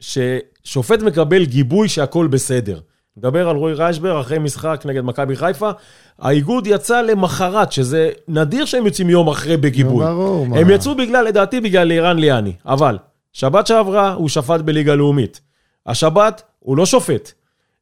ששופט 0.00 1.02
מקבל 1.02 1.44
גיבוי 1.44 1.88
שהכל 1.88 2.26
בסדר. 2.26 2.78
נדבר 3.16 3.48
על 3.48 3.56
רועי 3.56 3.74
ריישבר 3.74 4.20
אחרי 4.20 4.38
משחק 4.38 4.82
נגד 4.84 5.00
מכבי 5.04 5.36
חיפה. 5.36 5.70
האיגוד 6.18 6.66
יצא 6.66 7.00
למחרת, 7.00 7.72
שזה 7.72 8.10
נדיר 8.28 8.64
שהם 8.64 8.86
יוצאים 8.86 9.10
יום 9.10 9.28
אחרי 9.28 9.56
בגיבוי. 9.56 10.04
ברור, 10.04 10.46
מה. 10.46 10.56
הם 10.58 10.70
יצאו 10.70 10.94
בגלל, 10.94 11.24
לדעתי, 11.24 11.60
בגלל 11.60 11.84
לירן 11.84 12.18
ליאני. 12.18 12.52
אבל, 12.66 12.98
שבת 13.32 13.66
שעברה 13.66 14.12
הוא 14.12 14.28
שפט 14.28 14.60
בליגה 14.60 14.94
לאומית. 14.94 15.40
השבת 15.86 16.42
הוא 16.58 16.76
לא 16.76 16.86
שופט. 16.86 17.32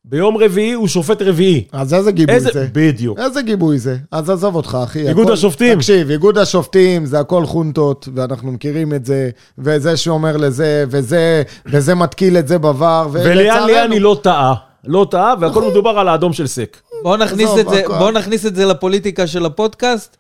ביום 0.05 0.37
רביעי 0.37 0.73
הוא 0.73 0.89
שופט 0.89 1.23
רביעי. 1.23 1.65
אז 1.73 1.95
איזה 1.95 2.13
גיבוי 2.13 2.35
איזה... 2.35 2.51
זה? 2.53 2.69
בדיוק. 2.73 3.19
איזה 3.19 3.43
גיבוי 3.43 3.79
זה? 3.79 3.97
אז 4.11 4.31
עזוב 4.31 4.55
אותך, 4.57 4.79
אחי. 4.85 5.09
איגוד 5.09 5.25
הכל- 5.25 5.33
השופטים. 5.33 5.75
תקשיב, 5.79 6.11
איגוד 6.11 6.39
השופטים 6.39 7.07
זה 7.07 7.21
הכל 7.21 7.47
חונטות, 7.47 8.09
ואנחנו 8.15 8.53
מכירים 8.53 8.95
את 8.95 9.05
זה, 9.05 9.31
וזה 9.59 9.97
שאומר 9.97 10.37
לזה, 10.37 10.85
וזה, 10.91 11.43
וזה 11.67 11.95
מתקיל 11.95 12.37
את 12.39 12.49
זה 12.49 12.57
בVAR, 12.57 13.07
וליאן 13.13 13.67
ליאני 13.67 14.01
לא 14.01 14.21
טעה. 14.23 14.55
לא 14.85 15.07
טעה, 15.11 15.35
והכל 15.41 15.61
נכון. 15.61 15.71
מדובר 15.71 15.91
על 15.99 16.09
האדום 16.09 16.33
של 16.33 16.47
סק. 16.47 16.77
בואו 17.03 17.17
נכניס, 17.17 17.51
את 17.61 17.69
זה- 17.69 17.81
הכל- 17.81 17.99
בוא 17.99 18.11
נכניס 18.11 18.47
את 18.47 18.55
זה 18.57 18.67
לפוליטיקה 18.67 19.27
של 19.27 19.47
הפודקאסט. 19.47 20.17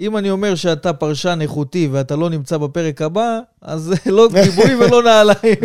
אם 0.00 0.16
אני 0.16 0.30
אומר 0.30 0.54
שאתה 0.54 0.92
פרשן 0.92 1.38
איכותי 1.42 1.88
ואתה 1.92 2.16
לא 2.16 2.30
נמצא 2.30 2.56
בפרק 2.58 3.02
הבא, 3.02 3.38
אז 3.62 3.94
לא 4.06 4.28
גיבוי 4.44 4.74
ולא 4.74 5.02
נעליים. 5.02 5.56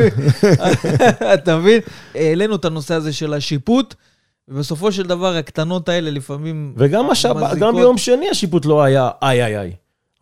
אתה 1.33 1.57
מבין? 1.57 1.81
העלינו 2.15 2.55
את 2.55 2.65
הנושא 2.65 2.93
הזה 2.93 3.13
של 3.13 3.33
השיפוט, 3.33 3.93
ובסופו 4.47 4.91
של 4.91 5.03
דבר 5.03 5.35
הקטנות 5.35 5.89
האלה 5.89 6.11
לפעמים... 6.11 6.73
וגם. 6.77 7.05
גם 7.59 7.75
ביום 7.75 7.97
שני 7.97 8.29
השיפוט 8.29 8.65
לא 8.65 8.83
היה 8.83 9.09
איי 9.23 9.43
איי 9.45 9.59
איי. 9.59 9.71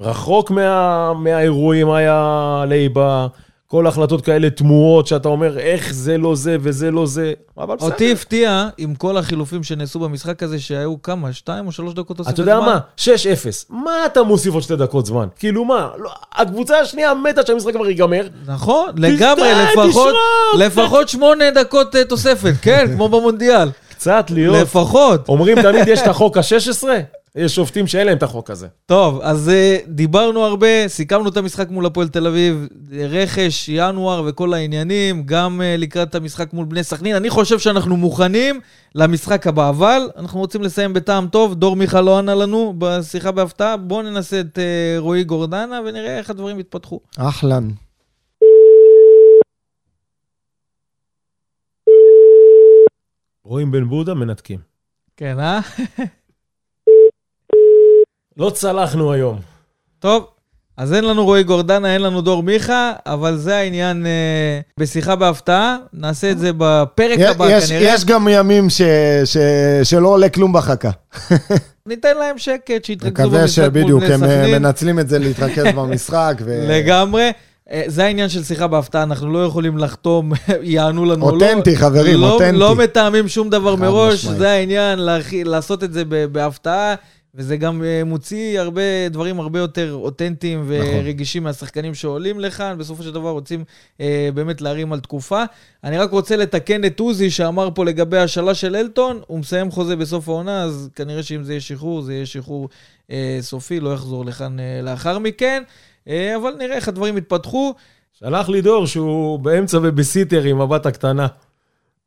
רחוק 0.01 0.51
מה, 0.51 1.13
מהאירועים 1.13 1.91
היה 1.91 2.63
ליבה, 2.67 3.27
כל 3.73 3.87
החלטות 3.87 4.25
כאלה 4.25 4.49
תמוהות, 4.49 5.07
שאתה 5.07 5.27
אומר, 5.27 5.59
איך 5.59 5.93
זה 5.93 6.17
לא 6.17 6.35
זה 6.35 6.57
וזה 6.61 6.91
לא 6.91 7.05
זה, 7.05 7.33
אבל 7.57 7.75
בסדר. 7.75 7.89
אותי 7.89 8.11
הפתיע 8.11 8.67
עם 8.77 8.95
כל 8.95 9.17
החילופים 9.17 9.63
שנעשו 9.63 9.99
במשחק 9.99 10.43
הזה, 10.43 10.59
שהיו 10.59 11.01
כמה, 11.01 11.33
שתיים 11.33 11.67
או 11.67 11.71
שלוש 11.71 11.93
דקות 11.93 12.17
תוספת 12.17 12.33
אתה 12.33 12.41
יודע 12.41 12.55
זמן? 12.55 12.65
מה? 12.65 12.79
6-0. 12.97 13.03
מה 13.69 14.05
אתה 14.05 14.23
מוסיף 14.23 14.53
עוד 14.53 14.63
שתי 14.63 14.75
דקות 14.75 15.05
זמן? 15.05 15.27
כאילו 15.39 15.65
מה? 15.65 15.89
לא, 15.97 16.09
הקבוצה 16.33 16.79
השנייה 16.79 17.13
מתה 17.13 17.45
שהמשחק 17.45 17.73
כבר 17.73 17.87
ייגמר. 17.87 18.27
נכון, 18.45 18.89
לגמרי, 18.97 19.51
לפחות. 19.63 20.15
לפחות 20.59 21.09
שמונה 21.09 21.51
דקות 21.51 21.95
אה, 21.95 22.05
תוספת, 22.05 22.53
כן, 22.61 22.87
כמו 22.95 23.09
במונדיאל. 23.09 23.69
קצת 23.89 24.25
להיות... 24.29 24.55
לפחות. 24.61 25.27
אומרים 25.29 25.61
תמיד 25.61 25.87
יש 25.87 26.01
את 26.01 26.07
החוק 26.07 26.37
ה-16, 26.37 26.83
יש 27.35 27.55
שופטים 27.55 27.87
שאין 27.87 28.07
להם 28.07 28.17
את 28.17 28.23
החוק 28.23 28.49
הזה. 28.49 28.67
טוב, 28.85 29.19
אז 29.21 29.51
uh, 29.53 29.89
דיברנו 29.89 30.45
הרבה, 30.45 30.87
סיכמנו 30.87 31.29
את 31.29 31.37
המשחק 31.37 31.69
מול 31.69 31.85
הפועל 31.85 32.07
תל 32.07 32.27
אביב, 32.27 32.67
רכש, 32.91 33.69
ינואר 33.69 34.23
וכל 34.25 34.53
העניינים, 34.53 35.23
גם 35.25 35.61
uh, 35.61 35.81
לקראת 35.81 36.15
המשחק 36.15 36.53
מול 36.53 36.65
בני 36.65 36.83
סכנין. 36.83 37.15
אני 37.15 37.29
חושב 37.29 37.59
שאנחנו 37.59 37.97
מוכנים 37.97 38.59
למשחק 38.95 39.47
הבא, 39.47 39.69
אבל 39.69 40.09
אנחנו 40.17 40.39
רוצים 40.39 40.61
לסיים 40.61 40.93
בטעם 40.93 41.27
טוב. 41.27 41.55
דור 41.55 41.75
מיכה 41.75 42.01
לא 42.01 42.17
ענה 42.17 42.35
לנו 42.35 42.73
בשיחה 42.77 43.31
בהפתעה. 43.31 43.77
בואו 43.77 44.01
ננסה 44.01 44.39
את 44.39 44.59
רועי 44.97 45.23
גורדנה 45.23 45.79
ונראה 45.85 46.17
איך 46.17 46.29
הדברים 46.29 46.59
יתפתחו. 46.59 46.99
אהלן. 47.19 47.69
רואים 53.43 53.71
בן 53.71 53.83
בודה, 53.83 54.13
מנתקים. 54.13 54.59
כן, 55.17 55.39
אה? 55.39 55.59
לא 58.37 58.49
צלחנו 58.49 59.13
היום. 59.13 59.39
טוב, 59.99 60.27
אז 60.77 60.93
אין 60.93 61.05
לנו 61.05 61.25
רועי 61.25 61.43
גורדנה, 61.43 61.93
אין 61.93 62.01
לנו 62.01 62.21
דור 62.21 62.43
מיכה, 62.43 62.91
אבל 63.05 63.37
זה 63.37 63.57
העניין 63.57 64.05
אה, 64.05 64.59
בשיחה 64.79 65.15
בהפתעה. 65.15 65.77
נעשה 65.93 66.31
את 66.31 66.39
זה 66.39 66.51
בפרק 66.57 67.19
הבא 67.19 67.49
יש, 67.49 67.71
כנראה. 67.71 67.93
יש 67.93 68.05
גם 68.05 68.27
ימים 68.31 68.69
ש, 68.69 68.81
ש, 69.25 69.37
שלא 69.83 70.07
עולה 70.07 70.29
כלום 70.29 70.53
בחכה. 70.53 70.89
ניתן 71.85 72.17
להם 72.17 72.37
שקט, 72.37 72.85
שיתרכזו 72.85 73.27
מקווה 73.27 73.41
במשחק 73.41 73.61
מול 73.61 73.67
שבדיוק, 73.67 74.03
בני 74.03 74.13
הם 74.13 74.23
אה, 74.23 74.29
סכנין. 74.29 74.61
מנצלים 74.61 74.99
את 74.99 75.09
זה 75.09 75.19
להתרכז 75.19 75.65
במשחק. 75.77 76.35
ו... 76.45 76.65
לגמרי. 76.69 77.31
אה, 77.71 77.83
זה 77.87 78.03
העניין 78.03 78.29
של 78.29 78.43
שיחה 78.43 78.67
בהפתעה, 78.67 79.03
אנחנו 79.03 79.33
לא 79.33 79.45
יכולים 79.45 79.77
לחתום, 79.77 80.31
יענו 80.61 81.05
לנו. 81.05 81.25
לא. 81.25 81.31
אותנטי, 81.31 81.75
חברים, 81.75 82.19
לא, 82.21 82.31
אותנטי. 82.31 82.57
לא 82.57 82.75
מתאמים 82.75 83.27
שום 83.27 83.49
דבר 83.49 83.75
מראש, 83.75 84.19
משמעית. 84.19 84.37
זה 84.37 84.51
העניין, 84.51 84.99
לעשות 85.45 85.83
את 85.83 85.93
זה 85.93 86.03
בהפתעה, 86.31 86.95
וזה 87.35 87.57
גם 87.57 87.83
אה, 87.83 88.03
מוציא 88.03 88.59
הרבה 88.59 89.09
דברים 89.09 89.39
הרבה 89.39 89.59
יותר 89.59 89.93
אותנטיים 89.93 90.61
נכון. 90.61 90.75
ורגישים 90.93 91.43
מהשחקנים 91.43 91.93
שעולים 91.93 92.39
לכאן, 92.39 92.75
בסופו 92.77 93.03
של 93.03 93.11
דבר 93.11 93.29
רוצים 93.29 93.63
אה, 94.01 94.29
באמת 94.33 94.61
להרים 94.61 94.93
על 94.93 94.99
תקופה. 94.99 95.43
אני 95.83 95.97
רק 95.97 96.11
רוצה 96.11 96.35
לתקן 96.35 96.85
את 96.85 96.99
עוזי 96.99 97.29
שאמר 97.29 97.69
פה 97.75 97.85
לגבי 97.85 98.17
השאלה 98.17 98.53
של 98.55 98.75
אלטון, 98.75 99.21
הוא 99.27 99.39
מסיים 99.39 99.71
חוזה 99.71 99.95
בסוף 99.95 100.29
העונה, 100.29 100.63
אז 100.63 100.89
כנראה 100.95 101.23
שאם 101.23 101.43
זה 101.43 101.53
יהיה 101.53 101.61
שחרור, 101.61 102.01
זה 102.01 102.13
יהיה 102.13 102.25
שחרור 102.25 102.69
אה, 103.11 103.37
סופי, 103.41 103.79
לא 103.79 103.93
יחזור 103.93 104.25
לכאן 104.25 104.59
אה, 104.59 104.81
לאחר 104.83 105.19
מכן, 105.19 105.63
אה, 106.07 106.35
אבל 106.35 106.55
נראה 106.59 106.75
איך 106.75 106.87
הדברים 106.87 107.17
יתפתחו. 107.17 107.73
שלח 108.13 108.49
לי 108.49 108.61
דור 108.61 108.87
שהוא 108.87 109.39
באמצע 109.39 109.77
ובסיטר 109.83 110.43
עם 110.43 110.61
הבת 110.61 110.85
הקטנה. 110.85 111.27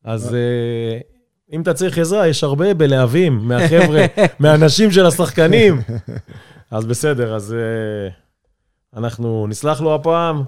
אז 0.05 0.35
אה, 0.35 0.99
אם 1.53 1.63
אתה 1.63 1.75
צריך 1.75 1.99
עזרה, 1.99 2.29
יש 2.29 2.45
הרבה 2.45 2.75
בלהבים 2.75 3.39
מהחבר'ה, 3.43 4.07
מהנשים 4.41 4.93
של 4.93 5.07
השחקנים. 5.07 5.81
אז 6.71 6.87
בסדר, 6.87 7.35
אז 7.35 7.55
אה, 7.55 8.09
אנחנו 8.99 9.47
נסלח 9.47 9.81
לו 9.81 9.95
הפעם, 9.95 10.45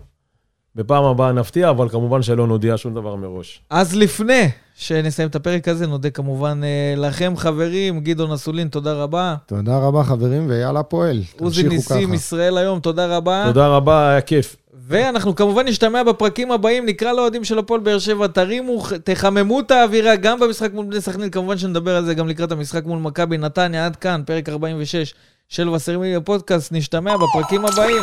בפעם 0.78 1.04
הבאה 1.04 1.32
נפתיע, 1.32 1.70
אבל 1.70 1.88
כמובן 1.88 2.22
שלא 2.22 2.46
נודיע 2.46 2.74
שום 2.76 2.94
דבר 2.94 3.16
מראש. 3.16 3.60
אז 3.70 3.96
לפני 3.96 4.48
שנסיים 4.76 5.28
את 5.28 5.34
הפרק 5.34 5.68
הזה, 5.68 5.86
נודה 5.86 6.10
כמובן 6.10 6.60
אה, 6.64 6.94
לכם, 6.96 7.32
חברים. 7.36 8.00
גדעון 8.00 8.32
אסולין, 8.32 8.68
תודה 8.68 8.92
רבה. 8.92 9.34
תודה 9.46 9.78
רבה, 9.78 10.04
חברים, 10.04 10.46
ויאללה 10.48 10.82
פועל. 10.82 11.22
עוזי 11.40 11.62
ניסים. 11.68 12.14
ישראל 12.14 12.58
היום, 12.58 12.80
תודה 12.80 13.16
רבה. 13.16 13.44
תודה 13.46 13.68
רבה, 13.68 14.10
היה 14.10 14.20
כיף. 14.20 14.56
ואנחנו 14.88 15.34
כמובן 15.34 15.66
נשתמע 15.68 16.02
בפרקים 16.02 16.52
הבאים, 16.52 16.86
נקרא 16.86 17.12
לאוהדים 17.12 17.44
של 17.44 17.58
הפועל 17.58 17.80
באר 17.80 17.98
שבע, 17.98 18.26
תרימו, 18.26 18.82
תחממו 19.04 19.60
את 19.60 19.70
האווירה 19.70 20.16
גם 20.16 20.40
במשחק 20.40 20.72
מול 20.72 20.86
בני 20.86 21.00
סכנין, 21.00 21.30
כמובן 21.30 21.58
שנדבר 21.58 21.96
על 21.96 22.04
זה 22.04 22.14
גם 22.14 22.28
לקראת 22.28 22.52
המשחק 22.52 22.84
מול 22.84 22.98
מכבי 22.98 23.38
נתניה, 23.38 23.86
עד 23.86 23.96
כאן, 23.96 24.22
פרק 24.26 24.48
46 24.48 25.14
של 25.48 25.68
וסרמיליה 25.68 26.20
פודקאסט, 26.20 26.72
נשתמע 26.72 27.16
בפרקים 27.16 27.66
הבאים. 27.66 28.02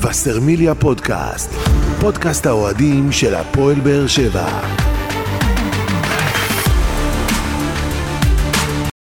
וסרמיליה 0.00 0.74
פודקאסט, 0.74 1.50
פודקאסט 2.00 2.46
האוהדים 2.46 3.12
של 3.12 3.34
הפועל 3.34 3.80
באר 3.80 4.06
שבע. 4.06 4.97